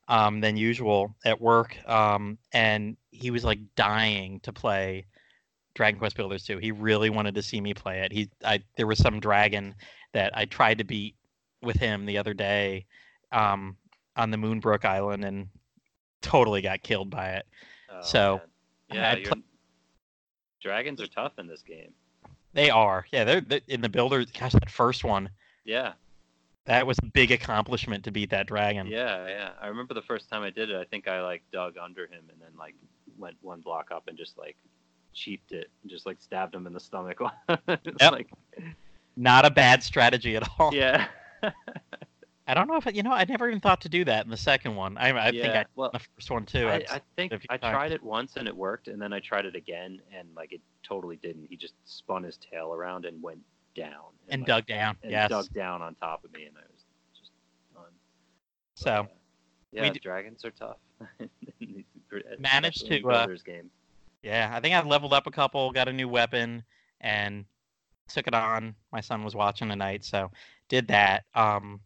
[0.07, 5.06] um, than usual at work, um, and he was like dying to play
[5.76, 6.60] Dragon Quest Builders 2.
[6.60, 8.14] He really wanted to see me play it.
[8.14, 9.76] He, I, there was some dragon
[10.14, 11.15] that I tried to beat
[11.61, 12.85] with him the other day
[13.34, 13.76] um,
[14.15, 15.49] on the Moonbrooke Island, and
[16.22, 17.45] totally got killed by it.
[17.91, 18.41] Oh, So,
[18.89, 19.18] man.
[19.18, 19.34] yeah,
[20.61, 21.93] dragons are tough in this game.
[22.60, 23.06] They are.
[23.14, 24.26] Yeah, they're, they in the builder.
[24.38, 25.30] Gosh, that first one,
[25.64, 25.94] Yeah,
[26.65, 28.88] that was a big accomplishment to beat that dragon.
[28.88, 29.49] yeah, yeah.
[29.61, 30.76] I remember the first time I did it.
[30.76, 32.76] I think I like dug under him and then like
[33.18, 34.57] went one block up and just like
[35.14, 37.19] cheaped it, and just like stabbed him in the stomach.
[37.69, 38.11] It's Yep.
[38.11, 38.30] like,
[39.15, 40.73] Not a bad strategy at all.
[40.76, 41.07] yeah,
[42.50, 43.12] I don't know if you know.
[43.12, 44.98] I never even thought to do that in the second one.
[44.98, 46.68] I, I think I well, the first one too.
[46.68, 47.74] I, I've- I think I times.
[47.74, 50.62] tried it once and it worked, and then I tried it again and like it
[50.82, 51.46] totally didn't.
[51.48, 53.40] He just spun his tail around and went
[53.76, 54.98] down and like, dug down.
[55.04, 55.30] and yes.
[55.30, 56.84] dug down on top of me, and I was
[57.20, 57.30] just
[57.76, 57.84] done.
[57.84, 59.06] But, So uh,
[59.72, 60.78] yeah, d- dragons are tough.
[62.40, 63.70] Managed to, uh, games.
[64.24, 66.64] yeah, I think I leveled up a couple, got a new weapon,
[67.00, 67.46] and
[68.08, 68.74] took it on.
[68.92, 70.32] My son was watching tonight, so
[70.68, 71.26] did that.
[71.36, 71.82] Um,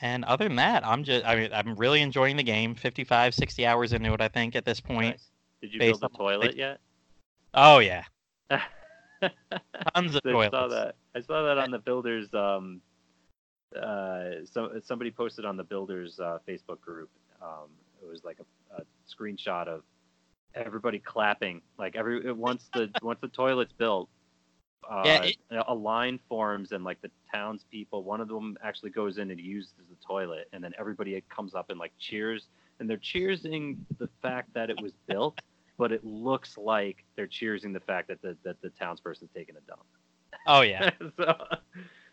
[0.00, 1.24] and other than that, I'm just.
[1.24, 2.74] I mean, I'm really enjoying the game.
[2.74, 5.16] 55, 60 hours into it, I think, at this point.
[5.16, 5.30] Nice.
[5.60, 6.78] Did you build the toilet they- yet?
[7.54, 8.04] Oh yeah,
[8.50, 8.60] I
[9.94, 10.52] tons of toilets.
[10.52, 10.94] saw that.
[11.14, 12.32] I saw that on the builders.
[12.34, 12.80] Um,
[13.74, 17.10] uh, so somebody posted on the builders uh, Facebook group.
[17.42, 17.68] Um,
[18.02, 19.82] it was like a, a screenshot of
[20.54, 21.62] everybody clapping.
[21.78, 24.08] Like every once the once the toilet's built,
[24.88, 25.36] uh, Yeah, it-
[25.66, 28.02] a line forms and like the townspeople.
[28.02, 31.70] One of them actually goes in and uses the toilet, and then everybody comes up
[31.70, 32.46] and like cheers,
[32.80, 35.38] and they're cheersing the fact that it was built.
[35.78, 39.60] But it looks like they're cheersing the fact that the that the townsperson's taking a
[39.60, 39.84] dump.
[40.46, 40.90] Oh yeah.
[41.16, 41.34] so,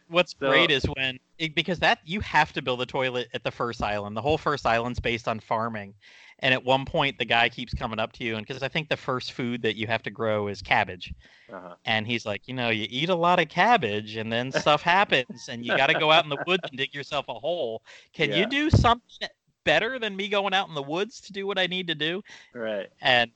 [0.07, 3.43] What's So- great is when it, because that you have to build a toilet at
[3.43, 4.15] the first island.
[4.15, 5.93] The whole first island's based on farming,
[6.39, 8.87] and at one point the guy keeps coming up to you, and because I think
[8.89, 11.13] the first food that you have to grow is cabbage,
[11.51, 11.75] uh-huh.
[11.85, 15.49] and he's like, you know, you eat a lot of cabbage, and then stuff happens,
[15.49, 17.81] and you got to go out in the woods and dig yourself a hole.
[18.13, 18.37] Can Yeah.
[18.37, 19.27] you do something
[19.63, 22.21] better than me going out in the woods to do what I need to do?
[22.53, 22.87] right.
[23.01, 23.31] And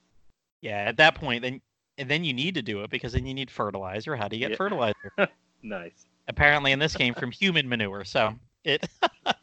[0.62, 1.62] yeah, at that point, then
[1.98, 4.16] and then you need to do it because then you need fertilizer.
[4.16, 4.58] How do you get Yeah.
[4.58, 5.12] fertilizer?
[5.62, 6.06] Nice.
[6.30, 8.06] Apparently in this game from human manure.
[8.06, 8.34] So
[8.64, 8.88] it,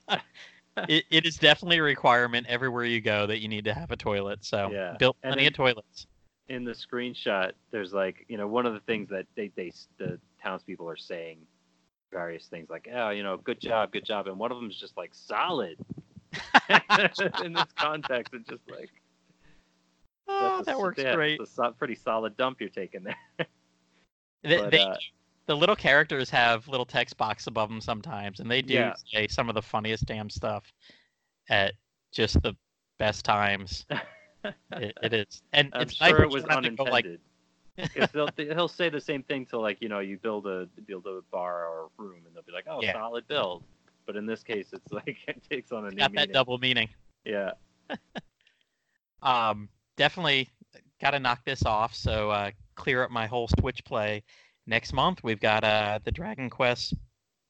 [0.88, 3.96] it it is definitely a requirement everywhere you go that you need to have a
[3.96, 4.44] toilet.
[4.44, 4.96] So Yeah.
[4.98, 6.06] built plenty then- of toilets.
[6.48, 10.18] In the screenshot, there's like you know one of the things that they they the
[10.40, 11.38] townspeople are saying
[12.12, 14.76] various things like oh you know good job good job and one of them is
[14.76, 15.76] just like solid.
[17.44, 18.90] in this context, it's just like
[20.28, 21.40] Oh, that's a that works yeah, great.
[21.40, 23.16] It's a so- pretty solid dump you're taking there.
[24.44, 24.94] They, but, they- uh,
[25.46, 28.94] the little characters have little text box above them sometimes, and they do Yeah.
[29.06, 30.72] say some of the funniest damn stuff
[31.48, 31.74] at
[32.12, 32.54] just the
[32.98, 33.86] best times.
[34.72, 36.84] it, it is, and I'm it's nice sure that it was don't have to go,
[36.84, 37.20] like, unintended.
[37.94, 41.06] 'Cause they'll, he'll say the same thing to like you know you build a build
[41.06, 42.92] a bar or a room and they'll be like oh Yeah.
[42.92, 43.64] solid build,
[44.06, 46.32] but in this case it's like it takes on a new got that meaning.
[46.32, 46.88] double meaning.
[47.24, 47.52] Yeah.
[49.22, 50.48] Um, definitely
[51.00, 51.94] got to knock this off.
[51.94, 54.22] So uh, clear up my whole Switch play.
[54.66, 56.94] Next month we've got uh, the Dragon Quest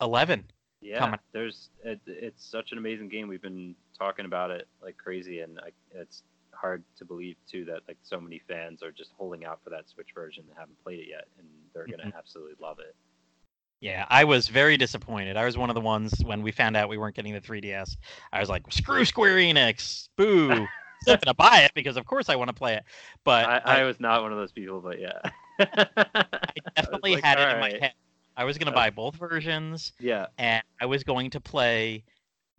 [0.00, 0.44] 11.
[0.82, 1.20] Yeah, coming.
[1.32, 3.28] there's it, it's such an amazing game.
[3.28, 6.22] We've been talking about it like crazy, and I, it's
[6.52, 9.88] hard to believe too that like so many fans are just holding out for that
[9.88, 12.94] Switch version and haven't played it yet, and they're gonna absolutely love it.
[13.80, 15.36] Yeah, I was very disappointed.
[15.36, 17.96] I was one of the ones when we found out we weren't getting the 3DS.
[18.32, 20.68] I was like, "Screw Square Enix, boo!" I'm
[21.06, 22.84] not gonna buy it because, of course, I want to play it.
[23.24, 25.18] But I, I, I was not one of those people, but yeah.
[25.58, 27.92] I definitely like, had it in my head.
[28.36, 32.04] I was gonna Uh, buy both versions, Yeah, and I was going to play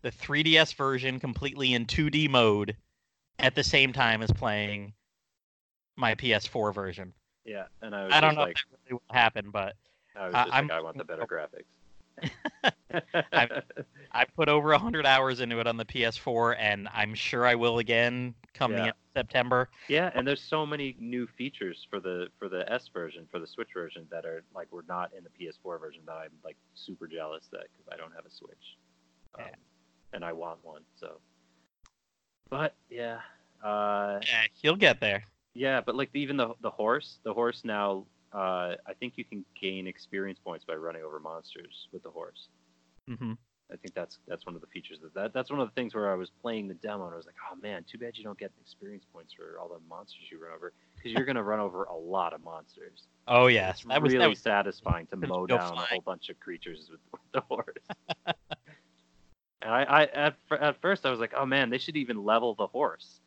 [0.02, 2.76] the 3DS version completely in 2D mode
[3.40, 4.94] at the same time as playing
[5.96, 7.14] my PS4 version.
[7.46, 9.76] yeah, and I was I don't know like, if that really will happen, but
[10.16, 11.66] I was I- just I'm- like, I want the better graphics.
[14.12, 17.80] I put over 100 hours into it on the PS4, and I'm sure I will
[17.80, 18.84] again come the Yeah.
[18.86, 19.70] end of September.
[19.90, 23.48] Yeah, and there's so many new features for the for the S version, for the
[23.48, 27.08] Switch version that are like were not in the PS4 version that I'm like super
[27.08, 28.78] jealous that because I don't have a Switch,
[29.36, 29.56] um, Yeah.
[30.14, 30.82] and I want one.
[31.00, 31.20] So,
[32.50, 33.20] but yeah,
[33.64, 35.24] uh, Yeah, you'll get there.
[35.54, 39.46] yeah, but like even the the horse, the horse now, uh, I think you can
[39.60, 42.48] gain experience points by running over monsters with the horse.
[43.08, 43.34] hmm
[43.72, 45.34] I think that's that's one of the features of that.
[45.34, 47.36] That's one of the things where I was playing the demo and I was like,
[47.52, 50.54] oh man, too bad you don't get experience points for all the monsters you run
[50.56, 53.04] over because you're gonna run over a lot of monsters.
[53.28, 56.30] Oh yes, it's that was really that was satisfying to mow down a whole bunch
[56.30, 57.76] of creatures with, with the horse.
[59.62, 62.56] and I, I at, at first I was like, oh man, they should even level
[62.56, 63.20] the horse.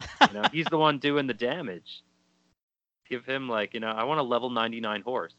[0.00, 2.02] You know, he's the one doing the damage.
[3.14, 5.34] Give him like, you know, I want a level 99 horse.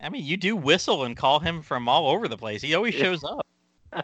[0.00, 2.60] I mean, you do whistle and call him from all over the place.
[2.60, 3.46] He always shows up.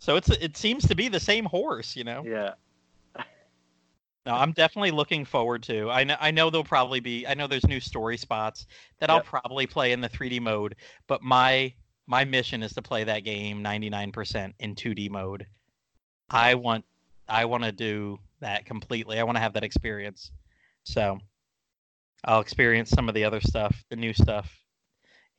[0.00, 2.24] so it's it seems to be the same horse, you know.
[2.26, 2.54] Yeah,
[4.26, 5.88] No, I'm definitely looking forward to.
[5.88, 8.66] I know I know there'll probably be I know there's new story spots
[8.98, 10.74] that I'll probably play in the 3D mode,
[11.06, 11.72] but my
[12.08, 15.46] my mission is to play that game 99% in 2D mode.
[16.28, 16.84] I want
[17.28, 19.20] I want to do that completely.
[19.20, 20.32] I want to have that experience.
[20.82, 21.20] So
[22.24, 24.50] I'll experience some of the other stuff, the new stuff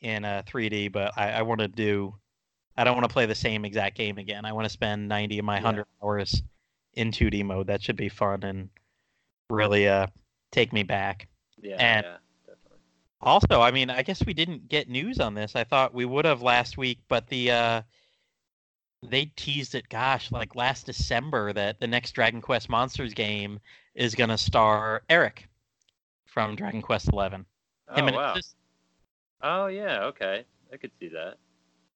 [0.01, 2.15] in uh, 3D, but I, I want to do
[2.75, 4.45] I don't want to play the same exact game again.
[4.45, 5.63] I want to spend 90 of my Yeah.
[5.63, 6.41] 100 hours
[6.93, 7.67] in 2D mode.
[7.67, 8.69] That should be fun and
[9.49, 10.07] really uh
[10.51, 11.27] take me back.
[11.61, 12.77] yeah, And- yeah, definitely.
[13.21, 15.55] Also, I mean, I guess we didn't get news on this.
[15.55, 17.81] I thought we would have last week, but the uh
[19.03, 23.59] they teased it gosh, like last December that the next Dragon Quest Monsters game
[23.95, 25.47] is going to star Erik
[26.33, 27.45] from Dragon Quest 11.
[27.89, 28.33] Oh Him and wow.
[28.35, 28.55] his-
[29.41, 30.45] Oh yeah, okay.
[30.71, 31.35] I could see that.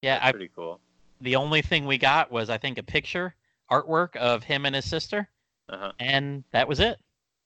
[0.01, 0.79] yeah, I, pretty cool.
[1.21, 3.33] the only thing we got was I think a picture
[3.71, 5.29] artwork of him and his sister,
[5.69, 5.93] Uh-huh.
[5.99, 6.99] and that was it.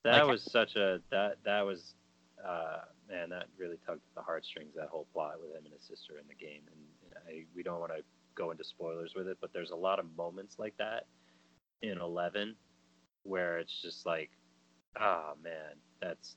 [0.04, 1.94] That Like- was such a that that was
[2.44, 2.80] uh
[3.10, 6.18] man, that really tugged at the heartstrings that whole plot with him and his sister
[6.18, 6.62] in the game.
[6.72, 8.04] And I, we don't want to
[8.36, 11.06] go into spoilers with it, but there's a lot of moments like that
[11.82, 12.56] in 11
[13.24, 14.30] where it's just like,
[15.00, 16.36] oh man, that's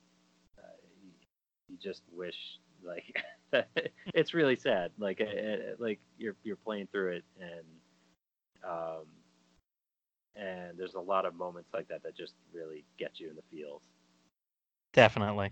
[1.72, 2.36] you just wish
[2.84, 3.24] like
[4.14, 4.90] it's really sad.
[4.98, 7.64] Like uh, uh, like you're you're playing through it and
[8.64, 9.06] um
[10.36, 13.42] and there's a lot of moments like that that just really get you in the
[13.50, 13.82] feels.
[14.92, 15.50] Definitely,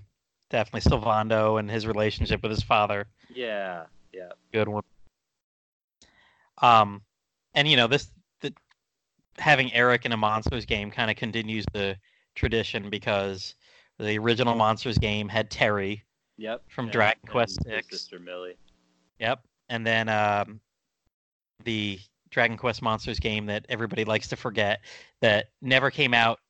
[0.50, 3.06] definitely Sylvando and his relationship with his father.
[3.34, 4.82] Yeah, yeah, good one.
[6.62, 7.02] Um,
[7.54, 8.10] and you know this,
[8.40, 8.52] the,
[9.38, 11.96] having Erik in a monsters game kind of continues the
[12.34, 13.54] tradition because
[13.98, 16.04] the original monsters game had Terry.
[16.40, 16.62] Yep.
[16.68, 17.88] From and- Dragon and Quest Six.
[17.90, 18.56] sister Millie.
[19.18, 20.60] Yep, and then um,
[21.64, 21.98] the
[22.30, 24.80] Dragon Quest monsters game that everybody likes to forget
[25.20, 26.40] that never came out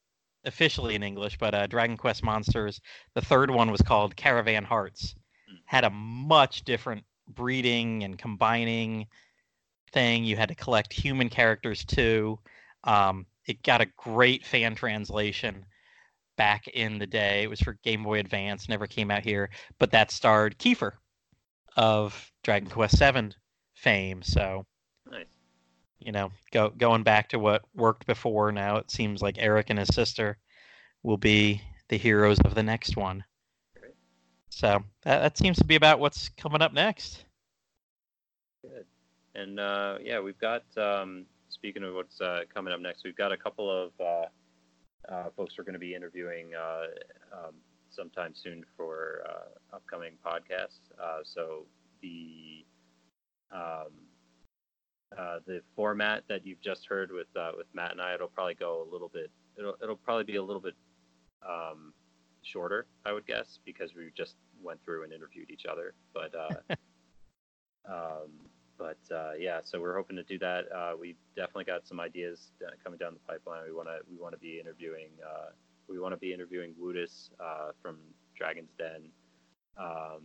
[0.45, 2.81] officially in English, but uh, Dragon Quest Monsters.
[3.15, 5.15] The third one was called Caravan Hearts.
[5.49, 5.57] Hmm.
[5.65, 9.07] Had a much different breeding and combining
[9.93, 10.25] thing.
[10.25, 12.39] You had to collect human characters too.
[12.85, 15.65] Um, it got a great fan translation
[16.41, 17.43] back in the day.
[17.43, 20.93] It was for Game Boy Advance, never came out here, but that starred Kiefer
[21.77, 23.33] of Dragon Quest VII
[23.75, 24.23] fame.
[24.23, 24.65] So
[25.11, 25.27] Nice.
[25.99, 28.53] you know, go going back to what worked before.
[28.53, 30.39] Now it seems like Erik and his sister
[31.03, 31.61] will be
[31.91, 33.23] the heroes of the next one.
[33.79, 33.93] Great.
[34.49, 37.23] So that, that seems to be about what's coming up next.
[38.62, 38.87] Good.
[39.35, 40.65] And uh, yeah, we've got.
[40.79, 44.29] Um, speaking of what's uh, coming up next, we've got a couple of uh,
[45.11, 46.87] uh, folks we're going to be interviewing uh,
[47.32, 47.55] um,
[47.91, 50.81] sometime soon for uh, upcoming podcasts.
[51.03, 51.66] Uh, so
[52.03, 52.65] the
[53.53, 53.93] um,
[55.19, 58.55] uh, the format that you've just heard with uh, with Matt and I, it'll probably
[58.55, 59.31] go a little bit.
[59.59, 60.74] It'll it'll probably be a little bit
[61.47, 61.93] um,
[62.43, 65.95] shorter, I would guess, because we just went through and interviewed each other.
[66.15, 66.74] But uh,
[67.89, 68.31] Um,
[68.81, 70.65] but uh, yeah, so we're hoping to do that.
[70.74, 73.61] Uh, we definitely got some ideas uh, coming down the pipeline.
[73.66, 75.51] We want to we want to be interviewing uh,
[75.86, 77.98] we want to be interviewing Woodus uh, from
[78.35, 79.11] Dragon's Den.
[79.77, 80.23] Um,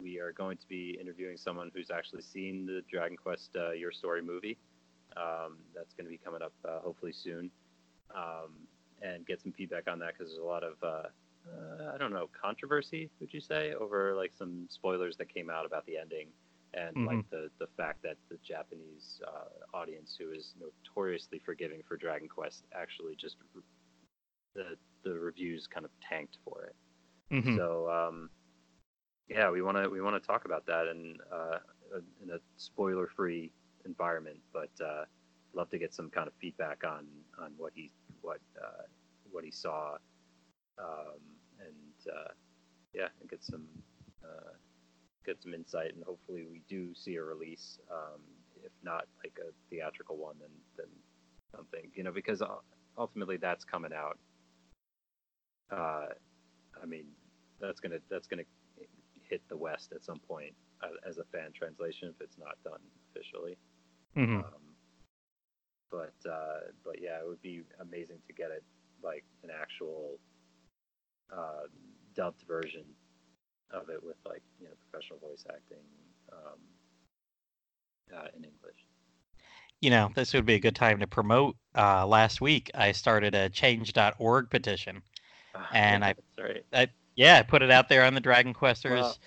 [0.00, 3.92] we are going to be interviewing someone who's actually seen the Dragon Quest uh, Your
[3.92, 4.58] Story movie.
[5.16, 7.50] Um, that's going to be coming up hopefully soon,
[8.16, 8.50] um,
[9.00, 13.10] and get some feedback on that because there's a lot of I don't know controversy.
[13.20, 16.28] Would you say over like some spoilers that came out about the ending
[16.74, 17.06] and Mhm.
[17.06, 22.28] like the the fact that the Japanese uh, audience, who is notoriously forgiving for Dragon
[22.28, 23.36] Quest, actually just
[24.54, 26.76] the the reviews kind of tanked for it.
[27.30, 27.56] Mhm.
[27.56, 28.30] So um,
[29.28, 31.58] yeah, we want to we want to talk about that in uh,
[32.22, 33.50] in a spoiler free
[33.84, 35.04] environment, but uh,
[35.54, 37.06] love to get some kind of feedback on
[37.38, 37.90] on what he
[38.22, 38.82] what uh,
[39.30, 39.96] what he saw,
[40.78, 41.20] um,
[41.60, 42.32] and uh,
[42.94, 43.66] yeah, and get some
[44.24, 44.52] uh,
[45.24, 47.78] get some insight, and hopefully we do see a release.
[47.90, 48.20] Um,
[48.64, 50.86] if not like a theatrical one, then then
[51.54, 52.46] something you know because uh,
[52.98, 54.18] ultimately that's coming out.
[55.70, 56.06] Uh,
[56.80, 57.04] I mean,
[57.60, 58.44] that's gonna that's gonna
[59.28, 62.80] hit the West at some point uh, as a fan translation if it's not done
[63.10, 63.56] officially.
[64.16, 64.44] Mhm.
[64.44, 64.62] Um,
[65.90, 68.62] but uh, but yeah, it would be amazing to get it
[69.02, 70.18] like an actual
[71.32, 71.66] uh,
[72.14, 72.84] dubbed version
[73.72, 75.84] of it with like you know professional voice acting
[76.32, 76.58] um,
[78.14, 78.76] uh, in English.
[79.80, 81.56] You know, this would be a good time to promote.
[81.76, 85.02] Uh, last week, I started a Change.org petition.
[85.72, 86.88] And I- right.
[87.14, 88.90] Yeah, I put it out there on the Dragon Questers.
[88.90, 89.18] Well,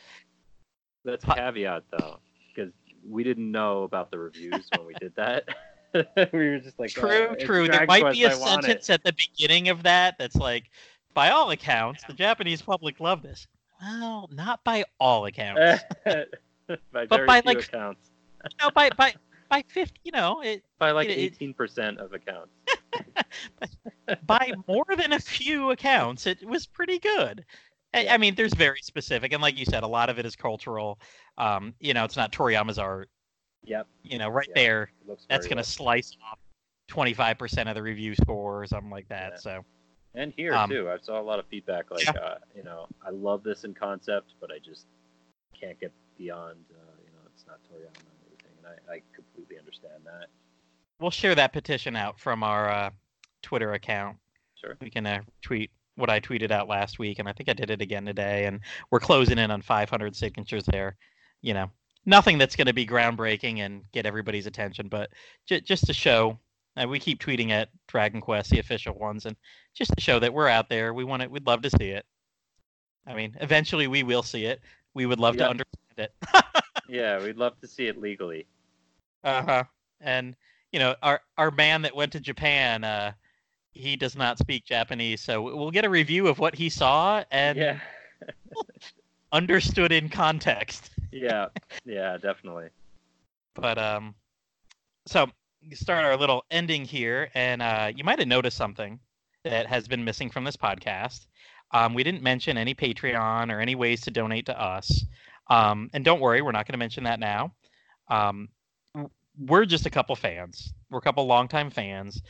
[1.03, 2.19] That's a caveat though,
[2.53, 2.71] because
[3.07, 5.45] we didn't know about the reviews when we did that.
[6.33, 7.67] we were just like, true, "Uh, it's true.
[7.67, 10.71] There might Quest, be a I sentence at the beginning of that that's like,
[11.13, 13.47] by all accounts, the Japanese public love this.
[13.81, 15.83] Well, not by all accounts.
[16.05, 16.25] by
[16.93, 18.11] But very by, few like, accounts,
[18.61, 19.13] no, by by
[19.49, 22.51] by fifty, you know, it by like eighteen percent of accounts.
[24.25, 27.45] by more than a few accounts, it was pretty good.
[27.93, 30.35] I, I mean, there's very specific, and like you said, a lot of it is
[30.35, 30.99] cultural.
[31.37, 33.09] Um, you know, it's not Toriyama's art.
[33.63, 34.53] Yep, You know, right Yeah.
[34.55, 34.91] there,
[35.29, 36.37] that's going to slice off
[36.89, 39.31] 25% of the review score or something like that.
[39.33, 39.39] Yeah.
[39.39, 39.65] So,
[40.15, 42.11] And here um, too, I saw a lot of feedback like, Yeah.
[42.11, 44.85] uh, you know, I love this in concept, but I just
[45.59, 49.57] can't get beyond, uh, you know, it's not Toriyama and everything, and I, I completely
[49.59, 50.27] understand that.
[50.99, 52.89] we'll share that petition out from our uh,
[53.41, 54.17] Twitter account.
[54.55, 54.77] Sure.
[54.79, 57.69] We can uh, tweet what I tweeted out last week, and I think I did
[57.69, 58.45] it again today.
[58.45, 58.61] And
[58.91, 60.95] we're closing in on 500 signatures there.
[61.41, 61.69] You know,
[62.05, 65.09] nothing that's going to be groundbreaking and get everybody's attention, but
[65.45, 66.39] j- just to show.
[66.77, 69.35] Uh, we keep tweeting at Dragon Quest, the official ones, and
[69.73, 70.93] just to show that we're out there.
[70.93, 71.31] We want it.
[71.31, 72.05] We'd love to see it.
[73.07, 74.61] I mean, eventually we will see it.
[74.93, 75.43] We would love Yeah.
[75.45, 76.13] to understand it.
[76.87, 78.45] Yeah, we'd love to see it legally.
[79.23, 79.63] Uh huh.
[80.01, 80.35] And
[80.71, 83.13] you know, our our man that went to Japan, uh,
[83.71, 87.57] he does not speak Japanese, so we'll get a review of what he saw and
[87.57, 87.79] yeah,
[89.31, 90.91] understood in context.
[91.11, 91.47] yeah,
[91.85, 92.67] yeah, definitely.
[93.55, 94.13] But um,
[95.07, 95.27] so
[95.73, 98.99] start our little ending here, and uh, you might have noticed something
[99.43, 101.25] that has been missing from this podcast.
[101.71, 105.05] Um, we didn't mention any Patreon or any ways to donate to us.
[105.47, 107.53] Um, and don't worry, we're not going to mention that now.
[108.09, 108.49] Um,
[109.37, 110.73] we're just a couple fans.
[110.89, 112.21] We're a couple longtime fans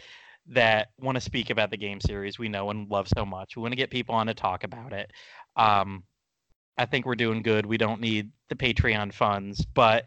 [0.48, 3.56] that want to speak about the game series we know and love so much.
[3.56, 5.12] We want to get people on to talk about it.
[5.56, 6.04] Um,
[6.78, 7.66] I think we're doing good.
[7.66, 10.06] We don't need the Patreon funds, but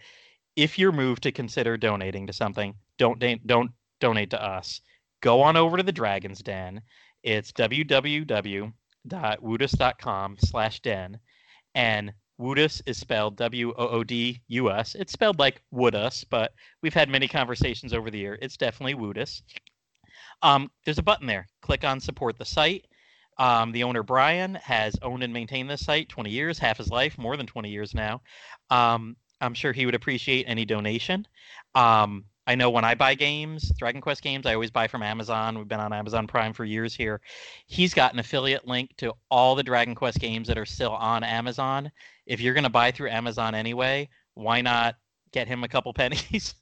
[0.55, 3.70] if you're moved to consider donating to something, don't don't
[4.01, 4.81] donate to us.
[5.20, 6.81] Go on over to the Dragon's Den.
[7.23, 11.19] It's www.woodus.com slash den.
[11.75, 14.95] And Woodus is spelled W-O-O-D-U-S.
[14.95, 16.53] It's spelled like Woodus, but
[16.83, 18.39] we've had many conversations over the year.
[18.41, 19.43] It's definitely Woodus.
[20.43, 21.49] Um, there's a button there.
[21.62, 22.87] Click on support the site.
[23.39, 27.19] Um, the owner, Brian, has owned and maintained this site 20 years, half his life,
[27.19, 28.23] more than 20 years now.
[28.70, 31.27] Um, I'm sure he would appreciate any donation.
[31.75, 35.59] Um, I know when I buy games, Dragon Quest games, I always buy from Amazon.
[35.59, 37.20] We've been on Amazon Prime for years here.
[37.66, 41.23] He's got an affiliate link to all the Dragon Quest games that are still on
[41.23, 41.93] Amazon.
[42.25, 44.95] If you're going to buy through Amazon anyway, why not
[45.31, 46.55] get him a couple pennies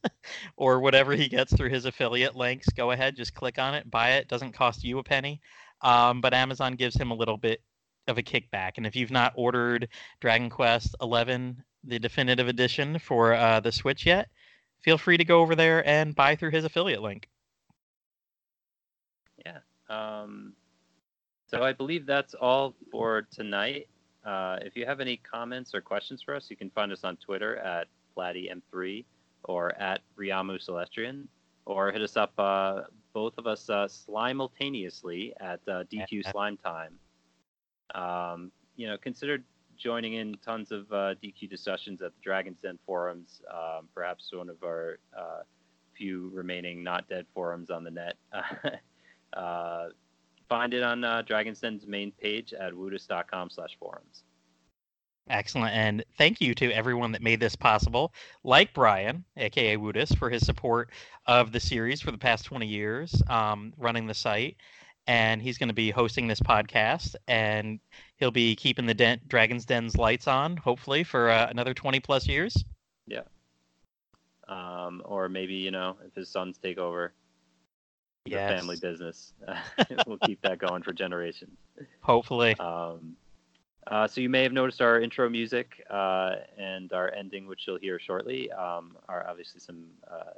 [0.56, 2.66] or whatever he gets through his affiliate links?
[2.70, 4.26] Go ahead, just click on it, buy it.
[4.26, 5.40] Doesn't cost you a penny.
[5.82, 7.62] Um, but Amazon gives him a little bit
[8.08, 8.72] of a kickback.
[8.76, 9.86] And if you've not ordered
[10.20, 14.30] Dragon Quest 11, the definitive edition for uh, the Switch yet,
[14.86, 17.28] feel free to go over there and buy through his affiliate link.
[19.44, 19.58] Yeah.
[19.90, 20.52] Um,
[21.48, 23.88] so I believe that's all for tonight.
[24.24, 27.16] Uh, if you have any comments or questions for us, you can find us on
[27.16, 29.04] Twitter at PlattyM3
[29.42, 31.26] or at Riamu Celestrian,
[31.64, 32.82] or hit us up, uh,
[33.12, 36.94] both of us uh, simultaneously at uh, DQ Slime Time.
[37.94, 39.38] Um, you know, consider
[39.76, 44.48] joining in tons of uh, DQ discussions at the Dragon's Den forums, um, perhaps one
[44.48, 45.42] of our uh,
[45.96, 48.16] few remaining not dead forums on the net.
[49.32, 49.88] uh,
[50.48, 54.24] find it on uh, Dragon's Den's main page at woodus.com slash forums.
[55.28, 55.74] Excellent.
[55.74, 60.46] And thank you to everyone that made this possible, like Brian, aka Woodus, for his
[60.46, 60.90] support
[61.26, 64.56] of the series for the past 20 years, um, running the site.
[65.08, 67.78] And he's going to be hosting this podcast, and
[68.16, 72.26] he'll be keeping the Den- Dragon's Den's lights on, hopefully, for uh, another 20 plus
[72.26, 72.64] years.
[73.06, 73.22] Yeah.
[74.48, 77.12] Um, or maybe, you know, if his sons take over
[78.24, 78.60] the Yes.
[78.60, 79.32] family business,
[80.06, 81.58] we'll keep that going for generations.
[82.00, 82.54] Hopefully.
[82.58, 83.16] Um,
[83.86, 87.78] uh, so you may have noticed our intro music uh, and our ending, which you'll
[87.78, 90.30] hear shortly, um, are obviously some uh,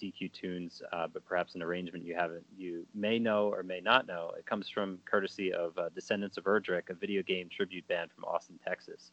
[0.00, 4.06] DQ tunes, uh, but perhaps an arrangement you haven't, you may know or may not
[4.06, 4.32] know.
[4.38, 8.24] It comes from courtesy of uh, Descendants of Erdrick, a video game tribute band from
[8.24, 9.10] Austin, Texas.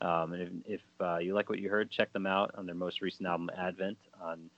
[0.00, 2.74] Um, and if, if uh, you like what you heard, check them out on their
[2.74, 4.50] most recent album, Advent, on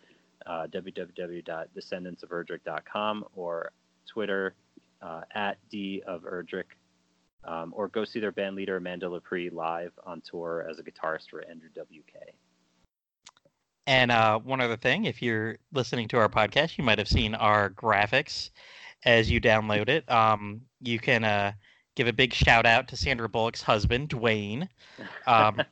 [0.47, 3.73] uh, www.descendantsoferdrick.com or
[4.07, 4.55] Twitter
[5.03, 6.65] uh, at D of Erdrick
[7.47, 11.31] um, or go see their band leader Amanda Lepre live on tour as a guitarist
[11.31, 12.35] for Andrew WK.
[13.87, 17.35] And uh, one other thing, if you're listening to our podcast, you might have seen
[17.35, 18.51] our graphics
[19.05, 20.11] as you download it.
[20.11, 21.53] Um, you can uh,
[21.95, 24.69] give a big shout out to Sandra Bullock's husband, Dwayne.
[25.27, 25.63] Um,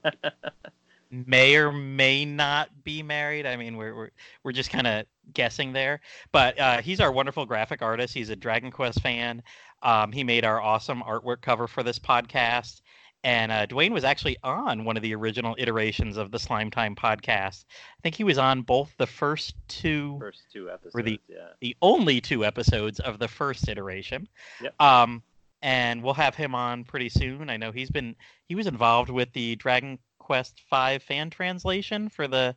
[1.11, 3.47] may or may not be married.
[3.47, 4.11] I mean, we're we're,
[4.43, 6.01] we're just kind of guessing there.
[6.33, 8.15] But uh, he's our wonderful graphic artist.
[8.15, 9.43] He's a Dragon Quest fan.
[9.83, 12.81] Um, he made our awesome artwork cover for this podcast.
[13.25, 16.95] And uh, Dwayne was actually on one of the original iterations of the Slime Time
[16.95, 17.65] podcast.
[17.67, 21.49] I think he was on both the first two, First two episodes, Were the- yeah.
[21.61, 24.29] the only two episodes of the first iteration.
[24.61, 24.81] Yep.
[24.81, 25.23] Um,
[25.63, 27.49] and we'll have him on pretty soon.
[27.49, 28.15] I know he's been
[28.47, 32.55] he was involved with the Dragon Quest V fan translation for the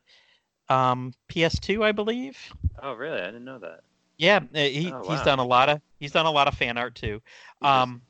[0.68, 2.38] um, PS2, I believe.
[2.84, 3.22] Oh, really?
[3.22, 3.81] I didn't know that.
[4.18, 6.77] Yeah, uh, he, Oh, he's done a lot of he's done a lot of fan
[6.77, 7.07] art too.
[7.07, 7.22] You
[7.61, 8.02] just- Um,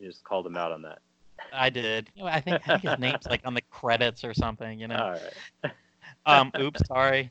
[0.00, 0.98] You just called him out on that.
[1.52, 2.10] I did.
[2.14, 4.78] You know, I think I think his name's like on the credits or something.
[4.78, 4.96] You know.
[4.96, 5.72] All right.
[6.26, 7.30] Um, oops, sorry.